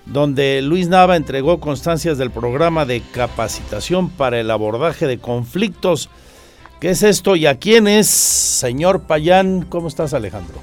donde 0.09 0.63
Luis 0.63 0.89
Nava 0.89 1.17
entregó 1.17 1.61
constancias 1.61 2.19
del 2.19 2.31
programa 2.31 2.85
de 2.85 3.03
capacitación 3.15 4.11
para 4.11 4.41
el 4.41 4.51
abordaje 4.51 5.07
de 5.07 5.19
conflictos. 5.19 6.11
¿Qué 6.81 6.91
es 6.91 7.03
esto 7.03 7.37
y 7.37 7.47
a 7.47 7.59
quién 7.59 7.87
es? 7.89 8.09
Señor 8.09 9.07
Payán, 9.07 9.63
¿cómo 9.69 9.89
estás 9.89 10.15
Alejandro? 10.15 10.59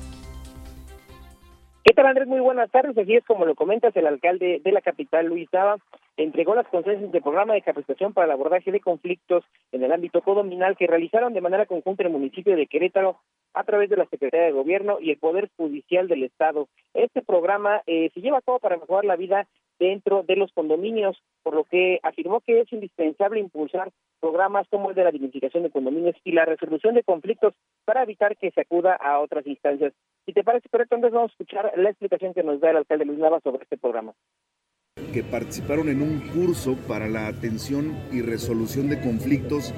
¿Qué 1.84 1.94
tal 1.94 2.08
Andrés? 2.08 2.28
Muy 2.28 2.40
buenas 2.40 2.72
tardes. 2.72 2.98
Así 2.98 3.16
es 3.16 3.24
como 3.26 3.46
lo 3.46 3.54
comentas, 3.54 3.96
el 3.96 4.08
alcalde 4.08 4.60
de 4.64 4.72
la 4.72 4.82
capital, 4.82 5.28
Luis 5.28 5.48
Nava, 5.54 5.78
entregó 6.18 6.56
las 6.56 6.68
constancias 6.68 7.12
del 7.12 7.22
programa 7.22 7.54
de 7.54 7.62
capacitación 7.62 8.14
para 8.14 8.26
el 8.26 8.32
abordaje 8.32 8.72
de 8.72 8.80
conflictos 8.80 9.44
en 9.72 9.84
el 9.84 9.92
ámbito 9.92 10.22
codominal 10.22 10.76
que 10.78 10.88
realizaron 10.88 11.34
de 11.34 11.42
manera 11.42 11.66
conjunta 11.66 12.04
el 12.04 12.10
municipio 12.10 12.56
de 12.56 12.68
Querétaro 12.68 13.20
a 13.56 13.64
través 13.64 13.90
de 13.90 13.98
la 13.98 14.06
Secretaría 14.06 14.48
de 14.48 14.52
Gobierno 14.52 14.98
y 15.00 15.12
el 15.12 15.18
Poder 15.18 15.50
Judicial 15.58 16.08
del 16.08 16.24
Estado. 16.24 16.68
Este 16.94 17.22
programa 17.22 17.82
eh, 17.88 18.12
se 18.14 18.22
lleva 18.22 18.40
a 18.40 18.42
cabo 18.42 18.60
para 18.60 18.78
mejorar 18.78 19.06
la 19.06 19.16
vida 19.16 19.48
dentro 19.80 20.24
de 20.24 20.36
los 20.36 20.52
condominios, 20.54 21.18
por 21.44 21.56
lo 21.56 21.64
que 21.64 22.00
afirmó 22.04 22.42
que 22.42 22.62
es 22.62 22.72
indispensable 22.72 23.40
impulsar 23.40 23.92
programas 24.20 24.68
como 24.70 24.90
el 24.90 24.96
de 24.96 25.04
la 25.04 25.12
dignificación 25.12 25.64
de 25.64 25.70
condominios 25.70 26.16
y 26.24 26.32
la 26.32 26.46
resolución 26.46 26.96
de 26.96 27.04
conflictos 27.04 27.54
para 27.84 28.04
evitar 28.04 28.38
que 28.38 28.52
se 28.52 28.62
acuda 28.62 28.96
a 28.96 29.20
otras 29.20 29.46
instancias. 29.48 29.94
Si 30.26 30.34
te 30.34 30.44
parece 30.44 30.70
correcto, 30.70 30.96
entonces 30.96 31.16
vamos 31.16 31.32
a 31.32 31.34
escuchar 31.34 31.72
la 31.78 31.90
explicación 31.90 32.34
que 32.34 32.44
nos 32.44 32.60
da 32.60 32.72
el 32.72 32.78
alcalde 32.78 33.06
Luis 33.06 33.20
Nava 33.20 33.40
sobre 33.42 33.64
este 33.64 33.78
programa 33.78 34.14
que 35.16 35.24
participaron 35.24 35.88
en 35.88 36.02
un 36.02 36.20
curso 36.20 36.76
para 36.90 37.08
la 37.08 37.28
atención 37.28 37.96
y 38.12 38.22
resolución 38.22 38.90
de 38.90 39.00
conflictos 39.00 39.74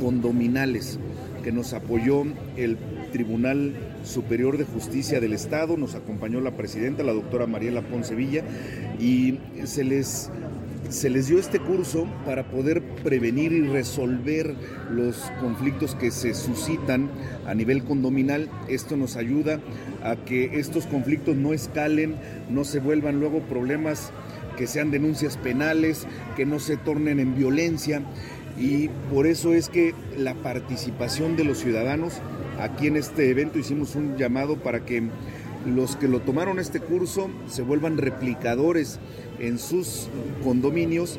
condominales 0.00 0.98
que 1.42 1.52
nos 1.52 1.72
apoyó 1.72 2.24
el 2.56 2.76
Tribunal 3.12 3.74
Superior 4.04 4.58
de 4.58 4.64
Justicia 4.64 5.20
del 5.20 5.32
Estado, 5.32 5.76
nos 5.76 5.94
acompañó 5.94 6.40
la 6.40 6.56
presidenta, 6.56 7.02
la 7.02 7.12
doctora 7.12 7.46
Mariela 7.46 7.82
Poncevilla, 7.82 8.44
y 8.98 9.38
se 9.64 9.84
les, 9.84 10.30
se 10.88 11.10
les 11.10 11.28
dio 11.28 11.38
este 11.38 11.58
curso 11.58 12.06
para 12.24 12.50
poder 12.50 12.82
prevenir 13.02 13.52
y 13.52 13.62
resolver 13.62 14.54
los 14.90 15.16
conflictos 15.40 15.94
que 15.94 16.10
se 16.10 16.34
suscitan 16.34 17.10
a 17.46 17.54
nivel 17.54 17.84
condominal. 17.84 18.48
Esto 18.68 18.96
nos 18.96 19.16
ayuda 19.16 19.60
a 20.02 20.16
que 20.16 20.58
estos 20.58 20.86
conflictos 20.86 21.36
no 21.36 21.52
escalen, 21.52 22.16
no 22.48 22.64
se 22.64 22.80
vuelvan 22.80 23.20
luego 23.20 23.40
problemas 23.40 24.12
que 24.56 24.66
sean 24.66 24.90
denuncias 24.90 25.38
penales, 25.38 26.06
que 26.36 26.44
no 26.44 26.58
se 26.58 26.76
tornen 26.76 27.18
en 27.18 27.34
violencia 27.34 28.02
y 28.60 28.88
por 29.12 29.26
eso 29.26 29.54
es 29.54 29.70
que 29.70 29.94
la 30.18 30.34
participación 30.34 31.34
de 31.36 31.44
los 31.44 31.58
ciudadanos 31.58 32.20
aquí 32.60 32.88
en 32.88 32.96
este 32.96 33.30
evento 33.30 33.58
hicimos 33.58 33.96
un 33.96 34.18
llamado 34.18 34.56
para 34.56 34.84
que 34.84 35.08
los 35.66 35.96
que 35.96 36.08
lo 36.08 36.20
tomaron 36.20 36.58
este 36.58 36.78
curso 36.78 37.30
se 37.46 37.62
vuelvan 37.62 37.96
replicadores 37.96 39.00
en 39.38 39.58
sus 39.58 40.10
condominios. 40.44 41.18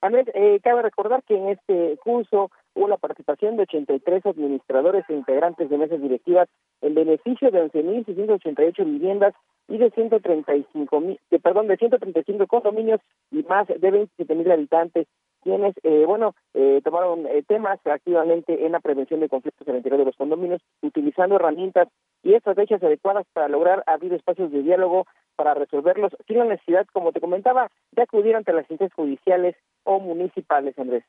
Andrés, 0.00 0.26
eh, 0.32 0.58
cabe 0.62 0.80
recordar 0.80 1.22
que 1.24 1.36
en 1.36 1.50
este 1.50 1.98
curso 2.02 2.50
hubo 2.74 2.88
la 2.88 2.96
participación 2.96 3.56
de 3.56 3.64
83 3.64 4.24
administradores 4.24 5.04
e 5.10 5.12
integrantes 5.12 5.68
de 5.68 5.76
mesas 5.76 6.00
directivas 6.00 6.48
en 6.80 6.94
beneficio 6.94 7.50
de 7.50 7.70
11.688 7.70 8.84
viviendas 8.86 9.34
y 9.70 9.78
de 9.78 9.90
135 9.90 11.00
mil, 11.00 11.18
perdón, 11.42 11.68
de 11.68 11.76
135 11.76 12.46
condominios 12.46 13.00
y 13.30 13.42
más 13.44 13.66
de 13.68 13.90
27 13.90 14.34
mil 14.34 14.50
habitantes. 14.50 15.06
quienes, 15.42 15.74
eh, 15.84 16.04
bueno, 16.06 16.34
eh, 16.52 16.82
tomaron 16.84 17.26
eh, 17.26 17.42
temas 17.48 17.78
activamente 17.86 18.66
en 18.66 18.72
la 18.72 18.80
prevención 18.80 19.20
de 19.20 19.28
conflictos 19.30 19.66
el 19.66 19.76
interior 19.76 20.00
de 20.00 20.04
los 20.04 20.16
condominios, 20.16 20.60
utilizando 20.82 21.36
herramientas 21.36 21.88
y 22.22 22.34
estrategias 22.34 22.82
adecuadas 22.82 23.24
para 23.32 23.48
lograr 23.48 23.82
abrir 23.86 24.12
espacios 24.12 24.52
de 24.52 24.62
diálogo 24.62 25.06
para 25.36 25.54
resolverlos 25.54 26.12
sin 26.26 26.38
la 26.38 26.44
necesidad, 26.44 26.86
como 26.92 27.12
te 27.12 27.20
comentaba, 27.20 27.70
de 27.92 28.02
acudir 28.02 28.36
ante 28.36 28.52
las 28.52 28.70
instancias 28.70 28.92
judiciales 28.92 29.56
o 29.84 29.98
municipales, 29.98 30.78
Andrés. 30.78 31.04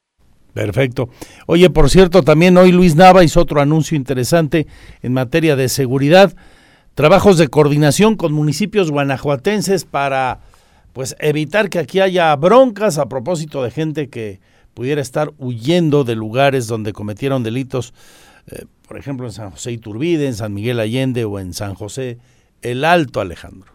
Perfecto. 0.54 1.10
Oye, 1.48 1.70
por 1.70 1.90
cierto, 1.90 2.24
también 2.24 2.58
hoy 2.58 2.72
Luis 2.72 2.96
Nava 2.96 3.24
hizo 3.24 3.42
otro 3.42 3.62
anuncio 3.62 3.98
interesante 3.98 4.68
en 5.02 5.14
materia 5.14 5.56
de 5.56 5.70
seguridad, 5.70 6.32
trabajos 6.96 7.38
de 7.38 7.48
coordinación 7.48 8.16
con 8.16 8.34
municipios 8.34 8.92
guanajuatenses 8.92 9.86
para 9.86 10.40
pues 10.94 11.16
evitar 11.20 11.70
que 11.70 11.80
aquí 11.80 12.00
haya 12.00 12.36
broncas 12.36 12.98
a 12.98 13.08
propósito 13.08 13.64
de 13.64 13.72
gente 13.72 14.10
que 14.10 14.40
pudiera 14.74 15.02
estar 15.02 15.30
huyendo 15.38 16.04
de 16.04 16.16
lugares 16.16 16.68
donde 16.68 16.94
cometieron 16.94 17.44
delitos, 17.44 17.94
eh, 18.52 18.66
por 18.88 18.98
ejemplo 18.98 19.26
en 19.26 19.32
San 19.32 19.52
José 19.52 19.72
Iturbide, 19.72 20.28
en 20.28 20.34
San 20.34 20.54
Miguel 20.54 20.80
Allende 20.80 21.26
o 21.26 21.40
en 21.40 21.54
San 21.54 21.76
José 21.76 22.18
el 22.62 22.86
Alto, 22.86 23.22
Alejandro. 23.22 23.72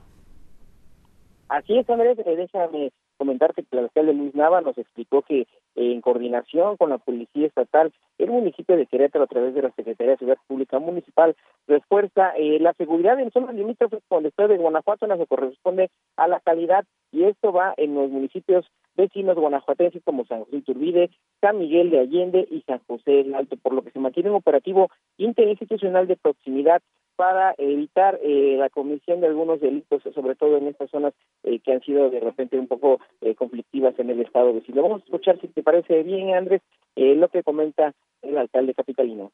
Así 1.49 1.77
es, 1.79 1.89
Andrés, 1.89 2.19
eh, 2.19 2.37
déjame 2.37 2.91
comentarte 3.17 3.63
que 3.63 3.77
el 3.77 3.85
alcalde 3.85 4.15
Luis 4.15 4.35
Nava 4.35 4.61
nos 4.61 4.79
explicó 4.79 5.23
que 5.23 5.47
en 5.75 6.01
coordinación 6.01 6.77
con 6.77 6.91
la 6.91 6.99
Policía 6.99 7.47
Estatal, 7.47 7.93
el 8.19 8.31
municipio 8.31 8.77
de 8.77 8.87
Querétaro, 8.87 9.25
a 9.25 9.29
través 9.29 9.55
de 9.55 9.63
la 9.63 9.71
Secretaría 9.73 10.13
de 10.13 10.19
Seguridad 10.19 10.43
Pública 10.47 10.79
Municipal, 10.79 11.37
refuerza 11.67 12.31
eh, 12.37 12.59
la 12.61 12.73
seguridad 12.75 13.19
en 13.21 13.31
zonas 13.31 13.55
limítrofes 13.55 14.03
con 14.09 14.21
el 14.21 14.27
estado 14.27 14.49
de 14.49 14.59
Guanajuato, 14.59 15.05
en 15.05 15.19
las 15.19 15.29
corresponde 15.29 15.91
a 16.17 16.29
la 16.29 16.41
calidad, 16.41 16.85
y 17.13 17.25
esto 17.25 17.53
va 17.53 17.75
en 17.77 17.95
los 17.95 18.11
municipios 18.11 18.67
vecinos 18.97 19.37
guanajuatenses 19.37 20.03
como 20.05 20.25
San 20.25 20.45
José 20.45 20.57
Iturbide, 20.57 21.11
San 21.41 21.59
Miguel 21.59 21.91
de 21.91 22.01
Allende 22.01 22.47
y 22.51 22.63
San 22.63 22.81
José 22.87 23.11
del 23.11 23.35
Alto, 23.35 23.57
por 23.57 23.75
lo 23.75 23.83
que 23.83 23.91
se 23.91 23.99
mantiene 23.99 24.31
un 24.31 24.37
operativo 24.37 24.91
interinstitucional 25.19 26.07
de 26.07 26.17
proximidad 26.17 26.83
para 27.17 27.55
evitar 27.57 28.21
eh, 28.23 28.57
la 28.59 28.69
comisión 28.69 29.21
de 29.21 29.27
algunos 29.27 29.61
delitos, 29.61 30.03
sobre 30.15 30.35
todo 30.37 30.59
en 30.59 30.69
estas 30.69 30.91
zonas 30.91 31.15
eh, 31.43 31.59
que 31.61 31.73
han 31.73 31.81
sido 31.81 32.11
de 32.11 32.21
repente 32.21 32.59
un 32.59 32.69
poco 32.69 33.01
eh, 33.23 33.35
conflictivas 33.35 33.99
en 33.99 34.11
el 34.11 34.21
estado 34.21 34.53
vecino. 34.53 34.83
Vamos 34.83 35.01
a 35.03 35.05
escuchar, 35.05 35.41
si 35.41 35.49
te 35.49 35.63
parece 35.63 36.03
bien, 36.03 36.35
Andrés, 36.35 36.61
lo 36.95 37.29
que 37.29 37.43
comenta 37.43 37.95
el 38.23 38.39
alcalde 38.39 38.75
capitalino. 38.75 39.33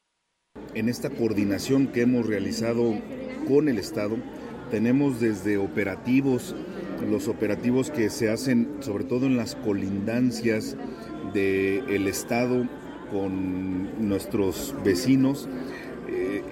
En 0.73 0.89
esta 0.89 1.09
coordinación 1.09 1.87
que 1.87 2.01
hemos 2.01 2.27
realizado 2.27 2.93
con 3.47 3.69
el 3.69 3.77
Estado, 3.77 4.15
tenemos 4.69 5.21
desde 5.21 5.57
operativos, 5.57 6.55
los 7.09 7.27
operativos 7.27 7.89
que 7.89 8.09
se 8.09 8.29
hacen 8.29 8.81
sobre 8.81 9.03
todo 9.03 9.25
en 9.27 9.37
las 9.37 9.55
colindancias 9.55 10.77
del 11.33 12.07
Estado 12.07 12.65
con 13.11 14.09
nuestros 14.09 14.75
vecinos, 14.83 15.47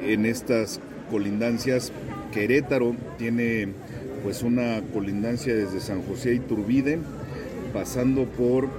en 0.04 0.26
estas 0.26 0.82
colindancias. 1.12 1.92
Querétaro 2.32 2.96
tiene 3.18 3.68
pues 4.24 4.42
una 4.42 4.82
colindancia 4.94 5.54
desde 5.54 5.82
San 5.82 6.02
José 6.04 6.36
y 6.36 6.40
Turbide, 6.40 7.00
pasando 7.74 8.26
por 8.26 8.70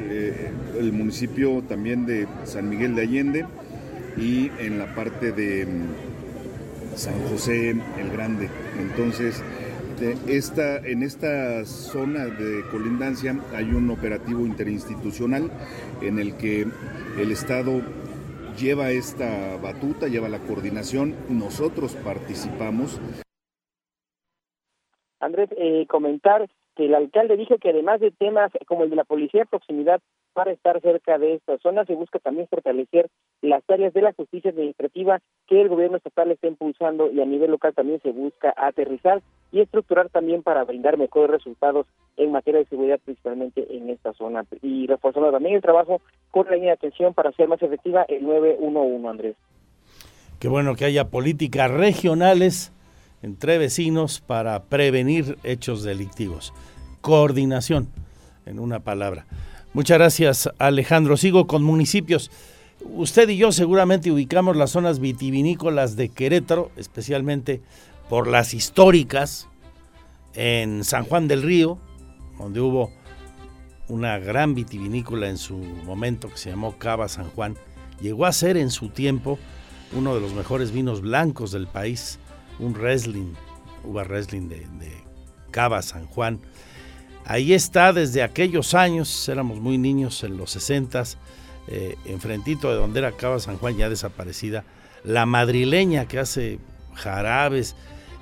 eh, 0.00 0.50
el 0.78 0.92
municipio 0.92 1.62
también 1.62 2.04
de 2.04 2.26
San 2.44 2.68
Miguel 2.68 2.96
de 2.96 3.02
Allende 3.02 3.46
y 4.16 4.50
en 4.58 4.78
la 4.78 4.94
parte 4.94 5.32
de 5.32 5.66
mm, 5.66 6.96
San 6.96 7.14
José 7.28 7.70
el 7.70 8.10
Grande. 8.12 8.48
Entonces, 8.80 9.42
esta, 10.26 10.78
en 10.78 11.02
esta 11.02 11.64
zona 11.64 12.26
de 12.26 12.64
colindancia 12.70 13.38
hay 13.54 13.70
un 13.70 13.90
operativo 13.90 14.44
interinstitucional 14.44 15.50
en 16.02 16.18
el 16.18 16.34
que 16.34 16.66
el 17.18 17.30
Estado 17.30 17.80
lleva 18.58 18.90
esta 18.90 19.56
batuta, 19.56 20.08
lleva 20.08 20.28
la 20.28 20.40
coordinación, 20.40 21.14
nosotros 21.28 21.94
participamos. 21.96 23.00
Andrés, 25.20 25.48
eh, 25.56 25.86
comentar 25.88 26.48
que 26.76 26.86
el 26.86 26.94
alcalde 26.94 27.36
dijo 27.36 27.56
que 27.58 27.70
además 27.70 28.00
de 28.00 28.10
temas 28.10 28.50
como 28.66 28.84
el 28.84 28.90
de 28.90 28.96
la 28.96 29.04
policía 29.04 29.40
de 29.40 29.46
proximidad 29.46 30.00
para 30.34 30.52
estar 30.52 30.80
cerca 30.82 31.16
de 31.16 31.34
esta 31.34 31.56
zona, 31.58 31.84
se 31.86 31.94
busca 31.94 32.18
también 32.18 32.48
fortalecer 32.48 33.08
las 33.40 33.62
áreas 33.68 33.94
de 33.94 34.02
la 34.02 34.12
justicia 34.12 34.50
administrativa 34.50 35.20
que 35.46 35.62
el 35.62 35.68
gobierno 35.68 35.96
estatal 35.96 36.30
está 36.30 36.48
impulsando 36.48 37.10
y 37.10 37.20
a 37.20 37.24
nivel 37.24 37.52
local 37.52 37.72
también 37.72 38.00
se 38.02 38.10
busca 38.10 38.52
aterrizar 38.56 39.22
y 39.52 39.60
estructurar 39.60 40.08
también 40.10 40.42
para 40.42 40.64
brindar 40.64 40.98
mejores 40.98 41.30
resultados 41.30 41.86
en 42.16 42.32
materia 42.32 42.60
de 42.60 42.66
seguridad, 42.66 42.98
principalmente 43.04 43.64
en 43.74 43.88
esta 43.88 44.12
zona. 44.14 44.44
Y 44.60 44.86
reforzando 44.88 45.30
también 45.30 45.54
el 45.54 45.62
trabajo 45.62 46.00
con 46.30 46.46
la 46.46 46.56
línea 46.56 46.70
de 46.70 46.74
atención 46.74 47.14
para 47.14 47.30
hacer 47.30 47.48
más 47.48 47.62
efectiva 47.62 48.04
el 48.08 48.24
911, 48.24 49.08
Andrés. 49.08 49.36
Qué 50.40 50.48
bueno 50.48 50.74
que 50.74 50.84
haya 50.84 51.08
políticas 51.08 51.70
regionales 51.70 52.72
entre 53.22 53.58
vecinos 53.58 54.20
para 54.20 54.64
prevenir 54.64 55.38
hechos 55.44 55.84
delictivos. 55.84 56.52
Coordinación, 57.00 57.88
en 58.44 58.58
una 58.58 58.80
palabra. 58.80 59.24
Muchas 59.74 59.98
gracias, 59.98 60.48
Alejandro. 60.58 61.16
Sigo 61.16 61.48
con 61.48 61.64
municipios. 61.64 62.30
Usted 62.80 63.28
y 63.28 63.36
yo 63.36 63.50
seguramente 63.50 64.12
ubicamos 64.12 64.56
las 64.56 64.70
zonas 64.70 65.00
vitivinícolas 65.00 65.96
de 65.96 66.10
Querétaro, 66.10 66.70
especialmente 66.76 67.60
por 68.08 68.28
las 68.28 68.54
históricas 68.54 69.48
en 70.32 70.84
San 70.84 71.04
Juan 71.04 71.26
del 71.26 71.42
Río, 71.42 71.78
donde 72.38 72.60
hubo 72.60 72.92
una 73.88 74.16
gran 74.18 74.54
vitivinícola 74.54 75.28
en 75.28 75.38
su 75.38 75.56
momento 75.56 76.28
que 76.28 76.36
se 76.36 76.50
llamó 76.50 76.78
Cava 76.78 77.08
San 77.08 77.28
Juan. 77.30 77.56
Llegó 78.00 78.26
a 78.26 78.32
ser 78.32 78.56
en 78.56 78.70
su 78.70 78.90
tiempo 78.90 79.40
uno 79.90 80.14
de 80.14 80.20
los 80.20 80.34
mejores 80.34 80.70
vinos 80.70 81.00
blancos 81.00 81.50
del 81.50 81.66
país, 81.66 82.20
un 82.60 82.76
Riesling, 82.76 83.34
uva 83.82 84.04
Riesling 84.04 84.48
de, 84.48 84.60
de 84.78 84.92
Cava 85.50 85.82
San 85.82 86.06
Juan 86.06 86.38
Ahí 87.26 87.54
está 87.54 87.92
desde 87.92 88.22
aquellos 88.22 88.74
años, 88.74 89.28
éramos 89.28 89.58
muy 89.58 89.78
niños 89.78 90.22
en 90.24 90.36
los 90.36 90.50
60 90.50 91.04
eh, 91.66 91.96
enfrentito 92.04 92.68
de 92.68 92.76
donde 92.76 92.98
era 92.98 93.12
Cava 93.12 93.40
San 93.40 93.56
Juan, 93.56 93.76
ya 93.76 93.88
desaparecida, 93.88 94.64
la 95.02 95.24
madrileña 95.24 96.06
que 96.06 96.18
hace 96.18 96.58
jarabes 96.94 97.74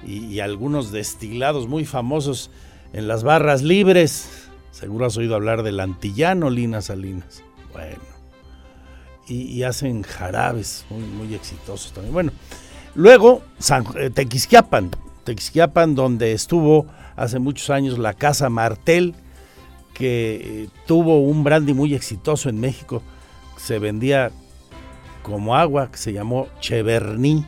y, 0.06 0.40
algunos 0.40 0.90
destilados 0.90 1.68
muy 1.68 1.84
famosos 1.84 2.50
en 2.92 3.08
las 3.08 3.22
barras 3.24 3.62
libres. 3.62 4.48
Seguro 4.70 5.06
has 5.06 5.16
oído 5.16 5.34
hablar 5.34 5.62
del 5.62 5.80
antillano 5.80 6.50
Lina 6.50 6.80
Salinas. 6.82 7.42
Bueno, 7.72 8.02
y, 9.28 9.62
hacen 9.62 10.02
jarabes 10.02 10.84
muy, 10.90 11.34
exitosos 11.34 11.92
también. 11.92 12.12
Bueno, 12.12 12.32
luego 12.94 13.42
San, 13.58 13.84
eh, 13.96 14.10
Tequisquiapan, 14.10 14.90
Tequisquiapan 15.24 15.94
donde 15.94 16.32
estuvo 16.32 16.86
hace 17.16 17.38
muchos 17.38 17.70
años 17.70 17.98
la 17.98 18.14
Casa 18.14 18.48
Martel, 18.48 19.14
que 19.94 20.40
eh, 20.64 20.68
tuvo 20.86 21.20
un 21.20 21.44
brandy 21.44 21.74
muy 21.74 21.94
exitoso 21.94 22.48
en 22.48 22.60
México. 22.60 23.02
Se 23.56 23.78
vendía 23.78 24.30
como 25.22 25.56
agua, 25.56 25.90
que 25.90 25.98
se 25.98 26.12
llamó 26.12 26.48
Cheverny. 26.60 27.46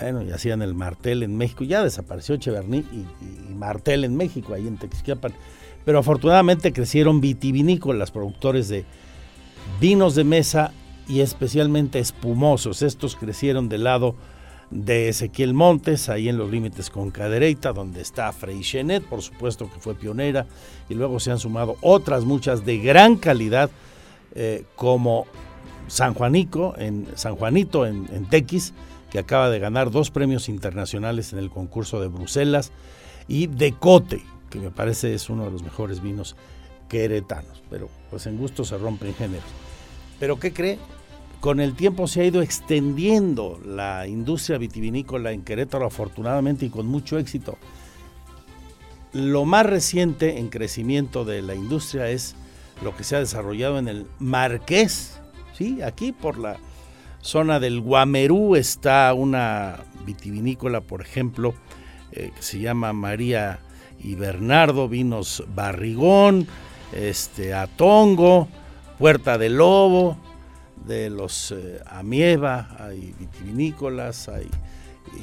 Bueno, 0.00 0.22
y 0.22 0.30
hacían 0.30 0.62
el 0.62 0.74
Martel 0.74 1.22
en 1.22 1.36
México. 1.36 1.64
Ya 1.64 1.82
desapareció 1.82 2.36
Cheverny 2.36 2.78
y, 2.78 3.06
Martel 3.54 4.04
en 4.04 4.16
México, 4.16 4.52
ahí 4.52 4.66
en 4.66 4.76
Texquiapan. 4.76 5.32
Pero 5.84 5.98
afortunadamente 5.98 6.72
crecieron 6.72 7.20
vitivinícolas, 7.20 8.10
productores 8.10 8.68
de 8.68 8.84
vinos 9.80 10.14
de 10.14 10.24
mesa 10.24 10.72
y 11.08 11.20
especialmente 11.20 11.98
espumosos. 11.98 12.82
Estos 12.82 13.16
crecieron 13.16 13.68
del 13.68 13.84
lado 13.84 14.16
de 14.70 15.08
Ezequiel 15.08 15.54
Montes, 15.54 16.08
ahí 16.08 16.28
en 16.28 16.38
los 16.38 16.50
límites 16.50 16.90
con 16.90 17.10
Cadereyta, 17.10 17.72
donde 17.72 18.00
está 18.00 18.32
Freixenet, 18.32 19.04
por 19.04 19.22
supuesto 19.22 19.70
que 19.70 19.78
fue 19.78 19.94
pionera, 19.94 20.46
y 20.88 20.94
luego 20.94 21.20
se 21.20 21.30
han 21.30 21.38
sumado 21.38 21.76
otras 21.82 22.24
muchas 22.24 22.64
de 22.64 22.78
gran 22.78 23.16
calidad, 23.16 23.70
eh, 24.34 24.64
como 24.74 25.26
San 25.86 26.14
Juanico, 26.14 26.74
en 26.78 27.06
San 27.14 27.36
Juanito 27.36 27.86
en, 27.86 28.08
en 28.12 28.28
Tequis, 28.28 28.74
que 29.10 29.18
acaba 29.18 29.50
de 29.50 29.58
ganar 29.58 29.90
dos 29.90 30.10
premios 30.10 30.48
internacionales 30.48 31.32
en 31.32 31.38
el 31.38 31.50
concurso 31.50 32.00
de 32.00 32.08
Bruselas, 32.08 32.72
y 33.28 33.46
Decote, 33.46 34.22
que 34.50 34.58
me 34.58 34.70
parece 34.70 35.14
es 35.14 35.30
uno 35.30 35.44
de 35.44 35.50
los 35.52 35.62
mejores 35.62 36.02
vinos 36.02 36.36
queretanos, 36.88 37.62
pero 37.70 37.88
pues 38.10 38.26
en 38.26 38.38
gusto 38.38 38.64
se 38.64 38.78
rompen 38.78 39.14
géneros. 39.14 39.48
Pero 40.18 40.38
¿qué 40.38 40.52
cree? 40.52 40.78
Con 41.46 41.60
el 41.60 41.76
tiempo 41.76 42.08
se 42.08 42.22
ha 42.22 42.24
ido 42.24 42.42
extendiendo 42.42 43.60
la 43.64 44.08
industria 44.08 44.58
vitivinícola 44.58 45.30
en 45.30 45.44
Querétaro, 45.44 45.86
afortunadamente 45.86 46.66
y 46.66 46.70
con 46.70 46.88
mucho 46.88 47.18
éxito. 47.18 47.56
Lo 49.12 49.44
más 49.44 49.64
reciente 49.64 50.40
en 50.40 50.48
crecimiento 50.48 51.24
de 51.24 51.42
la 51.42 51.54
industria 51.54 52.08
es 52.08 52.34
lo 52.82 52.96
que 52.96 53.04
se 53.04 53.14
ha 53.14 53.20
desarrollado 53.20 53.78
en 53.78 53.86
el 53.86 54.08
Marqués, 54.18 55.20
¿sí? 55.56 55.82
aquí 55.82 56.10
por 56.10 56.36
la 56.36 56.56
zona 57.20 57.60
del 57.60 57.80
Guamerú 57.80 58.56
está 58.56 59.14
una 59.14 59.84
vitivinícola, 60.04 60.80
por 60.80 61.00
ejemplo, 61.00 61.54
eh, 62.10 62.32
que 62.34 62.42
se 62.42 62.58
llama 62.58 62.92
María 62.92 63.60
y 64.00 64.16
Bernardo, 64.16 64.88
vinos 64.88 65.44
Barrigón, 65.54 66.48
este, 66.92 67.54
Atongo, 67.54 68.48
Puerta 68.98 69.38
del 69.38 69.58
Lobo, 69.58 70.18
de 70.86 71.10
los 71.10 71.52
eh, 71.52 71.80
Amieva, 71.86 72.76
hay 72.78 73.14
vitivinícolas, 73.18 74.28
hay 74.28 74.48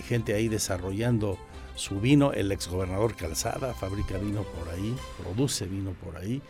gente 0.08 0.34
ahí 0.34 0.48
desarrollando 0.48 1.38
su 1.76 2.00
vino, 2.00 2.34
el 2.34 2.52
exgobernador 2.52 3.16
Calzada 3.16 3.74
fabrica 3.74 4.18
vino 4.18 4.44
por 4.44 4.70
ahí, 4.70 4.96
produce 5.22 5.66
vino 5.66 5.92
por 6.04 6.18
ahí, 6.18 6.42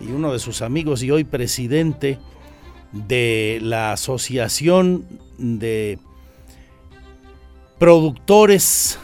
y 0.00 0.10
uno 0.10 0.32
de 0.32 0.38
sus 0.38 0.62
amigos 0.62 1.02
y 1.02 1.10
hoy 1.10 1.24
presidente 1.24 2.18
de 2.92 3.58
la 3.62 3.92
Asociación 3.92 5.06
de 5.38 5.98
Productores 7.78 8.98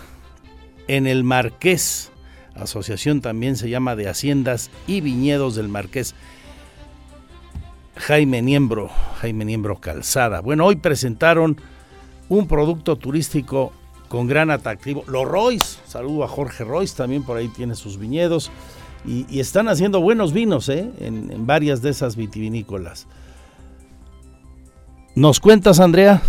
en 0.88 1.06
el 1.06 1.24
Marqués, 1.24 2.11
asociación 2.54 3.20
también 3.20 3.56
se 3.56 3.68
llama 3.68 3.96
de 3.96 4.08
Haciendas 4.08 4.70
y 4.86 5.00
Viñedos 5.00 5.54
del 5.54 5.68
Marqués, 5.68 6.14
Jaime 8.01 8.40
Niembro, 8.40 8.90
Jaime 9.20 9.44
Niembro 9.44 9.78
Calzada. 9.78 10.40
Bueno, 10.40 10.64
hoy 10.64 10.76
presentaron 10.76 11.61
un 12.28 12.46
producto 12.46 12.96
turístico 12.96 13.72
con 14.09 14.26
gran 14.26 14.51
atractivo. 14.51 15.05
Los 15.07 15.28
Royce, 15.28 15.78
saludo 15.86 16.24
a 16.24 16.28
Jorge 16.28 16.64
Royce, 16.64 16.96
también 16.96 17.22
por 17.22 17.36
ahí 17.36 17.48
tiene 17.48 17.74
sus 17.74 17.98
viñedos. 17.98 18.51
Y, 19.05 19.40
están 19.40 19.68
haciendo 19.68 20.01
buenos 20.01 20.32
vinos 20.32 20.68
¿eh? 20.68 20.90
en, 20.98 21.30
en 21.30 21.46
varias 21.46 21.80
de 21.82 21.90
esas 21.90 22.16
vitivinícolas. 22.16 23.07
¿Nos 25.14 25.40
cuentas, 25.40 25.80
Andrea? 25.80 26.22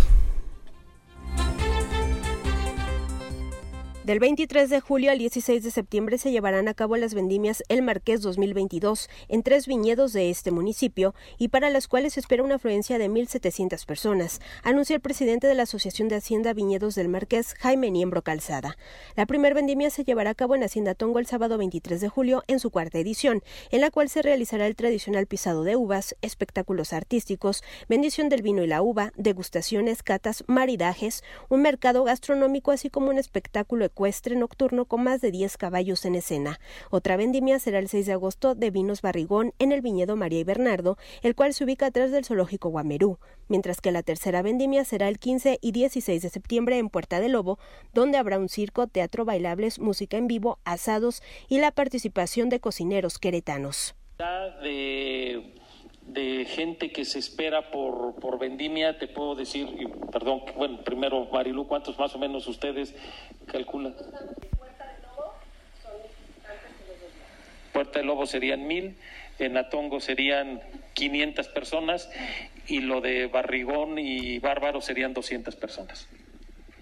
Del 4.04 4.18
23 4.18 4.68
de 4.68 4.80
julio 4.80 5.12
al 5.12 5.18
16 5.18 5.62
de 5.62 5.70
septiembre 5.70 6.18
se 6.18 6.32
llevarán 6.32 6.66
a 6.66 6.74
cabo 6.74 6.96
las 6.96 7.14
vendimias 7.14 7.62
El 7.68 7.82
Marqués 7.82 8.20
2022 8.20 9.08
en 9.28 9.44
tres 9.44 9.68
viñedos 9.68 10.12
de 10.12 10.28
este 10.28 10.50
municipio 10.50 11.14
y 11.38 11.48
para 11.48 11.70
las 11.70 11.86
cuales 11.86 12.14
se 12.14 12.20
espera 12.20 12.42
una 12.42 12.56
afluencia 12.56 12.98
de 12.98 13.08
1.700 13.08 13.86
personas, 13.86 14.40
anunció 14.64 14.96
el 14.96 15.02
presidente 15.02 15.46
de 15.46 15.54
la 15.54 15.62
Asociación 15.62 16.08
de 16.08 16.16
Hacienda 16.16 16.52
Viñedos 16.52 16.96
del 16.96 17.08
Marqués, 17.08 17.54
Jaime 17.60 17.92
Niembro 17.92 18.22
Calzada. 18.22 18.76
La 19.14 19.24
primer 19.26 19.54
vendimia 19.54 19.88
se 19.88 20.02
llevará 20.02 20.30
a 20.30 20.34
cabo 20.34 20.56
en 20.56 20.64
Hacienda 20.64 20.96
Tongo 20.96 21.20
el 21.20 21.26
sábado 21.26 21.56
23 21.56 22.00
de 22.00 22.08
julio 22.08 22.42
en 22.48 22.58
su 22.58 22.72
cuarta 22.72 22.98
edición, 22.98 23.40
en 23.70 23.82
la 23.82 23.92
cual 23.92 24.08
se 24.08 24.22
realizará 24.22 24.66
el 24.66 24.74
tradicional 24.74 25.28
pisado 25.28 25.62
de 25.62 25.76
uvas, 25.76 26.16
espectáculos 26.22 26.92
artísticos, 26.92 27.62
bendición 27.88 28.28
del 28.30 28.42
vino 28.42 28.64
y 28.64 28.66
la 28.66 28.82
uva, 28.82 29.12
degustaciones, 29.14 30.02
catas, 30.02 30.42
maridajes, 30.48 31.22
un 31.48 31.62
mercado 31.62 32.02
gastronómico 32.02 32.72
así 32.72 32.90
como 32.90 33.08
un 33.08 33.18
espectáculo 33.18 33.92
nocturno 34.36 34.84
con 34.86 35.02
más 35.02 35.20
de 35.20 35.30
10 35.30 35.56
caballos 35.56 36.04
en 36.04 36.14
escena. 36.14 36.60
Otra 36.90 37.16
vendimia 37.16 37.58
será 37.58 37.78
el 37.78 37.88
6 37.88 38.06
de 38.06 38.12
agosto 38.12 38.54
de 38.54 38.70
Vinos 38.70 39.02
Barrigón 39.02 39.54
en 39.58 39.72
el 39.72 39.80
viñedo 39.80 40.16
María 40.16 40.40
y 40.40 40.44
Bernardo, 40.44 40.98
el 41.22 41.34
cual 41.34 41.54
se 41.54 41.64
ubica 41.64 41.86
atrás 41.86 42.10
del 42.10 42.24
zoológico 42.24 42.68
Guamerú, 42.70 43.18
mientras 43.48 43.80
que 43.80 43.92
la 43.92 44.02
tercera 44.02 44.42
vendimia 44.42 44.84
será 44.84 45.08
el 45.08 45.18
15 45.18 45.58
y 45.60 45.72
16 45.72 46.22
de 46.22 46.28
septiembre 46.28 46.78
en 46.78 46.88
Puerta 46.88 47.20
del 47.20 47.32
Lobo, 47.32 47.58
donde 47.92 48.18
habrá 48.18 48.38
un 48.38 48.48
circo, 48.48 48.86
teatro 48.86 49.24
bailables, 49.24 49.78
música 49.78 50.16
en 50.16 50.26
vivo, 50.26 50.58
asados 50.64 51.22
y 51.48 51.58
la 51.58 51.70
participación 51.70 52.48
de 52.48 52.60
cocineros 52.60 53.18
queretanos 53.18 53.94
gente 56.46 56.90
que 56.90 57.04
se 57.04 57.18
espera 57.18 57.70
por, 57.70 58.14
por 58.16 58.38
vendimia, 58.38 58.98
te 58.98 59.08
puedo 59.08 59.34
decir, 59.34 59.68
perdón, 60.10 60.42
bueno, 60.56 60.82
primero 60.82 61.26
Marilu, 61.32 61.66
¿cuántos 61.66 61.98
más 61.98 62.14
o 62.14 62.18
menos 62.18 62.46
ustedes 62.48 62.94
calculan? 63.46 63.94
Puerta 67.72 67.98
del 68.00 68.06
Lobo 68.06 68.26
serían 68.26 68.66
mil, 68.66 68.96
en 69.38 69.56
Atongo 69.56 70.00
serían 70.00 70.60
500 70.94 71.48
personas 71.48 72.10
y 72.66 72.80
lo 72.80 73.00
de 73.00 73.26
Barrigón 73.26 73.98
y 73.98 74.38
Bárbaro 74.38 74.80
serían 74.80 75.14
200 75.14 75.56
personas. 75.56 76.06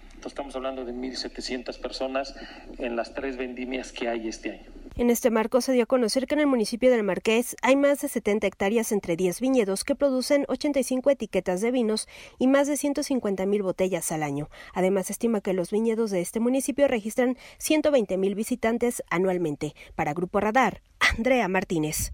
Entonces 0.05 0.33
estamos 0.33 0.55
hablando 0.55 0.85
de 0.85 0.93
1.700 0.93 1.79
personas 1.79 2.35
en 2.77 2.95
las 2.95 3.13
tres 3.13 3.37
vendimias 3.37 3.91
que 3.91 4.09
hay 4.09 4.27
este 4.27 4.51
año. 4.51 4.80
En 4.95 5.09
este 5.09 5.31
marco 5.31 5.61
se 5.61 5.71
dio 5.71 5.83
a 5.83 5.85
conocer 5.85 6.27
que 6.27 6.35
en 6.35 6.41
el 6.41 6.47
municipio 6.47 6.91
del 6.91 7.03
Marqués 7.03 7.55
hay 7.61 7.77
más 7.77 8.01
de 8.01 8.09
70 8.09 8.45
hectáreas 8.45 8.91
entre 8.91 9.15
10 9.15 9.39
viñedos 9.39 9.85
que 9.85 9.95
producen 9.95 10.45
85 10.49 11.09
etiquetas 11.09 11.61
de 11.61 11.71
vinos 11.71 12.09
y 12.37 12.47
más 12.47 12.67
de 12.67 12.75
150 12.75 13.45
mil 13.45 13.63
botellas 13.63 14.11
al 14.11 14.21
año. 14.21 14.49
Además, 14.73 15.09
estima 15.09 15.39
que 15.39 15.53
los 15.53 15.71
viñedos 15.71 16.11
de 16.11 16.19
este 16.19 16.41
municipio 16.41 16.89
registran 16.89 17.37
120 17.57 18.17
mil 18.17 18.35
visitantes 18.35 19.01
anualmente. 19.09 19.75
Para 19.95 20.13
Grupo 20.13 20.41
Radar, 20.41 20.81
Andrea 20.99 21.47
Martínez. 21.47 22.11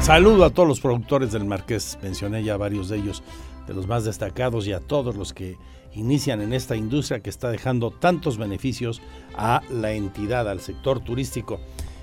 Saludo 0.00 0.44
a 0.44 0.50
todos 0.50 0.68
los 0.68 0.80
productores 0.80 1.32
del 1.32 1.44
Marqués, 1.44 1.98
mencioné 2.00 2.44
ya 2.44 2.56
varios 2.56 2.88
de 2.88 2.98
ellos, 2.98 3.24
de 3.66 3.74
los 3.74 3.88
más 3.88 4.04
destacados 4.04 4.68
y 4.68 4.72
a 4.72 4.78
todos 4.78 5.16
los 5.16 5.34
que 5.34 5.56
inician 5.96 6.40
en 6.42 6.52
esta 6.52 6.76
industria 6.76 7.20
que 7.20 7.30
está 7.30 7.50
dejando 7.50 7.90
tantos 7.90 8.38
beneficios 8.38 9.00
a 9.34 9.62
la 9.70 9.92
entidad, 9.92 10.48
al 10.48 10.60
sector 10.60 11.00
turístico 11.00 11.58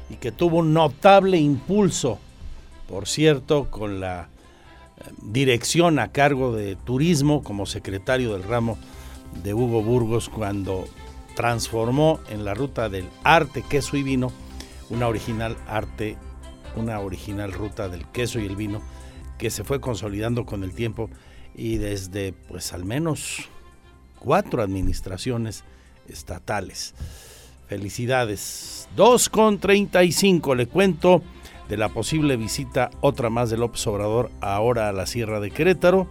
y 0.09 0.15
que 0.15 0.31
tuvo 0.31 0.57
un 0.57 0.73
notable 0.73 1.37
impulso, 1.37 2.19
por 2.89 3.07
cierto, 3.07 3.69
con 3.69 3.99
la 3.99 4.29
eh, 4.97 5.03
dirección 5.21 5.99
a 5.99 6.11
cargo 6.11 6.55
de 6.55 6.75
turismo 6.75 7.43
como 7.43 7.65
secretario 7.65 8.33
del 8.33 8.43
ramo 8.43 8.77
de 9.43 9.53
Hugo 9.53 9.81
Burgos 9.81 10.29
cuando 10.29 10.85
transformó 11.35 12.19
en 12.29 12.45
la 12.45 12.53
ruta 12.53 12.89
del 12.89 13.07
arte, 13.23 13.63
queso 13.67 13.97
y 13.97 14.03
vino 14.03 14.31
una 14.89 15.07
original 15.07 15.55
arte, 15.67 16.17
una 16.75 16.99
original 16.99 17.51
ruta 17.53 17.89
del 17.89 18.05
queso 18.07 18.39
y 18.39 18.45
el 18.45 18.55
vino 18.55 18.81
que 19.37 19.49
se 19.49 19.63
fue 19.63 19.79
consolidando 19.81 20.45
con 20.45 20.63
el 20.63 20.73
tiempo 20.73 21.09
y 21.55 21.77
desde 21.77 22.33
pues 22.33 22.73
al 22.73 22.85
menos 22.85 23.49
cuatro 24.23 24.63
administraciones 24.63 25.63
estatales. 26.07 26.95
Felicidades. 27.67 28.87
2 28.95 29.29
con 29.29 29.59
35 29.59 30.55
le 30.55 30.67
cuento 30.67 31.21
de 31.67 31.77
la 31.77 31.89
posible 31.89 32.37
visita, 32.37 32.89
otra 33.01 33.29
más 33.29 33.49
de 33.49 33.57
López 33.57 33.85
Obrador, 33.87 34.31
ahora 34.41 34.89
a 34.89 34.93
la 34.93 35.05
Sierra 35.05 35.39
de 35.39 35.51
Querétaro, 35.51 36.07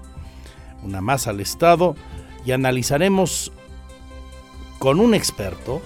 una 0.83 1.01
más 1.01 1.27
al 1.27 1.41
Estado, 1.41 1.95
y 2.45 2.53
analizaremos 2.53 3.53
con 4.79 4.99
un 4.99 5.15
experto, 5.15 5.81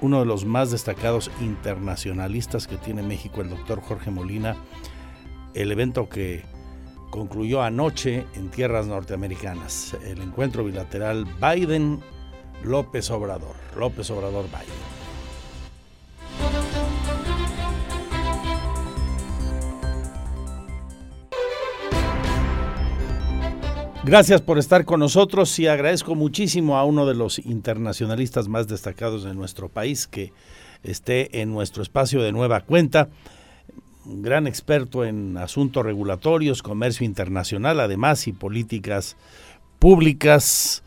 uno 0.00 0.20
de 0.20 0.26
los 0.26 0.44
más 0.44 0.70
destacados 0.70 1.30
internacionalistas 1.40 2.66
que 2.66 2.76
tiene 2.76 3.02
México, 3.02 3.40
el 3.40 3.50
doctor 3.50 3.80
Jorge 3.80 4.10
Molina, 4.10 4.56
el 5.54 5.72
evento 5.72 6.08
que 6.08 6.44
concluyó 7.16 7.62
anoche 7.62 8.26
en 8.34 8.50
tierras 8.50 8.86
norteamericanas 8.86 9.96
el 10.04 10.20
encuentro 10.20 10.64
bilateral 10.64 11.24
Biden-López 11.40 13.10
Obrador. 13.10 13.56
López 13.74 14.10
Obrador-Biden. 14.10 14.96
Gracias 24.04 24.42
por 24.42 24.58
estar 24.58 24.84
con 24.84 25.00
nosotros 25.00 25.58
y 25.58 25.68
agradezco 25.68 26.14
muchísimo 26.14 26.76
a 26.76 26.84
uno 26.84 27.06
de 27.06 27.14
los 27.14 27.38
internacionalistas 27.38 28.46
más 28.46 28.68
destacados 28.68 29.24
de 29.24 29.32
nuestro 29.32 29.70
país 29.70 30.06
que 30.06 30.34
esté 30.82 31.40
en 31.40 31.50
nuestro 31.50 31.82
espacio 31.82 32.20
de 32.20 32.32
nueva 32.32 32.60
cuenta 32.60 33.08
un 34.08 34.22
gran 34.22 34.46
experto 34.46 35.04
en 35.04 35.36
asuntos 35.36 35.84
regulatorios, 35.84 36.62
comercio 36.62 37.04
internacional, 37.04 37.80
además, 37.80 38.26
y 38.28 38.32
políticas 38.32 39.16
públicas, 39.78 40.82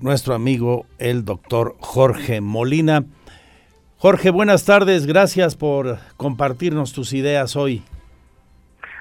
nuestro 0.00 0.34
amigo 0.34 0.86
el 0.98 1.24
doctor 1.24 1.76
Jorge 1.78 2.40
Molina. 2.40 3.04
Jorge, 3.98 4.30
buenas 4.30 4.64
tardes, 4.64 5.06
gracias 5.06 5.56
por 5.56 5.98
compartirnos 6.16 6.92
tus 6.92 7.12
ideas 7.12 7.56
hoy. 7.56 7.82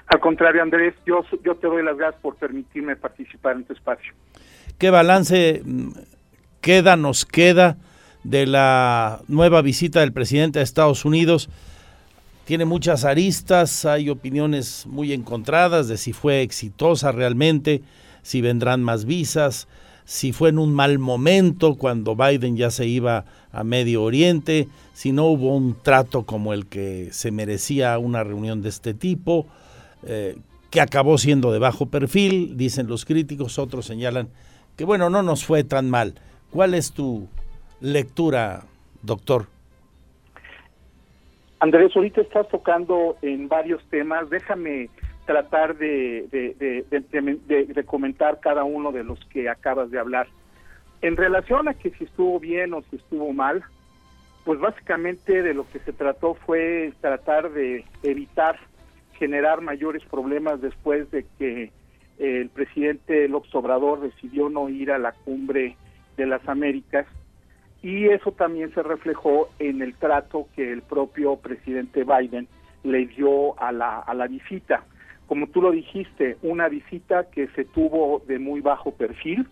Al 0.07 0.19
contrario, 0.19 0.61
Andrés, 0.61 0.93
yo, 1.05 1.25
yo 1.43 1.55
te 1.55 1.67
doy 1.67 1.83
las 1.83 1.97
gracias 1.97 2.21
por 2.21 2.35
permitirme 2.35 2.95
participar 2.95 3.55
en 3.55 3.63
tu 3.63 3.73
espacio. 3.73 4.13
¿Qué 4.77 4.91
balance 4.91 5.61
mm, 5.65 5.89
queda, 6.61 6.95
nos 6.95 7.25
queda 7.25 7.77
de 8.23 8.45
la 8.45 9.21
nueva 9.27 9.61
visita 9.61 10.01
del 10.01 10.13
presidente 10.13 10.59
de 10.59 10.63
Estados 10.63 11.03
Unidos? 11.03 11.49
Tiene 12.45 12.65
muchas 12.65 13.05
aristas, 13.05 13.85
hay 13.85 14.09
opiniones 14.09 14.85
muy 14.85 15.13
encontradas 15.13 15.87
de 15.87 15.97
si 15.97 16.13
fue 16.13 16.41
exitosa 16.41 17.11
realmente, 17.11 17.81
si 18.21 18.41
vendrán 18.41 18.83
más 18.83 19.05
visas, 19.05 19.67
si 20.05 20.33
fue 20.33 20.49
en 20.49 20.59
un 20.59 20.73
mal 20.73 20.99
momento 20.99 21.75
cuando 21.75 22.15
Biden 22.15 22.57
ya 22.57 22.69
se 22.71 22.85
iba 22.85 23.25
a 23.51 23.63
Medio 23.63 24.03
Oriente, 24.03 24.67
si 24.93 25.11
no 25.11 25.27
hubo 25.27 25.55
un 25.55 25.75
trato 25.81 26.25
como 26.25 26.53
el 26.53 26.65
que 26.65 27.09
se 27.11 27.31
merecía 27.31 27.97
una 27.97 28.23
reunión 28.23 28.61
de 28.61 28.69
este 28.69 28.93
tipo, 28.93 29.47
eh, 30.03 30.37
que 30.69 30.81
acabó 30.81 31.17
siendo 31.17 31.51
de 31.51 31.59
bajo 31.59 31.85
perfil, 31.85 32.57
dicen 32.57 32.87
los 32.87 33.05
críticos, 33.05 33.59
otros 33.59 33.85
señalan 33.85 34.29
que 34.75 34.85
bueno, 34.85 35.09
no 35.09 35.21
nos 35.21 35.45
fue 35.45 35.63
tan 35.63 35.89
mal. 35.89 36.15
¿Cuál 36.49 36.73
es 36.73 36.91
tu 36.91 37.27
lectura, 37.79 38.65
doctor? 39.01 39.52
Andrés, 41.63 41.95
ahorita 41.95 42.19
estás 42.19 42.45
tocando 42.49 43.15
en 43.21 43.47
varios 43.47 43.81
temas. 43.85 44.29
Déjame 44.29 44.89
tratar 45.25 45.77
de, 45.77 46.83
comentar 47.85 48.41
cada 48.41 48.65
uno 48.65 48.91
de 48.91 49.05
los 49.05 49.17
que 49.27 49.47
acabas 49.47 49.89
de 49.89 49.97
hablar. 49.97 50.27
En 51.01 51.15
relación 51.15 51.69
a 51.69 51.73
que 51.73 51.91
si 51.91 52.03
estuvo 52.03 52.37
bien 52.37 52.73
o 52.73 52.81
si 52.81 52.97
estuvo 52.97 53.31
mal, 53.31 53.63
pues 54.43 54.59
básicamente 54.59 55.41
de 55.41 55.53
lo 55.53 55.65
que 55.69 55.79
se 55.79 55.93
trató 55.93 56.33
fue 56.33 56.91
tratar 56.99 57.49
de 57.53 57.85
evitar 58.03 58.59
generar 59.13 59.61
mayores 59.61 60.03
problemas 60.03 60.59
después 60.59 61.09
de 61.11 61.25
que 61.39 61.71
el 62.19 62.49
presidente 62.49 63.29
López 63.29 63.55
Obrador 63.55 64.01
decidió 64.01 64.49
no 64.49 64.67
ir 64.67 64.91
a 64.91 64.99
la 64.99 65.13
cumbre 65.13 65.77
de 66.17 66.25
las 66.25 66.45
Américas 66.45 67.07
y 67.83 68.07
eso 68.07 68.31
también 68.31 68.73
se 68.73 68.81
reflejó 68.81 69.49
en 69.59 69.81
el 69.81 69.93
trato 69.95 70.47
que 70.55 70.71
el 70.71 70.81
propio 70.81 71.35
presidente 71.35 72.03
Biden 72.03 72.47
le 72.83 73.05
dio 73.05 73.59
a 73.59 73.71
la, 73.71 73.99
a 73.99 74.13
la 74.13 74.27
visita. 74.27 74.83
Como 75.27 75.47
tú 75.47 75.61
lo 75.61 75.71
dijiste, 75.71 76.37
una 76.41 76.69
visita 76.69 77.29
que 77.29 77.47
se 77.49 77.65
tuvo 77.65 78.23
de 78.25 78.39
muy 78.39 78.61
bajo 78.61 78.91
perfil, 78.91 79.47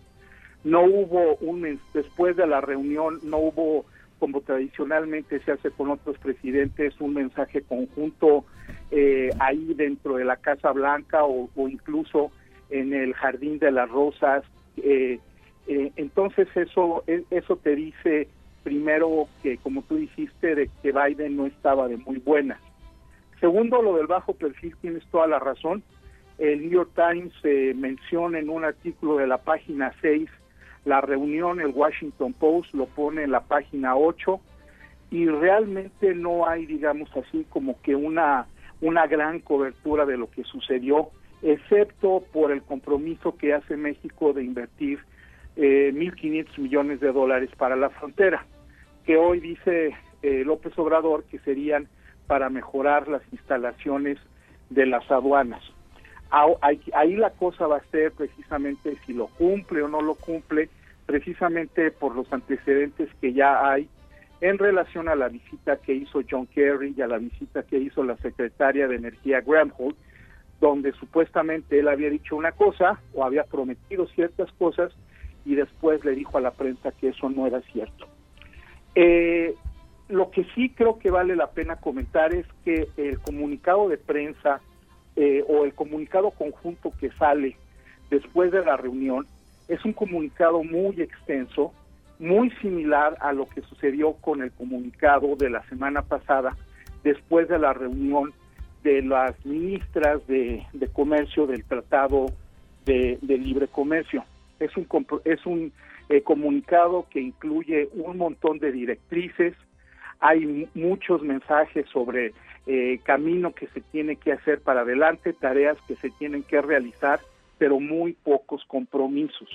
no 0.64 0.82
hubo 0.82 1.36
un 1.36 1.80
después 1.92 2.36
de 2.36 2.46
la 2.46 2.60
reunión 2.60 3.18
no 3.24 3.38
hubo 3.38 3.84
como 4.18 4.40
tradicionalmente 4.40 5.40
se 5.40 5.52
hace 5.52 5.70
con 5.72 5.90
otros 5.90 6.16
presidentes 6.18 6.94
un 7.00 7.14
mensaje 7.14 7.62
conjunto 7.62 8.44
eh, 8.92 9.30
ahí 9.40 9.74
dentro 9.74 10.16
de 10.16 10.24
la 10.24 10.36
Casa 10.36 10.70
Blanca 10.70 11.24
o, 11.24 11.48
incluso 11.68 12.30
en 12.70 12.94
el 12.94 13.14
Jardín 13.14 13.58
de 13.58 13.72
las 13.72 13.90
Rosas 13.90 14.44
eh, 14.76 15.18
eh, 15.66 15.92
entonces 15.96 16.48
eso 16.54 17.04
e, 17.06 17.24
eso 17.30 17.56
te 17.56 17.74
dice 17.76 18.28
primero 18.62 19.28
que 19.42 19.58
como 19.58 19.82
tú 19.82 19.96
dijiste 19.96 20.54
de 20.54 20.70
que 20.82 20.92
Biden 20.92 21.36
no 21.36 21.46
estaba 21.46 21.88
de 21.88 21.96
muy 21.96 22.18
buena. 22.18 22.60
Segundo 23.40 23.82
lo 23.82 23.96
del 23.96 24.06
bajo 24.06 24.34
perfil 24.34 24.76
tienes 24.80 25.04
toda 25.06 25.26
la 25.26 25.38
razón. 25.38 25.82
El 26.38 26.60
New 26.60 26.70
York 26.70 26.90
Times 26.94 27.34
menciona 27.76 28.38
en 28.38 28.50
un 28.50 28.64
artículo 28.64 29.16
de 29.16 29.26
la 29.26 29.38
página 29.38 29.92
6 30.00 30.28
la 30.84 31.00
reunión, 31.00 31.60
el 31.60 31.68
Washington 31.68 32.32
Post 32.32 32.74
lo 32.74 32.86
pone 32.86 33.22
en 33.22 33.30
la 33.30 33.40
página 33.40 33.96
8 33.96 34.40
y 35.10 35.26
realmente 35.28 36.14
no 36.14 36.46
hay, 36.46 36.66
digamos 36.66 37.08
así, 37.16 37.46
como 37.50 37.80
que 37.82 37.94
una, 37.94 38.46
una 38.80 39.06
gran 39.06 39.40
cobertura 39.40 40.06
de 40.06 40.16
lo 40.16 40.30
que 40.30 40.42
sucedió, 40.44 41.10
excepto 41.42 42.24
por 42.32 42.50
el 42.50 42.62
compromiso 42.62 43.36
que 43.36 43.54
hace 43.54 43.76
México 43.76 44.32
de 44.32 44.42
invertir 44.42 45.00
eh, 45.56 45.92
1.500 45.94 46.58
millones 46.58 47.00
de 47.00 47.12
dólares 47.12 47.50
para 47.56 47.76
la 47.76 47.90
frontera, 47.90 48.44
que 49.04 49.16
hoy 49.16 49.40
dice 49.40 49.94
eh, 50.22 50.42
López 50.44 50.78
Obrador 50.78 51.24
que 51.24 51.38
serían 51.40 51.88
para 52.26 52.48
mejorar 52.48 53.08
las 53.08 53.22
instalaciones 53.32 54.18
de 54.70 54.86
las 54.86 55.10
aduanas. 55.10 55.62
Ahí 56.30 57.16
la 57.16 57.30
cosa 57.30 57.66
va 57.66 57.76
a 57.76 57.90
ser 57.90 58.12
precisamente 58.12 58.96
si 59.04 59.12
lo 59.12 59.26
cumple 59.26 59.82
o 59.82 59.88
no 59.88 60.00
lo 60.00 60.14
cumple, 60.14 60.70
precisamente 61.04 61.90
por 61.90 62.16
los 62.16 62.32
antecedentes 62.32 63.10
que 63.20 63.34
ya 63.34 63.70
hay 63.70 63.86
en 64.40 64.58
relación 64.58 65.08
a 65.08 65.14
la 65.14 65.28
visita 65.28 65.76
que 65.76 65.94
hizo 65.94 66.22
John 66.28 66.46
Kerry 66.46 66.94
y 66.96 67.02
a 67.02 67.06
la 67.06 67.18
visita 67.18 67.62
que 67.64 67.78
hizo 67.78 68.02
la 68.02 68.16
secretaria 68.16 68.88
de 68.88 68.96
Energía 68.96 69.40
Graham 69.40 69.72
Holt, 69.76 69.96
donde 70.60 70.92
supuestamente 70.92 71.78
él 71.78 71.88
había 71.88 72.08
dicho 72.08 72.34
una 72.34 72.52
cosa 72.52 72.98
o 73.14 73.24
había 73.24 73.44
prometido 73.44 74.06
ciertas 74.06 74.50
cosas 74.52 74.92
y 75.44 75.54
después 75.54 76.04
le 76.04 76.12
dijo 76.14 76.38
a 76.38 76.40
la 76.40 76.52
prensa 76.52 76.92
que 76.92 77.08
eso 77.08 77.28
no 77.28 77.46
era 77.46 77.60
cierto. 77.62 78.06
Eh, 78.94 79.54
lo 80.08 80.30
que 80.30 80.44
sí 80.54 80.70
creo 80.70 80.98
que 80.98 81.10
vale 81.10 81.36
la 81.36 81.50
pena 81.50 81.76
comentar 81.76 82.34
es 82.34 82.46
que 82.64 82.88
el 82.96 83.18
comunicado 83.20 83.88
de 83.88 83.96
prensa 83.96 84.60
eh, 85.16 85.44
o 85.48 85.64
el 85.64 85.74
comunicado 85.74 86.30
conjunto 86.30 86.92
que 86.98 87.10
sale 87.12 87.56
después 88.10 88.52
de 88.52 88.64
la 88.64 88.76
reunión 88.76 89.26
es 89.68 89.84
un 89.84 89.92
comunicado 89.92 90.62
muy 90.62 91.00
extenso, 91.00 91.72
muy 92.18 92.50
similar 92.62 93.16
a 93.20 93.32
lo 93.32 93.48
que 93.48 93.62
sucedió 93.62 94.12
con 94.14 94.42
el 94.42 94.52
comunicado 94.52 95.34
de 95.36 95.50
la 95.50 95.62
semana 95.68 96.02
pasada 96.02 96.56
después 97.02 97.48
de 97.48 97.58
la 97.58 97.72
reunión 97.72 98.32
de 98.82 99.02
las 99.02 99.34
ministras 99.44 100.26
de, 100.26 100.64
comercio 100.92 101.46
del 101.46 101.64
Tratado 101.64 102.26
de, 102.84 103.18
Libre 103.22 103.68
Comercio. 103.68 104.24
Es 104.62 104.76
un, 104.76 104.86
es 105.24 105.44
un 105.46 105.72
eh, 106.08 106.22
comunicado 106.22 107.06
que 107.10 107.20
incluye 107.20 107.88
un 107.94 108.18
montón 108.18 108.58
de 108.58 108.72
directrices, 108.72 109.54
hay 110.20 110.68
muchos 110.74 111.22
mensajes 111.22 111.86
sobre 111.92 112.32
eh, 112.66 113.00
camino 113.02 113.52
que 113.52 113.66
se 113.68 113.80
tiene 113.80 114.16
que 114.16 114.32
hacer 114.32 114.60
para 114.60 114.82
adelante, 114.82 115.32
tareas 115.32 115.76
que 115.88 115.96
se 115.96 116.10
tienen 116.10 116.44
que 116.44 116.62
realizar, 116.62 117.20
pero 117.58 117.80
muy 117.80 118.12
pocos 118.12 118.64
compromisos. 118.66 119.48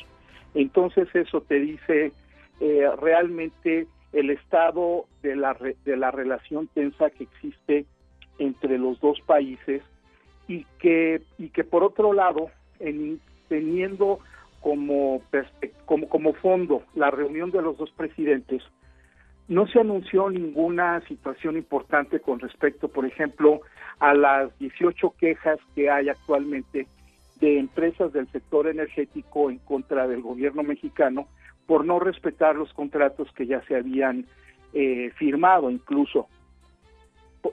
Entonces 0.53 1.07
eso 1.13 1.41
te 1.41 1.55
dice 1.59 2.11
eh, 2.59 2.89
realmente 2.99 3.87
el 4.11 4.29
estado 4.29 5.05
de 5.21 5.35
la, 5.35 5.55
de 5.85 5.97
la 5.97 6.11
relación 6.11 6.67
tensa 6.67 7.09
que 7.11 7.23
existe 7.23 7.85
entre 8.39 8.77
los 8.77 8.99
dos 8.99 9.21
países 9.21 9.81
y 10.47 10.65
que, 10.79 11.21
y 11.37 11.49
que 11.49 11.63
por 11.63 11.83
otro 11.83 12.13
lado, 12.13 12.49
en, 12.79 13.21
teniendo 13.47 14.19
como, 14.61 15.21
como, 15.85 16.33
fondo 16.33 16.83
la 16.95 17.11
reunión 17.11 17.51
de 17.51 17.61
los 17.61 17.77
dos 17.77 17.91
presidentes, 17.91 18.63
no 19.47 19.65
se 19.67 19.79
anunció 19.79 20.29
ninguna 20.29 21.01
situación 21.07 21.55
importante 21.55 22.19
con 22.19 22.39
respecto, 22.39 22.89
por 22.89 23.05
ejemplo, 23.05 23.61
a 23.99 24.13
las 24.13 24.57
18 24.59 25.13
quejas 25.17 25.59
que 25.73 25.89
hay 25.89 26.09
actualmente 26.09 26.87
de 27.39 27.59
empresas 27.59 28.11
del 28.13 28.27
sector 28.31 28.67
energético 28.67 29.49
en 29.49 29.59
contra 29.59 30.07
del 30.07 30.21
gobierno 30.21 30.63
mexicano 30.63 31.27
por 31.65 31.85
no 31.85 31.99
respetar 31.99 32.55
los 32.55 32.73
contratos 32.73 33.31
que 33.33 33.45
ya 33.45 33.61
se 33.67 33.75
habían 33.75 34.25
eh, 34.73 35.11
firmado 35.17 35.69
incluso. 35.69 36.27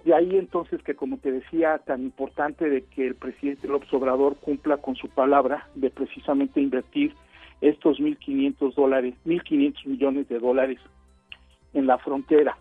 De 0.04 0.14
ahí 0.14 0.36
entonces 0.36 0.82
que, 0.82 0.94
como 0.94 1.18
te 1.18 1.30
decía, 1.30 1.78
tan 1.78 2.02
importante 2.02 2.68
de 2.68 2.82
que 2.82 3.06
el 3.06 3.14
presidente 3.14 3.68
López 3.68 3.92
Obrador 3.92 4.36
cumpla 4.36 4.78
con 4.78 4.96
su 4.96 5.08
palabra 5.08 5.68
de 5.74 5.90
precisamente 5.90 6.60
invertir 6.60 7.14
estos 7.60 7.98
1.500 7.98 8.74
dólares, 8.74 9.14
1.500 9.24 9.86
millones 9.86 10.28
de 10.28 10.38
dólares 10.38 10.78
en 11.72 11.86
la 11.86 11.98
frontera. 11.98 12.56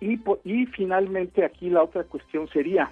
Y, 0.00 0.18
y 0.44 0.66
finalmente 0.66 1.44
aquí 1.44 1.70
la 1.70 1.82
otra 1.82 2.04
cuestión 2.04 2.48
sería, 2.48 2.90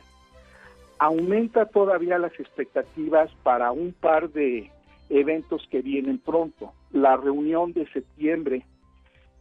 aumenta 0.99 1.67
todavía 1.67 2.19
las 2.19 2.39
expectativas 2.39 3.31
para 3.43 3.73
un 3.73 3.93
par 3.93 4.31
de 4.31 4.71
eventos 5.11 5.67
que 5.71 5.83
vienen 5.83 6.19
pronto. 6.19 6.73
La 6.93 7.17
reunión 7.17 7.73
de 7.73 7.87
septiembre 7.89 8.65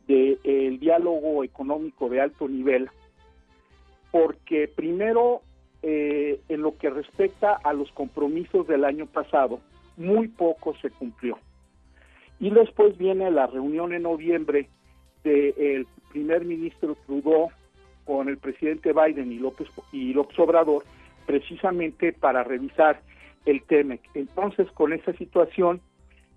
del 0.07 0.79
diálogo 0.79 1.43
económico 1.43 2.09
de 2.09 2.21
alto 2.21 2.47
nivel, 2.47 2.89
porque 4.12 4.68
primero, 4.68 5.41
eh, 5.82 6.39
en 6.49 6.62
lo 6.62 6.78
que 6.78 6.89
respecta 6.89 7.53
a 7.53 7.74
los 7.74 7.91
compromisos 7.91 8.68
del 8.68 8.86
año 8.86 9.05
pasado, 9.05 9.59
muy 9.97 10.28
poco 10.28 10.76
se 10.78 10.89
cumplió. 10.89 11.38
Y 12.39 12.49
después 12.49 12.97
viene 12.97 13.32
la 13.32 13.47
reunión 13.47 13.93
en 13.93 14.03
noviembre 14.03 14.68
del 15.24 15.88
primer 16.12 16.43
ministro 16.45 16.97
Trudeau 17.05 17.49
con 18.05 18.28
el 18.28 18.38
presidente 18.38 18.93
Biden 18.93 19.32
y 19.32 19.38
López, 19.38 19.68
y 19.91 20.14
López 20.14 20.38
Obrador 20.39 20.84
precisamente 21.26 22.14
para 22.14 22.43
revisar 22.43 23.01
el 23.45 23.62
TEMEC. 23.64 24.01
Entonces, 24.16 24.70
con 24.72 24.91
esa 24.91 25.14
situación, 25.14 25.82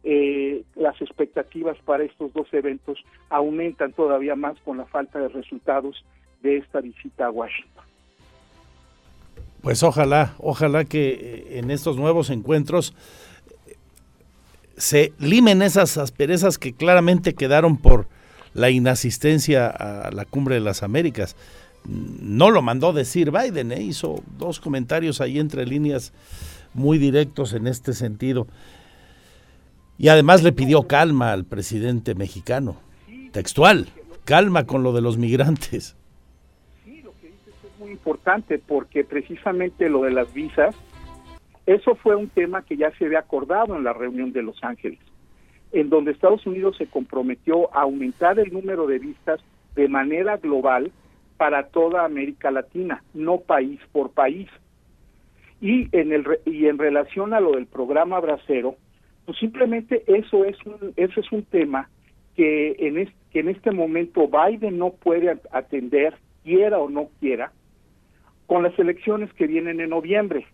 eh, 0.03 0.63
las 0.75 1.01
expectativas 1.01 1.79
para 1.79 2.05
estos 2.05 2.33
dos 2.35 2.53
eventos 2.53 3.03
aumentan 3.31 3.93
todavía 3.93 4.37
más 4.37 4.61
con 4.61 4.77
la 4.77 4.85
falta 4.85 5.19
de 5.19 5.29
resultados 5.29 6.05
de 6.45 6.59
esta 6.59 6.81
visita 6.81 7.27
a 7.27 7.31
Washington. 7.31 7.85
Pues 9.63 9.83
ojalá, 9.83 10.35
ojalá 10.39 10.85
que 10.85 11.09
eh, 11.09 11.59
en 11.59 11.71
estos 11.71 11.97
nuevos 11.97 12.29
encuentros 12.31 12.95
se 14.77 15.13
limen 15.19 15.63
esas 15.63 15.97
asperezas 15.97 16.59
que 16.59 16.75
claramente 16.75 17.35
quedaron 17.35 17.79
por 17.79 18.07
la 18.53 18.71
inasistencia 18.71 19.69
a 19.69 20.11
la 20.11 20.27
cumbre 20.27 20.57
de 20.57 20.61
las 20.61 20.83
Américas. 20.83 21.35
No 21.85 22.51
lo 22.51 22.61
mandó 22.61 22.93
decir 22.93 23.31
Biden, 23.31 23.73
¿eh? 23.73 23.83
hizo 23.83 24.23
dos 24.39 24.61
comentarios 24.61 25.21
ahí 25.21 25.39
entre 25.39 25.67
líneas 25.67 26.13
muy 26.75 26.99
directos 26.99 27.55
en 27.55 27.67
este 27.67 27.95
sentido. 27.95 28.47
Y 29.97 30.09
además 30.09 30.43
le 30.43 30.53
pidió 30.53 30.83
calma 30.83 31.33
al 31.33 31.45
presidente 31.45 32.15
mexicano, 32.15 32.77
textual, 33.33 33.89
calma 34.25 34.67
con 34.67 34.83
lo 34.83 34.93
de 34.93 35.01
los 35.01 35.17
migrantes. 35.17 35.97
Importante 37.95 38.59
porque 38.59 39.05
precisamente 39.05 39.89
lo 39.89 40.03
de 40.03 40.11
las 40.13 40.33
visas, 40.35 40.77
eso 41.67 41.95
fue 41.95 42.15
un 42.15 42.29
tema 42.29 42.63
que 42.63 42.77
ya 42.77 42.91
se 42.99 43.07
había 43.07 43.21
acordado 43.21 43.77
en 43.77 43.85
la 43.85 43.93
reunión 43.93 44.33
de 44.33 44.43
Los 44.43 44.63
Ángeles 44.63 44.99
en 45.75 45.91
donde 45.91 46.13
Estados 46.13 46.47
Unidos 46.47 46.77
se 46.79 46.87
comprometió 46.87 47.75
a 47.77 47.83
aumentar 47.83 48.39
el 48.39 48.53
número 48.53 48.87
de 48.87 49.01
vistas 49.01 49.41
de 49.75 49.89
manera 49.89 50.37
global 50.37 50.93
para 51.37 51.67
toda 51.67 52.05
América 52.05 52.53
Latina, 52.53 53.03
no 53.13 53.39
país 53.39 53.81
por 53.91 54.13
país. 54.13 54.49
Y 55.61 55.89
en 55.91 56.13
el 56.13 56.25
y 56.47 56.67
en 56.67 56.79
relación 56.79 57.35
a 57.35 57.41
lo 57.41 57.53
del 57.53 57.67
programa 57.67 58.21
Bracero, 58.21 58.77
pues 59.27 59.37
simplemente 59.39 60.05
eso 60.07 60.45
es 60.45 60.57
un 60.65 60.93
eso 60.97 61.21
es 61.21 61.33
un 61.33 61.43
tema 61.43 61.91
que 62.37 62.77
en 62.79 62.99
este, 62.99 63.15
que 63.33 63.41
en 63.41 63.49
este 63.49 63.73
momento 63.73 64.29
Biden 64.29 64.79
no 64.79 64.91
puede 64.91 65.41
atender, 65.51 66.15
quiera 66.45 66.79
o 66.79 66.89
no 66.89 67.09
quiera, 67.19 67.53
con 68.47 68.63
las 68.63 68.79
elecciones 68.79 69.33
que 69.35 69.47
vienen 69.47 69.81
en 69.81 69.91
noviembre. 69.91 70.47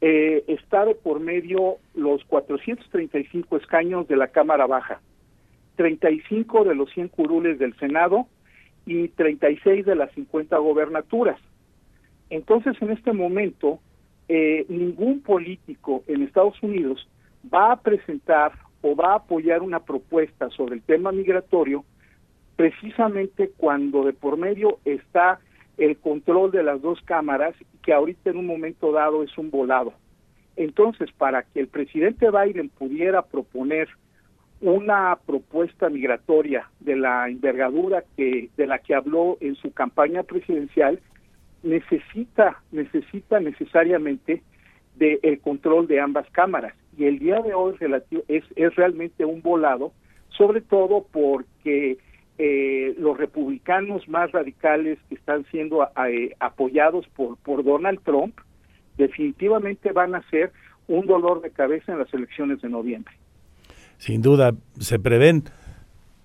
Eh, 0.00 0.44
está 0.48 0.84
de 0.84 0.94
por 0.94 1.20
medio 1.20 1.76
los 1.94 2.24
435 2.24 3.56
escaños 3.56 4.08
de 4.08 4.16
la 4.16 4.28
Cámara 4.28 4.66
Baja, 4.66 5.00
35 5.76 6.64
de 6.64 6.74
los 6.74 6.90
100 6.92 7.08
curules 7.08 7.58
del 7.58 7.76
Senado 7.78 8.26
y 8.84 9.08
36 9.08 9.86
de 9.86 9.94
las 9.94 10.10
50 10.12 10.56
gobernaturas. 10.58 11.38
Entonces, 12.30 12.74
en 12.80 12.90
este 12.90 13.12
momento, 13.12 13.78
eh, 14.28 14.66
ningún 14.68 15.20
político 15.20 16.02
en 16.08 16.22
Estados 16.22 16.60
Unidos 16.62 17.08
va 17.52 17.72
a 17.72 17.80
presentar 17.80 18.52
o 18.80 18.96
va 18.96 19.12
a 19.12 19.16
apoyar 19.16 19.62
una 19.62 19.80
propuesta 19.80 20.50
sobre 20.50 20.74
el 20.74 20.82
tema 20.82 21.12
migratorio 21.12 21.84
precisamente 22.56 23.50
cuando 23.56 24.04
de 24.04 24.12
por 24.12 24.36
medio 24.36 24.78
está 24.84 25.40
el 25.84 25.96
control 25.96 26.52
de 26.52 26.62
las 26.62 26.80
dos 26.80 27.00
cámaras 27.02 27.56
que 27.82 27.92
ahorita 27.92 28.30
en 28.30 28.36
un 28.36 28.46
momento 28.46 28.92
dado 28.92 29.24
es 29.24 29.36
un 29.36 29.50
volado. 29.50 29.92
Entonces, 30.54 31.10
para 31.12 31.42
que 31.42 31.58
el 31.58 31.66
presidente 31.66 32.30
Biden 32.30 32.68
pudiera 32.68 33.22
proponer 33.22 33.88
una 34.60 35.18
propuesta 35.26 35.88
migratoria 35.88 36.70
de 36.78 36.94
la 36.94 37.28
envergadura 37.28 38.04
que 38.16 38.48
de 38.56 38.66
la 38.68 38.78
que 38.78 38.94
habló 38.94 39.38
en 39.40 39.56
su 39.56 39.72
campaña 39.72 40.22
presidencial 40.22 41.00
necesita 41.64 42.62
necesita 42.70 43.40
necesariamente 43.40 44.40
del 44.94 45.18
el 45.24 45.40
control 45.40 45.88
de 45.88 45.98
ambas 45.98 46.30
cámaras 46.30 46.74
y 46.96 47.06
el 47.06 47.18
día 47.18 47.40
de 47.40 47.54
hoy 47.54 47.74
es 48.28 48.76
realmente 48.76 49.24
un 49.24 49.42
volado 49.42 49.92
sobre 50.28 50.60
todo 50.60 51.06
porque 51.10 51.98
eh, 52.38 52.94
los 52.98 53.16
republicanos 53.18 54.08
más 54.08 54.32
radicales 54.32 54.98
que 55.08 55.14
están 55.14 55.44
siendo 55.50 55.86
eh, 56.08 56.34
apoyados 56.40 57.06
por 57.08 57.64
Donald 57.64 58.00
Trump 58.04 58.38
definitivamente 58.96 59.92
van 59.92 60.14
a 60.14 60.22
ser 60.30 60.52
un 60.88 61.06
dolor 61.06 61.42
de 61.42 61.50
cabeza 61.50 61.92
en 61.92 61.98
las 61.98 62.12
elecciones 62.12 62.60
de 62.60 62.68
noviembre 62.68 63.14
sin 64.02 64.20
duda 64.20 64.56
se 64.80 64.98
prevén, 64.98 65.44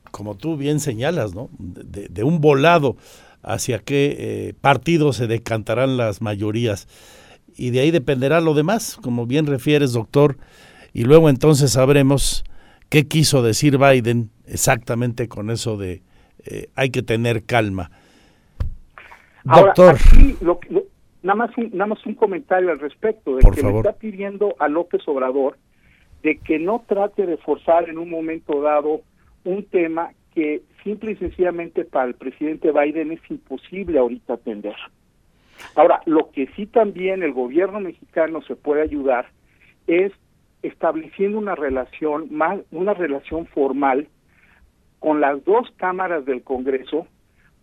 como 0.10 0.36
tú 0.36 0.58
bien 0.58 0.80
señalas, 0.80 1.36
¿no? 1.36 1.52
de, 1.60 2.24
un 2.24 2.42
volado 2.42 2.98
hacia 3.44 3.78
qué 3.78 4.16
eh, 4.18 4.54
partidos 4.60 5.18
se 5.18 5.28
decantarán 5.28 5.96
las 5.96 6.20
mayorías. 6.24 6.88
Y 7.56 7.70
de 7.70 7.82
ahí 7.82 7.92
dependerá 7.92 8.42
lo 8.42 8.56
demás, 8.56 8.98
como 9.00 9.28
bien 9.28 9.46
refieres, 9.46 9.94
doctor. 9.94 10.38
Y 10.92 11.04
luego 11.04 11.30
entonces 11.30 11.74
sabremos 11.74 12.44
qué 12.90 13.08
quiso 13.08 13.44
decir 13.44 13.78
Biden 13.78 14.32
exactamente 14.48 15.28
con 15.28 15.50
eso 15.50 15.78
de 15.78 16.02
eh, 16.46 16.70
hay 16.76 16.90
que 16.90 17.02
tener 17.02 17.44
calma. 17.44 17.92
doctor. 19.44 19.98
nada, 21.22 21.36
más 21.36 21.58
un, 21.58 21.70
nada 21.74 21.88
más 21.88 22.06
un 22.06 22.16
comentario 22.16 22.72
al 22.72 22.80
respecto, 22.80 23.36
de 23.36 23.50
que 23.52 23.62
le 23.62 23.78
está 23.78 23.94
pidiendo 23.94 24.56
a 24.60 24.68
López 24.68 25.02
Obrador 25.08 25.58
de 26.24 26.38
que 26.38 26.60
no 26.60 26.84
trate 26.88 27.26
de 27.26 27.38
forzar 27.38 27.90
en 27.90 27.98
un 27.98 28.10
momento 28.10 28.62
dado 28.62 29.02
un 29.44 29.64
tema 29.64 30.12
que 30.34 30.62
simple 30.84 31.12
y 31.12 31.16
sencillamente 31.16 31.86
para 31.86 32.08
el 32.08 32.16
presidente 32.16 32.72
Biden 32.72 33.12
es 33.12 33.22
imposible 33.30 34.00
ahorita 34.00 34.34
atender. 34.34 34.76
Ahora, 35.76 36.02
lo 36.06 36.30
que 36.32 36.48
sí 36.56 36.66
también 36.66 37.24
el 37.24 37.34
gobierno 37.34 37.80
mexicano 37.80 38.42
se 38.42 38.56
puede 38.56 38.82
ayudar 38.82 39.28
es 39.88 40.12
estableciendo 40.64 41.38
una 41.38 41.56
relación 41.56 42.28
más 42.32 42.60
una 42.72 42.94
relación 42.94 43.46
formal 43.46 44.08
con 45.00 45.22
las 45.22 45.44
dos 45.46 45.70
cámaras 45.78 46.26
del 46.26 46.44
Congreso, 46.44 47.08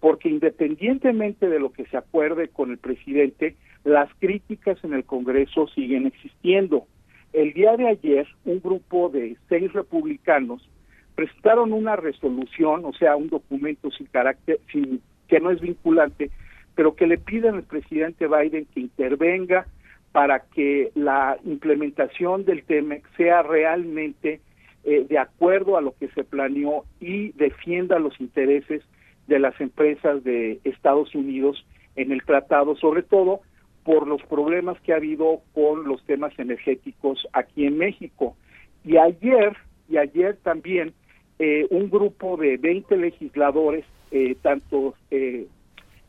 porque 0.00 0.28
independientemente 0.28 1.48
de 1.48 1.58
lo 1.58 1.72
que 1.72 1.86
se 1.86 1.96
acuerde 1.96 2.48
con 2.48 2.70
el 2.70 2.78
presidente, 2.78 3.56
las 3.84 4.08
críticas 4.18 4.82
en 4.84 4.94
el 4.94 5.04
Congreso 5.04 5.66
siguen 5.68 6.06
existiendo. 6.06 6.86
El 7.32 7.52
día 7.52 7.76
de 7.76 7.88
ayer, 7.88 8.26
un 8.44 8.60
grupo 8.60 9.08
de 9.08 9.36
seis 9.48 9.72
republicanos 9.72 10.68
presentaron 11.14 11.72
una 11.72 11.96
resolución, 11.96 12.84
o 12.84 12.92
sea, 12.92 13.16
un 13.16 13.28
documento 13.28 13.90
sin 13.90 14.06
carácter, 14.06 14.60
sin, 14.72 15.00
que 15.28 15.40
no 15.40 15.50
es 15.50 15.60
vinculante, 15.60 16.30
pero 16.74 16.94
que 16.94 17.06
le 17.06 17.18
piden 17.18 17.56
al 17.56 17.62
presidente 17.64 18.26
Biden 18.26 18.66
que 18.72 18.80
intervenga 18.80 19.66
para 20.12 20.40
que 20.40 20.90
la 20.94 21.36
implementación 21.44 22.44
del 22.44 22.62
TEMEC 22.64 23.04
sea 23.16 23.42
realmente 23.42 24.40
eh, 24.84 25.06
de 25.08 25.18
acuerdo 25.18 25.76
a 25.76 25.80
lo 25.80 25.94
que 25.96 26.08
se 26.08 26.24
planeó 26.24 26.84
y 27.00 27.32
defienda 27.32 27.98
los 27.98 28.20
intereses 28.20 28.82
de 29.26 29.38
las 29.38 29.58
empresas 29.60 30.22
de 30.24 30.60
Estados 30.64 31.14
Unidos 31.14 31.64
en 31.96 32.12
el 32.12 32.22
tratado, 32.24 32.76
sobre 32.76 33.02
todo 33.02 33.40
por 33.84 34.08
los 34.08 34.22
problemas 34.22 34.80
que 34.80 34.92
ha 34.92 34.96
habido 34.96 35.42
con 35.52 35.84
los 35.84 36.04
temas 36.04 36.36
energéticos 36.38 37.26
aquí 37.32 37.66
en 37.66 37.78
México. 37.78 38.36
Y 38.84 38.96
ayer, 38.96 39.56
y 39.88 39.98
ayer 39.98 40.36
también, 40.42 40.94
eh, 41.38 41.66
un 41.70 41.90
grupo 41.90 42.36
de 42.36 42.56
20 42.56 42.96
legisladores, 42.96 43.84
eh, 44.10 44.36
tanto 44.40 44.94
eh, 45.10 45.46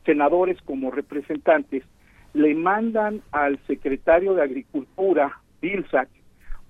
senadores 0.04 0.60
como 0.62 0.90
representantes, 0.90 1.82
le 2.32 2.54
mandan 2.54 3.22
al 3.32 3.58
secretario 3.66 4.34
de 4.34 4.42
Agricultura, 4.42 5.40
Vilsack, 5.60 6.08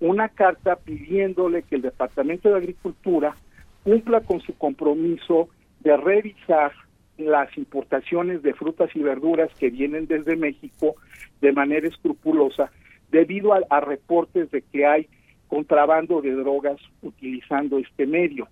una 0.00 0.28
carta 0.28 0.76
pidiéndole 0.76 1.62
que 1.62 1.76
el 1.76 1.82
Departamento 1.82 2.48
de 2.48 2.56
Agricultura 2.56 3.36
cumpla 3.84 4.20
con 4.20 4.40
su 4.40 4.56
compromiso 4.56 5.48
de 5.80 5.96
revisar 5.96 6.72
las 7.18 7.56
importaciones 7.56 8.42
de 8.42 8.52
frutas 8.52 8.90
y 8.94 9.00
verduras 9.00 9.50
que 9.58 9.70
vienen 9.70 10.06
desde 10.06 10.36
México 10.36 10.96
de 11.40 11.52
manera 11.52 11.88
escrupulosa 11.88 12.70
debido 13.10 13.52
a, 13.54 13.80
reportes 13.80 14.50
de 14.50 14.62
que 14.62 14.84
hay 14.84 15.08
contrabando 15.48 16.20
de 16.20 16.32
drogas 16.32 16.78
utilizando 17.02 17.78
este 17.78 18.06
medio. 18.06 18.48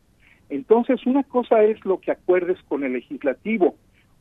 Entonces, 0.48 1.04
una 1.06 1.24
cosa 1.24 1.62
es 1.64 1.84
lo 1.84 1.98
que 1.98 2.12
acuerdes 2.12 2.58
con 2.68 2.84
el 2.84 2.92
legislativo, 2.92 3.74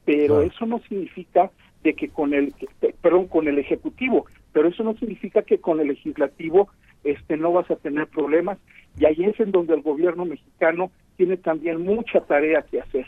pero 0.05 0.41
eso 0.41 0.65
no 0.65 0.79
significa 0.79 1.51
de 1.83 1.93
que 1.93 2.09
con 2.09 2.33
el 2.33 2.53
perdón, 3.01 3.27
con 3.27 3.47
el 3.47 3.59
ejecutivo, 3.59 4.25
pero 4.51 4.69
eso 4.69 4.83
no 4.83 4.95
significa 4.95 5.43
que 5.43 5.59
con 5.59 5.79
el 5.79 5.89
legislativo 5.89 6.69
este 7.03 7.37
no 7.37 7.51
vas 7.51 7.69
a 7.69 7.75
tener 7.75 8.07
problemas 8.07 8.57
y 8.97 9.05
ahí 9.05 9.23
es 9.23 9.39
en 9.39 9.51
donde 9.51 9.73
el 9.73 9.81
gobierno 9.81 10.25
mexicano 10.25 10.91
tiene 11.17 11.37
también 11.37 11.81
mucha 11.81 12.21
tarea 12.21 12.63
que 12.63 12.81
hacer. 12.81 13.05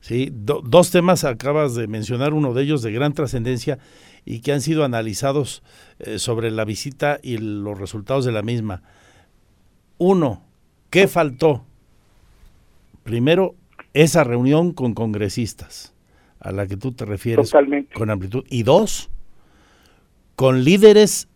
Sí, 0.00 0.32
dos 0.32 0.90
temas 0.90 1.24
acabas 1.24 1.74
de 1.74 1.86
mencionar, 1.86 2.32
uno 2.32 2.54
de 2.54 2.62
ellos 2.62 2.82
de 2.82 2.90
gran 2.90 3.12
trascendencia 3.12 3.78
y 4.24 4.40
que 4.40 4.52
han 4.52 4.62
sido 4.62 4.84
analizados 4.84 5.62
eh, 5.98 6.18
sobre 6.18 6.50
la 6.50 6.64
visita 6.64 7.18
y 7.22 7.36
los 7.38 7.78
resultados 7.78 8.24
de 8.24 8.32
la 8.32 8.42
misma. 8.42 8.82
Uno, 9.98 10.42
¿qué 10.88 11.06
faltó? 11.06 11.64
Primero, 13.02 13.54
esa 13.92 14.24
reunión 14.24 14.72
con 14.72 14.94
congresistas 14.94 15.94
a 16.38 16.52
la 16.52 16.66
que 16.66 16.76
tú 16.76 16.92
te 16.92 17.04
refieres 17.04 17.52
con 17.92 18.10
amplitud. 18.10 18.44
Y 18.48 18.62
dos, 18.62 19.10
con 20.34 20.64
líderes 20.64 21.28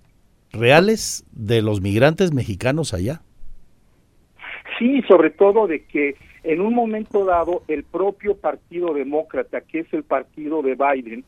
reales 0.55 1.25
de 1.33 1.63
los 1.63 1.81
migrantes 1.81 2.33
mexicanos 2.33 2.95
allá. 2.95 3.21
Sí, 4.79 5.03
sobre 5.09 5.31
todo 5.31 5.67
de 5.67 5.85
que 5.85 6.17
en 6.43 6.61
un 6.61 6.75
momento 6.75 7.25
dado 7.25 7.63
el 7.69 7.85
propio 7.85 8.37
Partido 8.37 8.93
Demócrata, 8.93 9.61
que 9.63 9.81
es 9.81 9.93
el 9.93 10.05
partido 10.05 10.63
de 10.63 10.75
Biden, 10.75 11.25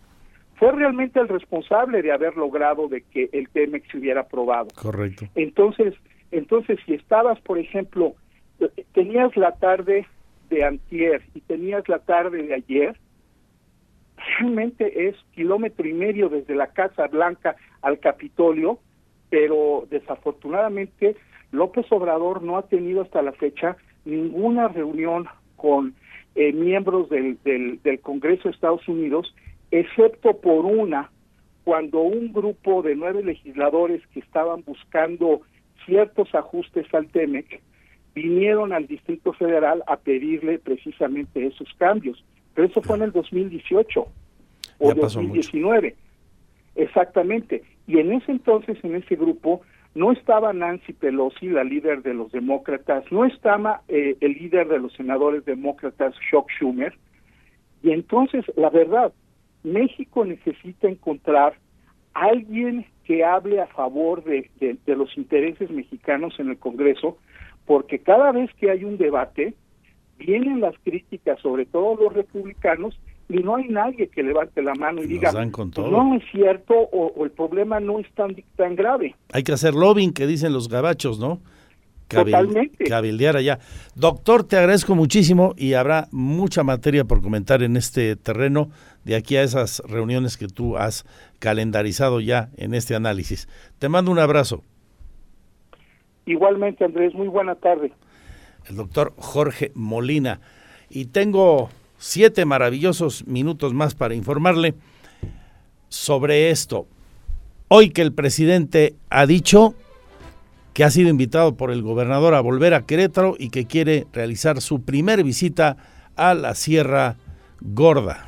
fue 0.56 0.72
realmente 0.72 1.20
el 1.20 1.28
responsable 1.28 2.02
de 2.02 2.12
haber 2.12 2.36
logrado 2.36 2.88
de 2.88 3.02
que 3.02 3.28
el 3.32 3.48
TEMEX 3.48 3.88
se 3.90 3.98
hubiera 3.98 4.22
aprobado. 4.22 4.68
Correcto. 4.74 5.26
Entonces, 5.34 5.94
entonces 6.30 6.78
si 6.86 6.94
estabas, 6.94 7.40
por 7.40 7.58
ejemplo, 7.58 8.14
tenías 8.92 9.36
la 9.36 9.52
tarde 9.52 10.06
de 10.48 10.64
antier 10.64 11.22
y 11.34 11.40
tenías 11.40 11.88
la 11.88 11.98
tarde 11.98 12.42
de 12.42 12.54
ayer, 12.54 12.98
realmente 14.38 15.08
es 15.08 15.16
kilómetro 15.34 15.86
y 15.86 15.92
medio 15.92 16.28
desde 16.28 16.54
la 16.54 16.68
Casa 16.68 17.06
Blanca 17.06 17.56
al 17.82 17.98
Capitolio, 17.98 18.78
pero 19.30 19.86
desafortunadamente 19.90 21.16
López 21.52 21.86
Obrador 21.90 22.42
no 22.42 22.58
ha 22.58 22.62
tenido 22.62 23.02
hasta 23.02 23.22
la 23.22 23.32
fecha 23.32 23.76
ninguna 24.04 24.68
reunión 24.68 25.26
con 25.56 25.94
eh, 26.34 26.52
miembros 26.52 27.08
del, 27.08 27.38
del, 27.44 27.80
del 27.82 28.00
Congreso 28.00 28.44
de 28.48 28.54
Estados 28.54 28.86
Unidos, 28.88 29.34
excepto 29.70 30.36
por 30.36 30.64
una, 30.64 31.10
cuando 31.64 32.00
un 32.02 32.32
grupo 32.32 32.82
de 32.82 32.94
nueve 32.94 33.24
legisladores 33.24 34.06
que 34.08 34.20
estaban 34.20 34.62
buscando 34.64 35.40
ciertos 35.84 36.34
ajustes 36.34 36.86
al 36.94 37.08
TEMEC 37.08 37.60
vinieron 38.14 38.72
al 38.72 38.86
Distrito 38.86 39.32
Federal 39.32 39.82
a 39.86 39.96
pedirle 39.96 40.58
precisamente 40.58 41.46
esos 41.46 41.68
cambios. 41.78 42.24
Pero 42.54 42.68
eso 42.68 42.80
fue 42.82 42.96
en 42.96 43.02
el 43.02 43.12
2018. 43.12 44.06
o 44.78 44.88
Ya 44.88 44.94
pasó 44.94 45.20
2019. 45.20 45.94
Exactamente. 46.76 47.62
Y 47.86 47.98
en 47.98 48.12
ese 48.12 48.32
entonces, 48.32 48.78
en 48.82 48.96
ese 48.96 49.16
grupo, 49.16 49.62
no 49.94 50.12
estaba 50.12 50.52
Nancy 50.52 50.92
Pelosi, 50.92 51.48
la 51.48 51.64
líder 51.64 52.02
de 52.02 52.14
los 52.14 52.30
demócratas, 52.32 53.04
no 53.10 53.24
estaba 53.24 53.82
eh, 53.88 54.16
el 54.20 54.32
líder 54.32 54.68
de 54.68 54.78
los 54.78 54.92
senadores 54.92 55.44
demócratas, 55.44 56.14
Chuck 56.30 56.50
Schumer. 56.50 56.94
Y 57.82 57.92
entonces, 57.92 58.44
la 58.56 58.70
verdad, 58.70 59.12
México 59.62 60.24
necesita 60.24 60.88
encontrar 60.88 61.54
alguien 62.12 62.86
que 63.04 63.24
hable 63.24 63.60
a 63.60 63.66
favor 63.66 64.24
de, 64.24 64.50
los 64.86 65.16
intereses 65.16 65.70
mexicanos 65.70 66.38
en 66.38 66.50
el 66.50 66.58
Congreso, 66.58 67.18
porque 67.66 67.98
cada 67.98 68.32
vez 68.32 68.50
que 68.54 68.70
hay 68.70 68.84
un 68.84 68.96
debate, 68.96 69.54
vienen 70.18 70.60
las 70.60 70.74
críticas, 70.82 71.38
sobre 71.40 71.66
todo 71.66 72.02
los 72.02 72.14
republicanos, 72.14 72.98
y 73.28 73.38
no 73.38 73.56
hay 73.56 73.68
nadie 73.68 74.08
que 74.08 74.22
levante 74.22 74.62
la 74.62 74.74
mano 74.74 75.02
y 75.02 75.06
diga, 75.06 75.32
no 75.32 76.14
es 76.14 76.22
cierto 76.30 76.74
o, 76.74 77.12
o 77.16 77.24
el 77.24 77.30
problema 77.32 77.80
no 77.80 77.98
es 77.98 78.06
tan, 78.14 78.36
tan 78.56 78.76
grave. 78.76 79.14
Hay 79.32 79.42
que 79.42 79.52
hacer 79.52 79.74
lobbying, 79.74 80.12
que 80.12 80.26
dicen 80.26 80.52
los 80.52 80.68
gabachos, 80.68 81.18
¿no? 81.18 81.40
Totalmente. 82.08 82.84
Cabildear 82.84 83.36
allá. 83.36 83.58
Doctor, 83.96 84.44
te 84.44 84.56
agradezco 84.56 84.94
muchísimo 84.94 85.54
y 85.56 85.72
habrá 85.72 86.06
mucha 86.12 86.62
materia 86.62 87.04
por 87.04 87.20
comentar 87.20 87.64
en 87.64 87.76
este 87.76 88.14
terreno 88.14 88.70
de 89.04 89.16
aquí 89.16 89.36
a 89.36 89.42
esas 89.42 89.82
reuniones 89.88 90.36
que 90.36 90.46
tú 90.46 90.76
has 90.76 91.04
calendarizado 91.40 92.20
ya 92.20 92.50
en 92.56 92.74
este 92.74 92.94
análisis. 92.94 93.48
Te 93.80 93.88
mando 93.88 94.12
un 94.12 94.20
abrazo. 94.20 94.62
Igualmente, 96.26 96.84
Andrés, 96.84 97.12
muy 97.14 97.26
buena 97.26 97.56
tarde. 97.56 97.92
el 98.68 98.76
doctor 98.76 99.12
Jorge 99.16 99.72
Molina. 99.74 100.40
Y 100.88 101.06
tengo 101.06 101.70
siete 101.98 102.44
maravillosos 102.44 103.26
minutos 103.26 103.74
más 103.74 103.94
para 103.94 104.14
informarle 104.14 104.74
sobre 105.88 106.50
esto. 106.50 106.86
Hoy 107.68 107.90
que 107.90 108.02
el 108.02 108.12
presidente 108.12 108.94
ha 109.10 109.26
dicho 109.26 109.74
que 110.72 110.84
ha 110.84 110.90
sido 110.90 111.08
invitado 111.08 111.56
por 111.56 111.70
el 111.70 111.82
gobernador 111.82 112.34
a 112.34 112.40
volver 112.40 112.74
a 112.74 112.84
Querétaro 112.84 113.34
y 113.38 113.48
que 113.48 113.66
quiere 113.66 114.06
realizar 114.12 114.60
su 114.60 114.82
primer 114.82 115.24
visita 115.24 115.76
a 116.16 116.34
la 116.34 116.54
Sierra 116.54 117.16
Gorda. 117.60 118.26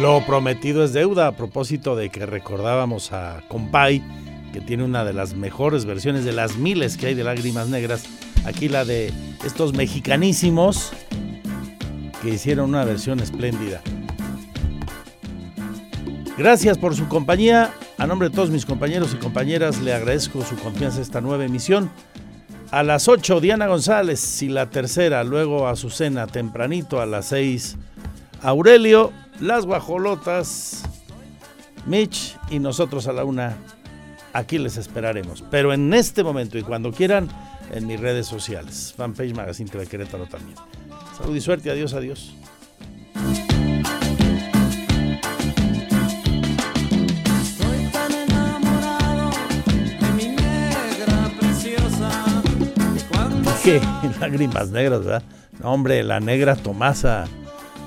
Lo 0.00 0.24
prometido 0.24 0.84
es 0.84 0.92
deuda 0.92 1.26
a 1.26 1.32
propósito 1.32 1.96
de 1.96 2.08
que 2.10 2.24
recordábamos 2.24 3.12
a 3.12 3.42
Compay, 3.48 4.00
que 4.52 4.60
tiene 4.60 4.84
una 4.84 5.04
de 5.04 5.12
las 5.12 5.34
mejores 5.34 5.84
versiones 5.84 6.24
de 6.24 6.32
las 6.32 6.56
miles 6.56 6.96
que 6.96 7.08
hay 7.08 7.14
de 7.14 7.24
Lágrimas 7.24 7.68
Negras. 7.68 8.04
Aquí 8.44 8.68
la 8.68 8.84
de 8.84 9.12
estos 9.44 9.74
mexicanísimos 9.74 10.92
que 12.22 12.30
hicieron 12.30 12.70
una 12.70 12.84
versión 12.84 13.20
espléndida. 13.20 13.82
Gracias 16.36 16.78
por 16.78 16.94
su 16.94 17.08
compañía. 17.08 17.74
A 17.98 18.06
nombre 18.06 18.28
de 18.28 18.34
todos 18.34 18.50
mis 18.50 18.64
compañeros 18.64 19.12
y 19.12 19.16
compañeras 19.16 19.80
le 19.80 19.92
agradezco 19.92 20.44
su 20.44 20.56
confianza 20.56 20.98
en 20.98 21.02
esta 21.02 21.20
nueva 21.20 21.44
emisión. 21.44 21.90
A 22.70 22.82
las 22.82 23.08
8, 23.08 23.40
Diana 23.40 23.66
González 23.66 24.42
y 24.42 24.48
la 24.48 24.70
tercera, 24.70 25.24
luego 25.24 25.66
Azucena, 25.66 26.26
tempranito 26.26 27.00
a 27.00 27.06
las 27.06 27.26
6, 27.26 27.76
Aurelio, 28.42 29.10
las 29.40 29.66
guajolotas, 29.66 30.84
Mitch 31.86 32.36
y 32.50 32.58
nosotros 32.58 33.08
a 33.08 33.12
la 33.12 33.24
una. 33.24 33.56
Aquí 34.38 34.56
les 34.56 34.76
esperaremos. 34.76 35.42
Pero 35.50 35.72
en 35.72 35.92
este 35.92 36.22
momento 36.22 36.58
y 36.58 36.62
cuando 36.62 36.92
quieran, 36.92 37.28
en 37.72 37.88
mis 37.88 37.98
redes 37.98 38.28
sociales. 38.28 38.94
Fanpage 38.96 39.34
Magazine 39.34 39.68
de 39.68 39.84
Querétaro 39.84 40.26
también. 40.26 40.56
Salud 41.16 41.34
y 41.34 41.40
suerte. 41.40 41.72
Adiós, 41.72 41.92
adiós. 41.92 42.36
¿Qué? 53.64 53.80
Lágrimas 54.20 54.70
negras, 54.70 55.04
¿verdad? 55.04 55.22
No, 55.60 55.72
hombre, 55.72 56.04
la 56.04 56.20
negra 56.20 56.54
Tomasa. 56.54 57.24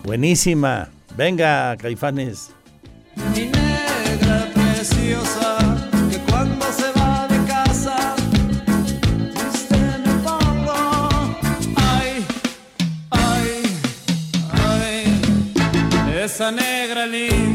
Buenísima. 0.04 0.90
Venga, 1.16 1.78
caifanes. 1.78 2.50
mi 3.34 3.46
negra 3.46 4.50
preciosa 4.54 5.51
negra 16.50 17.06
linda 17.06 17.51